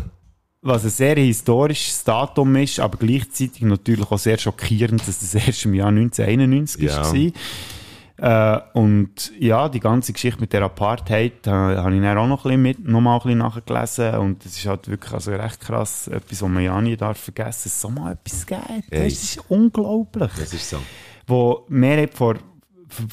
Was 0.61 0.85
ein 0.85 0.91
sehr 0.91 1.16
historisches 1.16 2.05
Datum 2.05 2.55
ist, 2.57 2.81
aber 2.81 2.99
gleichzeitig 2.99 3.62
natürlich 3.62 4.11
auch 4.11 4.18
sehr 4.18 4.37
schockierend, 4.37 5.01
dass 5.09 5.20
das 5.20 5.35
erst 5.35 5.64
im 5.64 5.72
Jahr 5.72 5.89
1991 5.91 6.83
Ja. 6.83 7.03
war. 7.03 7.14
Äh, 8.21 8.59
und 8.75 9.33
ja, 9.39 9.71
die 9.71 9.81
ganze 9.81 10.12
Geschichte 10.12 10.41
mit 10.41 10.53
der 10.53 10.62
Apartheid 10.62 11.47
äh, 11.47 11.51
habe 11.51 11.95
ich 11.95 12.03
dann 12.03 12.18
auch 12.18 12.27
noch 12.27 12.45
ein 12.45 12.51
bisschen 12.51 12.62
mit, 12.62 12.87
noch 12.87 13.01
mal 13.01 13.14
ein 13.16 13.23
bisschen 13.23 13.39
nachgelesen 13.39 14.14
und 14.16 14.45
es 14.45 14.59
ist 14.59 14.66
halt 14.66 14.89
wirklich 14.89 15.12
also 15.14 15.31
recht 15.33 15.59
krass, 15.59 16.07
etwas, 16.07 16.43
was 16.43 16.49
man 16.49 16.62
ja 16.62 16.79
nie 16.83 16.97
darf 16.97 17.18
vergessen, 17.18 17.62
dass 17.64 17.66
es 17.66 17.81
so 17.81 17.89
mal 17.89 18.12
etwas 18.12 18.47
gibt. 18.47 18.61
Hey. 18.91 19.05
Das 19.05 19.12
ist 19.12 19.43
unglaublich. 19.49 20.31
Das 20.39 20.53
ist 20.53 20.68
so. 20.68 20.79
Wo 21.27 21.64
Mehrheit 21.68 22.12
vor 22.14 22.37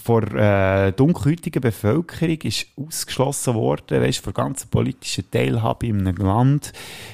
vor 0.03 0.23
äh, 0.33 0.91
dunkelhäutigen 0.91 1.61
Bevölkerung 1.61 2.39
ist 2.41 2.65
ausgeschlossen 2.75 3.53
worden, 3.53 4.01
weißt, 4.01 4.23
von 4.23 4.33
der 4.33 4.43
ganzen 4.43 4.69
politischen 4.69 5.29
Teilhabe 5.29 5.85
in 5.85 5.99
einem 5.99 6.17
Land, 6.17 6.73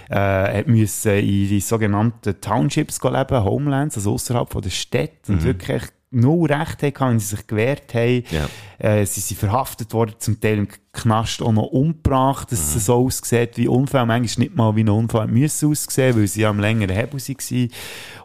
äh, 0.09 0.15
hat 0.15 0.67
müssen 0.67 1.11
in 1.11 1.49
die 1.49 1.59
sogenannten 1.59 2.39
Townships 2.39 3.03
leben, 3.03 3.43
Homelands, 3.43 3.97
also 3.97 4.13
außerhalb 4.13 4.49
von 4.49 4.61
der 4.61 4.69
Stadt 4.69 5.27
und 5.27 5.43
wirklich 5.43 5.69
echt 5.69 5.93
null 6.13 6.51
Recht 6.51 6.83
hatten, 6.83 7.09
wenn 7.11 7.19
sie 7.19 7.35
sich 7.35 7.47
gewehrt 7.47 7.93
haben. 7.93 8.23
Ja. 8.31 8.47
Äh, 8.77 9.05
sie 9.05 9.21
sind 9.21 9.39
verhaftet 9.39 9.93
worden, 9.93 10.15
zum 10.19 10.39
Teil 10.39 10.59
im 10.59 10.67
Knast 10.91 11.41
auch 11.41 11.51
noch 11.51 11.67
umgebracht, 11.67 12.51
dass 12.51 12.75
es 12.75 12.85
so 12.85 12.95
aussieht 12.95 13.57
wie 13.57 13.67
Unfall. 13.67 14.05
Manchmal 14.05 14.45
nicht 14.45 14.55
mal 14.55 14.75
wie 14.75 14.83
ein 14.83 14.89
Unfall 14.89 15.27
müssen 15.27 15.71
aussehen, 15.71 16.15
weil 16.15 16.27
sie 16.27 16.41
ja 16.41 16.49
am 16.49 16.59
längeren 16.59 16.95
Hebel 16.95 17.19
waren. 17.19 17.69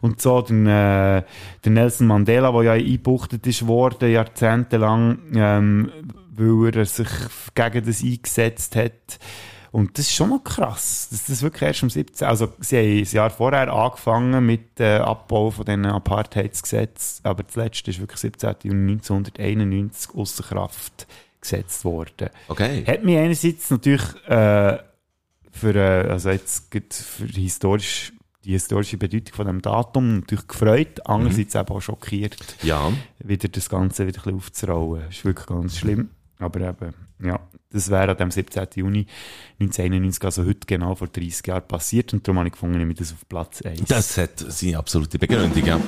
Und 0.00 0.20
so, 0.20 0.40
dann, 0.42 0.66
äh, 0.66 1.22
der 1.64 1.72
Nelson 1.72 2.06
Mandela, 2.06 2.52
der 2.52 2.62
ja 2.62 2.72
eingebuchtet 2.72 3.46
ist 3.46 3.66
worden, 3.66 4.10
jahrzehntelang, 4.10 5.18
ähm, 5.34 5.90
weil 6.32 6.76
er 6.76 6.84
sich 6.84 7.08
gegen 7.54 7.84
das 7.84 8.02
eingesetzt 8.02 8.76
hat. 8.76 9.18
Und 9.70 9.98
das 9.98 10.06
ist 10.06 10.14
schon 10.14 10.30
noch 10.30 10.42
krass, 10.44 11.08
dass 11.10 11.26
das 11.26 11.42
wirklich 11.42 11.62
erst 11.62 11.82
am 11.82 11.90
17. 11.90 12.26
Also, 12.26 12.52
sie 12.60 12.76
haben 12.78 12.98
ein 13.00 13.04
Jahr 13.04 13.30
vorher 13.30 13.72
angefangen 13.72 14.44
mit 14.46 14.80
äh, 14.80 14.96
Abbau 14.98 15.50
von 15.50 15.64
diesen 15.64 15.84
Apartheidsgesetzen, 15.86 17.24
aber 17.24 17.42
das 17.42 17.56
letzte 17.56 17.90
ist 17.90 18.00
wirklich 18.00 18.20
17. 18.20 18.54
Juni 18.64 18.92
1991 18.92 20.14
außer 20.14 20.42
Kraft 20.44 21.06
gesetzt 21.40 21.84
worden. 21.84 22.30
Okay. 22.48 22.84
Hat 22.86 23.04
mich 23.04 23.16
einerseits 23.16 23.70
natürlich 23.70 24.02
äh, 24.26 24.78
für, 25.52 25.74
äh, 25.74 26.08
also 26.10 26.30
jetzt 26.30 26.72
für 27.02 27.26
historisch, 27.26 28.12
die 28.44 28.52
historische 28.52 28.96
Bedeutung 28.96 29.34
von 29.34 29.46
dem 29.46 29.60
Datum 29.62 30.20
natürlich 30.20 30.46
gefreut, 30.48 31.06
andererseits 31.06 31.54
eben 31.54 31.68
auch 31.68 31.80
schockiert, 31.80 32.36
Ja. 32.62 32.90
wieder 33.18 33.48
das 33.48 33.68
Ganze 33.68 34.06
wieder 34.06 34.18
ein 34.20 34.22
bisschen 34.22 34.36
aufzurollen. 34.36 35.02
Das 35.06 35.16
ist 35.16 35.24
wirklich 35.24 35.46
ganz 35.46 35.76
schlimm. 35.78 36.10
Aber 36.38 36.60
eben, 36.60 36.94
ja, 37.22 37.40
das 37.70 37.90
wäre 37.90 38.10
an 38.10 38.16
dem 38.16 38.30
17. 38.30 38.66
Juni 38.76 39.06
1991, 39.60 40.24
also 40.24 40.44
heute 40.44 40.66
genau 40.66 40.94
vor 40.94 41.08
30 41.08 41.46
Jahren 41.46 41.66
passiert 41.66 42.12
und 42.12 42.26
darum 42.26 42.38
habe 42.38 42.48
ich 42.48 42.52
gefunden, 42.52 42.90
ich 42.90 42.96
das 42.96 43.12
auf 43.12 43.28
Platz 43.28 43.62
1. 43.62 43.82
Das 43.88 44.16
hat 44.16 44.38
seine 44.38 44.78
absolute 44.78 45.18
Begründung, 45.18 45.64
ja. 45.64 45.80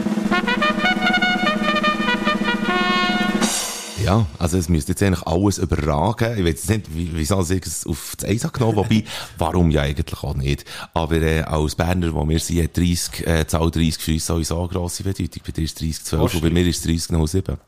Ja, 4.04 4.26
also 4.38 4.56
es 4.56 4.68
müsste 4.68 4.92
jetzt 4.92 5.02
eigentlich 5.02 5.26
alles 5.26 5.58
überragen. 5.58 6.38
Ich 6.38 6.44
weiß 6.44 6.68
nicht, 6.70 6.94
wie, 6.94 7.10
wieso 7.12 7.42
ich 7.42 7.66
es 7.66 7.86
auf 7.86 8.14
das 8.18 8.28
Eis 8.28 8.50
genommen 8.50 8.76
wobei, 8.76 9.04
warum 9.38 9.70
ja 9.70 9.82
eigentlich 9.82 10.22
auch 10.22 10.34
nicht. 10.34 10.64
Aber 10.94 11.16
äh, 11.20 11.42
als 11.42 11.74
Berner, 11.74 12.12
wo 12.14 12.26
wir 12.26 12.38
sind, 12.40 12.64
hat 12.64 12.76
30, 12.76 13.26
äh, 13.26 13.46
Zahl 13.46 13.70
30 13.70 13.98
für 13.98 14.12
uns 14.12 14.26
sowieso 14.26 14.58
eine 14.58 14.68
grosse 14.68 15.04
Bedeutung. 15.04 15.42
Bei 15.46 15.52
dir 15.52 15.64
ist 15.64 15.80
30, 15.80 16.02
12 16.02 16.34
und 16.34 16.40
bei 16.40 16.50
mir 16.50 16.66
ist 16.66 16.84
30, 16.84 17.08
07. 17.26 17.58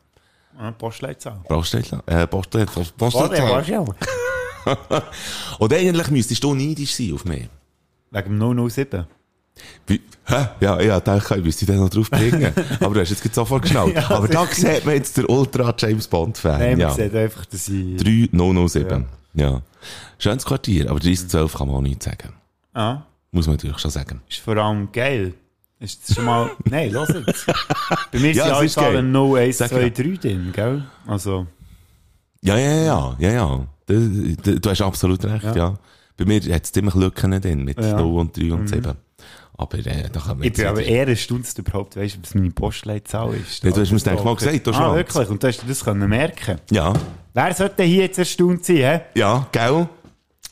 Ah, 0.63 0.71
Postleitzahl. 0.71 1.41
Postleitzahl. 1.49 2.03
Äh, 2.07 2.25
Postleitzahl. 2.29 2.85
Postleitzahl. 2.97 3.85
Und 5.59 5.75
eigentlich 5.75 6.09
müsstest 6.09 6.45
du 6.45 6.55
neidisch 6.55 6.95
sein 6.95 7.15
auf 7.15 7.25
mich. 7.25 7.49
Wegen 8.13 8.39
dem 8.39 8.71
007. 8.71 9.05
Wie, 9.89 10.01
hä? 10.27 10.49
Ja, 10.61 10.81
ja, 10.81 11.01
denke, 11.01 11.37
ich 11.37 11.45
müsste 11.45 11.67
dich 11.67 11.75
noch 11.75 11.89
drauf 11.89 12.09
bringen. 12.09 12.55
Aber 12.81 12.95
du 12.95 13.01
hast 13.01 13.11
jetzt 13.11 13.35
sofort 13.35 13.63
geschnallt. 13.63 13.97
Ja, 13.97 14.09
Aber 14.11 14.29
da 14.29 14.47
sieht 14.47 14.85
man 14.85 14.95
jetzt 14.95 15.17
der 15.17 15.29
Ultra 15.29 15.75
James 15.77 16.07
Bond 16.07 16.39
Fan. 16.39 16.61
Nein, 16.61 16.71
man 16.79 16.81
ja. 16.81 16.91
sieht 16.91 17.13
einfach, 17.13 17.45
dass 17.45 17.69
ich... 17.69 17.97
3007. 17.97 19.05
Ja. 19.35 19.63
Schönes 20.19 20.45
Quartier, 20.45 20.89
aber 20.91 21.01
3012 21.01 21.55
kann 21.55 21.67
man 21.67 21.77
auch 21.77 21.83
nicht 21.83 22.05
sagen. 22.05 22.35
Ah, 22.73 23.03
Muss 23.33 23.49
man 23.49 23.57
natürlich 23.57 23.81
schon 23.81 23.91
sagen. 23.91 24.23
ist 24.29 24.39
vor 24.39 24.57
allem 24.57 24.93
geil. 24.93 25.35
Ist 25.83 26.09
das 26.09 26.17
schon 26.17 26.25
mal... 26.25 26.51
Nein, 26.71 26.93
los 26.93 27.09
jetzt. 27.09 27.47
Bei 27.47 28.19
mir 28.19 28.31
Ja, 28.33 28.57
sind 28.59 28.67
es 28.67 28.79
alle. 28.79 28.93
Zahlen 28.93 29.13
0, 29.13 29.39
1, 29.39 29.59
Sag 29.59 29.69
2, 29.71 29.81
ja. 29.83 29.89
3 29.91 30.03
drin, 30.17 30.53
gell? 30.53 30.85
Also... 31.07 31.47
Ja, 32.43 32.57
ja, 32.59 32.75
ja, 32.75 33.17
ja, 33.19 33.31
ja. 33.33 33.67
Du, 33.87 34.35
du, 34.37 34.61
du 34.61 34.71
hast 34.71 34.81
absolut 34.83 35.25
recht, 35.25 35.45
ja. 35.45 35.55
Ja. 35.55 35.75
Bei 36.17 36.25
mir 36.25 36.41
hat 36.55 36.65
es 36.65 36.73
ziemlich 36.73 36.95
Lücken 36.95 37.41
drin, 37.41 37.65
mit 37.65 37.79
Ja. 37.81 37.95
Mhm. 37.95 38.11
0 38.13 38.21
und 38.21 38.37
3 38.37 38.53
und 38.53 38.69
7. 38.69 38.93
Aber 39.59 39.79
äh, 39.79 40.09
da 40.11 40.19
kann 40.21 40.39
man 40.39 40.43
Ich 40.47 40.53
bin 40.55 40.67
aber 40.67 40.83
eher 40.83 41.07
erstaunt, 41.07 41.47
überhaupt 41.57 41.97
weißt, 41.97 42.19
was 42.23 42.35
meine 42.35 42.51
Postleitzahl 42.51 43.35
ist. 43.35 43.63
Ja, 43.63 43.71
du 43.71 43.81
hast 43.81 43.93
mir's 43.93 44.07
eigentlich 44.09 44.25
mal 44.25 44.35
gesagt, 44.35 44.67
du 44.67 44.71
Ah, 44.71 44.75
Schwanz. 44.75 44.97
wirklich? 44.97 45.29
Und 45.29 45.43
du 45.43 45.47
hast 45.47 45.63
das 45.69 45.85
können 45.85 46.09
merken 46.09 46.57
Ja, 46.71 46.93
Wer 47.35 47.55
sollte 47.55 47.83
hier 47.85 48.03
jetzt 48.05 48.19
erstaunt 48.19 48.65
sein, 48.65 48.77
hä? 48.77 49.01
ja, 49.15 49.47
gell? 49.53 49.89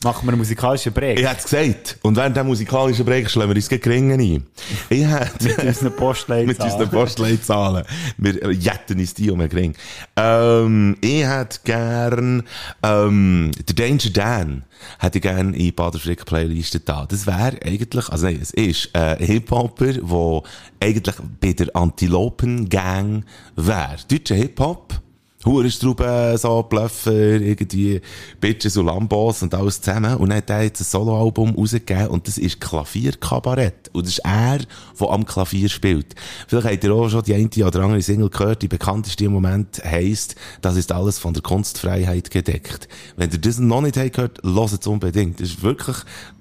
Machen 0.03 0.25
wir 0.25 0.31
einen 0.31 0.39
musikalischen 0.39 0.91
Break. 0.93 1.19
Ich 1.19 1.27
hätte 1.27 1.37
es 1.37 1.43
gesagt. 1.43 1.99
Und 2.01 2.15
während 2.15 2.35
dem 2.35 2.47
musikalischen 2.47 3.05
Break 3.05 3.29
schlagen 3.29 3.51
wir 3.51 3.55
uns 3.55 3.69
gegen 3.69 3.87
Ringen 3.87 4.19
ein. 4.19 4.47
Ich 4.89 5.05
hätte... 5.05 5.45
Mit 5.45 5.63
unseren 5.63 5.95
Postleitzahlen. 5.95 6.47
mit 6.47 6.59
unseren 6.59 6.89
Postleitzahlen. 6.89 7.85
Wir 8.17 8.51
jetten 8.51 8.99
uns 8.99 9.13
die 9.13 9.29
um 9.29 9.39
den 9.39 9.51
Ring. 9.51 9.75
Ähm, 10.15 10.97
ich 11.01 11.23
hätte 11.23 11.59
gern, 11.63 12.43
ähm, 12.81 13.51
der 13.67 13.75
Danger 13.75 14.09
Dan 14.11 14.63
hätte 14.97 15.19
ich 15.19 15.21
gern 15.21 15.53
in 15.53 15.75
Baderfrick 15.75 16.25
Playliste 16.25 16.79
da. 16.79 17.05
Das 17.05 17.27
wäre 17.27 17.59
eigentlich, 17.63 18.09
also 18.09 18.25
nein, 18.25 18.39
es 18.41 18.51
ist 18.51 18.95
ein 18.95 19.17
Hip-Hopper, 19.19 19.93
der 19.93 20.41
eigentlich 20.79 21.15
bei 21.39 21.53
der 21.53 21.75
Antilopen 21.75 22.69
Gang 22.69 23.23
wäre. 23.55 23.97
Deutscher 24.09 24.35
Hip-Hop. 24.35 24.99
Hurenstrauben, 25.45 26.37
so 26.37 26.63
Blöffer, 26.63 27.11
irgendwie 27.11 28.01
Bitches 28.39 28.77
und 28.77 28.85
Lambos 28.85 29.41
und 29.41 29.53
alles 29.53 29.81
zusammen. 29.81 30.15
Und 30.15 30.29
dann 30.29 30.37
hat 30.37 30.49
er 30.49 30.63
jetzt 30.63 30.81
ein 30.81 30.85
Soloalbum 30.85 31.55
rausgegeben 31.55 32.07
und 32.07 32.27
das 32.27 32.37
ist 32.37 32.61
Klavierkabarett. 32.61 33.89
Und 33.93 34.05
das 34.05 34.13
ist 34.13 34.25
er, 34.25 34.59
der 34.99 35.09
am 35.09 35.25
Klavier 35.25 35.69
spielt. 35.69 36.15
Vielleicht 36.47 36.67
habt 36.67 36.83
ihr 36.83 36.93
auch 36.93 37.09
schon 37.09 37.23
die 37.23 37.33
eine 37.33 37.49
oder 37.65 37.81
andere 37.81 38.01
Single 38.01 38.29
gehört, 38.29 38.61
die 38.61 38.67
bekannteste 38.67 39.25
im 39.25 39.33
Moment 39.33 39.81
heisst, 39.83 40.35
das 40.61 40.75
ist 40.75 40.91
alles 40.91 41.19
von 41.19 41.33
der 41.33 41.43
Kunstfreiheit 41.43 42.31
gedeckt. 42.31 42.87
Wenn 43.15 43.31
ihr 43.31 43.39
das 43.39 43.59
noch 43.59 43.81
nicht 43.81 43.97
habt 43.97 44.13
gehört, 44.13 44.41
hört 44.43 44.71
es 44.71 44.87
unbedingt. 44.87 45.39
Das 45.39 45.49
ist 45.49 45.63
wirklich 45.63 45.97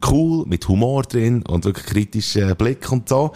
cool, 0.08 0.44
mit 0.46 0.68
Humor 0.68 1.02
drin 1.02 1.42
und 1.42 1.64
wirklich 1.64 1.86
kritischer 1.86 2.54
Blick 2.54 2.90
und 2.92 3.08
so. 3.08 3.32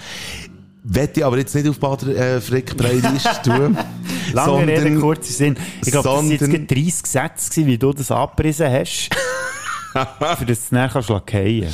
Wette 0.85 1.25
aber 1.25 1.39
jetzt 1.39 1.55
nicht 1.55 1.67
auf 1.67 1.79
Bader 1.79 2.09
äh, 2.15 2.41
Frick 2.41 2.77
Playlist 2.77 3.43
tun. 3.43 3.77
Lange 4.33 4.67
Rede, 4.67 4.83
sondern- 4.83 5.01
kurzer 5.01 5.33
Sinn. 5.33 5.57
Ich 5.83 5.91
glaube, 5.91 6.09
das 6.09 6.17
waren 6.17 6.31
jetzt 6.31 6.41
sondern- 6.41 6.67
gerade 6.67 6.81
30 6.83 7.07
Sätze, 7.07 7.67
wie 7.67 7.79
du 7.79 7.93
das 7.93 8.11
abgerissen 8.11 8.71
hast. 8.71 9.11
für 10.39 10.47
das 10.47 10.69
du 10.69 10.75
nachher 10.75 11.03
lackieren. 11.09 11.73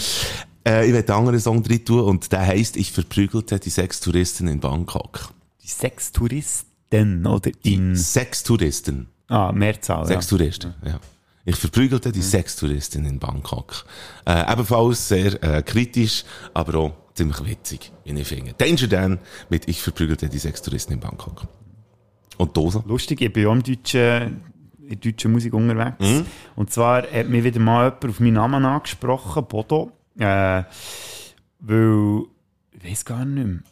Äh, 0.67 0.87
ich 0.87 0.93
werde 0.93 1.13
einen 1.13 1.19
anderen 1.21 1.41
Song 1.41 1.63
drin 1.63 1.85
tun 1.85 2.01
und 2.03 2.31
der 2.31 2.47
heisst 2.47 2.77
Ich 2.77 2.93
verprügelte 2.93 3.59
die 3.59 3.71
Sextouristen 3.71 4.47
in 4.47 4.61
Bangkok. 4.61 5.31
Die 5.65 5.69
Sextouristen, 5.69 7.27
oder 7.27 7.51
in... 7.63 7.97
Sextouristen. 7.97 9.09
Ah, 9.29 9.51
Mehrzahl, 9.53 10.01
ja. 10.03 10.07
Sextouristen, 10.07 10.75
ja. 10.85 11.01
Ich 11.45 11.57
verprügelte 11.57 12.13
die 12.13 12.23
Sextouristin 12.23 13.07
in 13.07 13.19
Bangkok. 13.19 13.85
Äh, 14.27 14.53
ebenfalls 14.53 15.09
sehr 15.09 15.43
äh, 15.43 15.63
kritisch, 15.63 16.25
aber 16.53 16.79
auch 16.79 16.93
ziemlich 17.15 17.45
witzig, 17.45 17.93
wie 18.05 18.21
ich 18.21 18.29
finde. 18.29 18.53
Danger 18.53 18.87
Dan 18.87 19.19
mit 19.49 19.67
Ich 19.69 19.81
verprügelte 19.81 20.29
die 20.29 20.39
Sextouristin 20.39 20.95
in 20.95 21.01
Bangkok. 21.01 21.47
Und 22.37 22.57
Dose? 22.57 22.83
Lustig, 22.87 23.21
ich 23.21 23.33
bin 23.33 23.45
ja 23.45 23.53
im 23.53 23.63
deutschen, 23.63 24.43
in 24.87 25.01
deutscher 25.01 25.29
Musik 25.29 25.55
unterwegs. 25.55 25.97
Mhm. 25.99 26.27
Und 26.57 26.71
zwar 26.71 27.03
hat 27.03 27.29
mir 27.29 27.43
wieder 27.43 27.61
mal 27.61 27.85
jemand 27.85 28.05
auf 28.05 28.21
meinen 28.21 28.35
Namen 28.35 28.65
angesprochen, 28.65 29.45
Bodo. 29.47 29.93
Äh, 30.19 30.65
weil, 31.61 32.23
ich 32.73 32.91
weiß 32.91 33.05
gar 33.05 33.25
nicht 33.25 33.63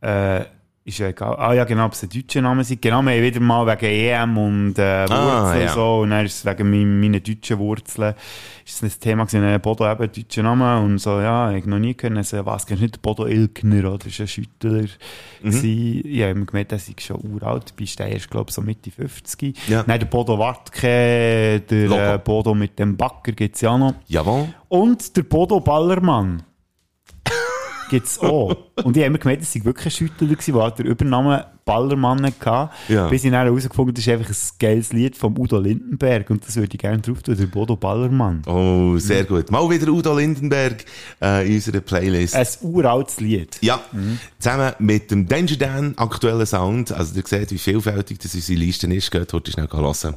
mehr. 0.00 0.40
Äh, 0.40 0.46
Ist 0.88 0.98
ja 0.98 1.08
egal. 1.08 1.34
Ah 1.36 1.52
ja, 1.52 1.64
genau, 1.64 1.86
ob 1.86 1.94
es 1.94 2.04
ein 2.04 2.10
deutscher 2.10 2.40
Name 2.40 2.62
sind. 2.62 2.80
Genau, 2.80 3.02
wir 3.02 3.10
haben 3.10 3.20
wieder 3.22 3.40
mal 3.40 3.66
wegen 3.66 3.86
EM 3.86 4.38
und 4.38 4.78
äh, 4.78 5.02
Wurzeln 5.08 5.18
Ah, 5.18 5.56
ja. 5.56 5.62
und 5.70 5.74
so. 5.74 5.98
Und 6.02 6.10
dann 6.10 6.24
ist 6.24 6.36
es 6.36 6.44
wegen 6.44 6.70
meinen, 6.70 7.00
meinen 7.00 7.20
deutschen 7.24 7.58
Wurzeln 7.58 8.14
ist 8.64 8.82
es 8.84 8.94
ein 8.96 9.00
Thema 9.00 9.24
gewesen. 9.24 9.42
Äh, 9.42 9.58
Bodo 9.58 9.90
eben, 9.90 10.12
deutscher 10.12 10.44
Name. 10.44 10.78
Und 10.78 10.98
so, 10.98 11.18
ja, 11.20 11.50
ich 11.50 11.66
noch 11.66 11.80
nie 11.80 11.94
können. 11.94 12.22
So, 12.22 12.46
was, 12.46 12.66
kennst 12.66 12.82
du 12.82 12.84
nicht 12.84 13.02
Bodo 13.02 13.26
Ilgner, 13.26 13.80
oder? 13.88 13.98
Das 13.98 14.06
ist 14.06 14.20
ein 14.20 14.28
Schüttler. 14.28 14.84
Mhm. 15.42 15.60
Ich 16.04 16.20
habe 16.22 16.30
immer 16.30 16.46
gemerkt, 16.46 16.70
dass 16.70 16.88
ich 16.88 17.00
schon 17.00 17.20
uralt 17.32 17.74
bin. 17.74 17.88
Der 17.98 18.12
ist, 18.12 18.30
glaube 18.30 18.50
ich, 18.50 18.54
so 18.54 18.62
Mitte 18.62 18.92
50. 18.92 19.68
Ja. 19.68 19.82
Nein, 19.88 19.98
der 19.98 20.06
Bodo 20.06 20.38
Wartke, 20.38 21.62
der 21.68 22.14
äh, 22.14 22.18
Bodo 22.18 22.54
mit 22.54 22.78
dem 22.78 22.96
Backer 22.96 23.32
gibt's 23.32 23.60
ja 23.60 23.76
noch. 23.76 23.94
Jawohl. 24.06 24.54
Und 24.68 25.16
der 25.16 25.24
Bodo 25.24 25.58
Ballermann. 25.58 26.44
Gibt's 27.88 28.18
auch. 28.18 28.56
Und 28.82 28.96
ich 28.96 29.02
habe 29.02 29.06
immer 29.06 29.18
gemerkt, 29.18 29.42
es 29.42 29.52
sei 29.52 29.64
wirklich 29.64 29.94
Schüttler 29.94 30.26
der 30.26 30.54
halt 30.54 30.78
den 30.78 30.86
Übernamen 30.86 31.42
Ballermann 31.66 32.24
hatte. 32.24 32.70
Ja. 32.88 33.08
Bis 33.08 33.24
ich 33.24 33.30
dann 33.30 33.44
herausgefunden 33.44 33.88
habe, 33.88 33.92
das 33.92 34.06
ist 34.06 34.12
einfach 34.12 34.30
ein 34.30 34.58
geiles 34.58 34.92
Lied 34.92 35.16
von 35.16 35.36
Udo 35.36 35.58
Lindenberg. 35.58 36.30
Und 36.30 36.46
das 36.46 36.56
würde 36.56 36.72
ich 36.72 36.78
gerne 36.78 37.00
drauf 37.00 37.22
tun, 37.22 37.36
der 37.36 37.46
Bodo 37.46 37.76
Ballermann. 37.76 38.42
Oh, 38.46 38.96
sehr 38.98 39.24
gut. 39.24 39.50
Mal 39.50 39.68
wieder 39.68 39.90
Udo 39.90 40.16
Lindenberg 40.16 40.84
äh, 41.20 41.46
in 41.46 41.54
unserer 41.54 41.80
Playlist. 41.80 42.36
Ein 42.36 42.46
uraltes 42.62 43.20
Lied. 43.20 43.58
Ja, 43.62 43.80
zusammen 44.38 44.72
mit 44.78 45.10
dem 45.10 45.26
Danger 45.26 45.56
Dan 45.56 45.94
aktuellen 45.98 46.46
Sound. 46.46 46.92
Also, 46.92 47.16
ihr 47.16 47.26
seht, 47.26 47.50
wie 47.50 47.58
vielfältig 47.58 48.18
das 48.20 48.34
unsere 48.34 48.58
Liste 48.58 48.86
ist. 48.94 49.10
Geht 49.10 49.32
heute 49.32 49.50
schnell 49.50 49.68
hören. 49.68 50.14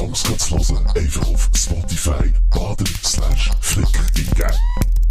Songs 0.00 0.22
zu 0.22 0.58
hören, 0.58 0.86
einfach 0.96 1.28
auf 1.28 1.50
Spotify 1.54 2.32
baden 2.50 2.86
slash 3.04 3.50
flick 3.60 3.86
eingeben. 4.16 4.56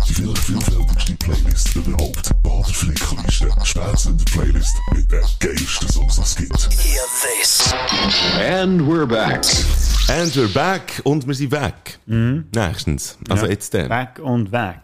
Die 0.07 0.13
vielleicht 0.15 0.37
vielfältigste 0.39 1.13
Playlist 1.15 1.75
überhaupt. 1.75 2.31
Bader 2.41 2.63
Flickliste. 2.73 3.49
Spätzünder 3.63 4.25
Playlist 4.25 4.75
mit 4.95 5.11
den 5.11 5.21
geilsten 5.39 5.89
Songs, 5.89 6.15
die 6.15 6.21
es 6.21 6.35
gibt. 6.35 6.69
Hear 6.83 7.03
this. 7.21 7.73
And 8.39 8.81
we're 8.81 9.05
back. 9.05 9.45
And 10.09 10.33
we're 10.35 10.51
back. 10.51 11.01
Und 11.03 11.27
wir 11.27 11.35
sind 11.35 11.51
weg. 11.51 11.99
Nächstens. 12.07 13.17
Also 13.29 13.45
Ja. 13.45 13.51
jetzt 13.51 13.73
dann. 13.75 13.89
Weg 13.91 14.19
und 14.23 14.51
weg. 14.51 14.79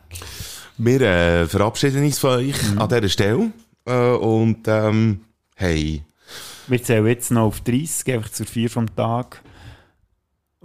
Wir 0.77 1.01
äh, 1.01 1.47
verabschieden 1.47 2.03
uns 2.03 2.19
von 2.19 2.31
euch 2.31 2.61
Mhm. 2.61 2.77
an 2.79 2.89
dieser 2.89 3.09
Stelle. 3.09 3.51
Äh, 3.87 3.93
und, 4.11 4.67
ähm, 4.67 5.21
hey. 5.55 6.03
Wir 6.67 6.83
zählen 6.83 7.07
jetzt 7.07 7.31
noch 7.31 7.45
auf 7.45 7.61
30, 7.61 8.13
einfach 8.13 8.29
zur 8.31 8.45
4 8.45 8.69
vom 8.69 8.95
Tag. 8.95 9.41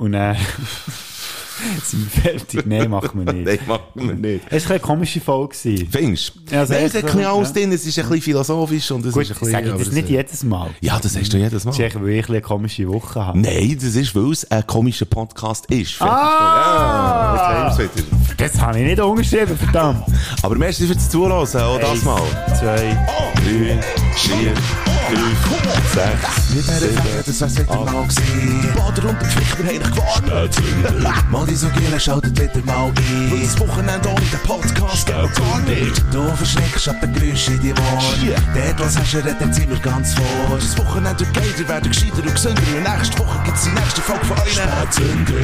Und 0.01 0.13
dann 0.13 0.35
sind 1.85 2.15
wir 2.15 2.23
fertig. 2.23 2.65
Nein, 2.65 2.89
machen 2.89 3.23
wir 3.23 3.33
nicht. 3.35 3.45
Nein, 3.45 3.59
machen 3.69 3.83
wir 3.95 4.15
nicht. 4.15 4.47
Es 4.49 4.65
war 4.65 4.71
eine 4.73 4.81
komische 4.81 5.21
Folge. 5.21 5.55
gewesen. 5.55 5.89
Findest 5.91 6.33
du? 6.51 6.57
Also 6.59 6.73
Nein, 6.73 6.85
es 6.87 6.95
hat 6.95 7.15
ein 7.15 7.25
alles 7.27 7.53
drin. 7.53 7.71
Es 7.71 7.85
ist 7.85 7.99
ein 7.99 8.05
bisschen 8.07 8.23
philosophisch 8.23 8.91
und 8.93 9.05
es 9.05 9.13
Gut, 9.13 9.25
ist 9.25 9.29
ein 9.29 9.33
ich 9.35 9.39
bisschen... 9.41 9.53
sage 9.53 9.73
aber 9.75 9.85
das 9.85 9.93
nicht 9.93 10.09
jedes 10.09 10.43
Mal. 10.43 10.71
Ja, 10.81 10.99
das 10.99 11.19
hast 11.19 11.31
du 11.31 11.37
jedes 11.37 11.65
Mal. 11.67 11.71
Das 11.73 11.79
ist 11.79 11.85
echt, 11.85 12.03
weil 12.03 12.09
ich 12.09 12.29
eine 12.31 12.41
komische 12.41 12.89
Woche 12.89 13.27
habe. 13.27 13.39
Nein, 13.39 13.77
das 13.79 13.95
ist, 13.95 14.17
weil 14.17 14.33
es 14.33 14.51
ein 14.51 14.67
komischer 14.67 15.05
Podcast 15.05 15.67
ist. 15.67 15.93
Fertig. 15.93 16.17
Ah! 16.17 17.35
Ja, 17.37 17.69
jetzt 17.69 17.79
haben 17.79 17.79
wir 17.79 17.85
es 17.85 17.97
wieder. 17.97 18.07
Das 18.39 18.61
habe 18.63 18.81
ich 18.81 18.87
nicht 18.87 19.01
unterschrieben, 19.01 19.59
verdammt. 19.59 20.05
Aber 20.43 20.57
merci 20.57 20.87
fürs 20.87 21.11
Zuhören, 21.11 21.33
auch 21.33 21.79
das 21.79 22.03
mal. 22.05 22.23
Zwei. 22.59 22.97
Drei, 23.35 23.79
vier, 24.17 24.55
fünf, 24.55 25.93
sechs, 25.93 26.55
Wir 26.55 26.67
werden 26.69 26.95
sagen, 26.95 27.23
das 27.27 27.41
wär's 27.41 27.59
wieder 27.59 27.85
mal 27.85 28.07
gewesen. 28.07 28.61
Die 28.63 28.79
Bader 28.79 29.09
und 29.09 29.23
die 29.23 29.27
Pflichter 29.27 29.65
haben 29.65 29.79
dich 29.79 29.91
gewarnt. 29.91 31.31
Mal 31.31 31.47
die 31.47 31.55
so 31.55 31.69
Giele 31.71 32.01
schaltet 32.01 32.41
wieder 32.41 32.65
mal 32.65 32.87
ein. 32.87 33.43
Das 33.43 33.59
Wochenende 33.61 34.09
ohne 34.09 34.21
den 34.21 34.41
Podcast 34.45 35.07
geht 35.07 35.15
gar 35.15 35.61
nicht. 35.61 36.05
Du 36.13 36.29
verschreckst 36.37 36.89
ab 36.89 37.01
den 37.01 37.13
Geräuschen 37.15 37.55
in 37.55 37.61
die 37.61 37.73
Ohren. 37.73 38.35
Dort, 38.55 38.81
was 38.81 38.99
hast 38.99 39.13
du, 39.13 39.19
redet 39.19 39.55
sind 39.55 39.71
wir 39.71 39.79
ganz 39.79 40.15
vor. 40.15 40.57
Das 40.57 40.79
Wochenende 40.79 41.21
wird 41.21 41.35
geiler, 41.35 41.69
werden 41.69 41.91
gescheiter 41.91 42.23
und 42.23 42.35
gesünder. 42.35 42.63
Und 42.77 42.83
nächste 42.83 43.19
Woche 43.19 43.43
gibt's 43.45 43.65
die 43.65 43.71
nächste 43.71 44.01
Folge 44.03 44.25
von 44.27 44.39
euch. 44.39 44.53
Spätzünder. 44.53 45.35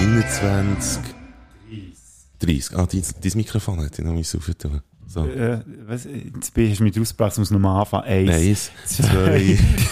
29, 0.00 1.00
30. 2.38 2.76
Ah, 2.78 2.86
dein, 2.86 3.02
dein 3.20 3.32
Mikrofon 3.34 3.80
hätte 3.80 4.02
ich 4.02 4.06
noch 4.06 4.14
aufhören. 4.14 4.82
So. 5.08 5.24
Äh, 5.26 5.60
was, 5.86 6.04
jetzt 6.04 6.52
bin- 6.52 6.68
du 6.78 6.84
mich 6.84 6.98
rausgebracht, 7.00 7.38
muss 7.38 7.50
nochmal 7.50 7.80
anfangen. 7.80 8.04
Eins, 8.04 8.30
Eins, 8.30 8.70
zwei, 8.84 9.58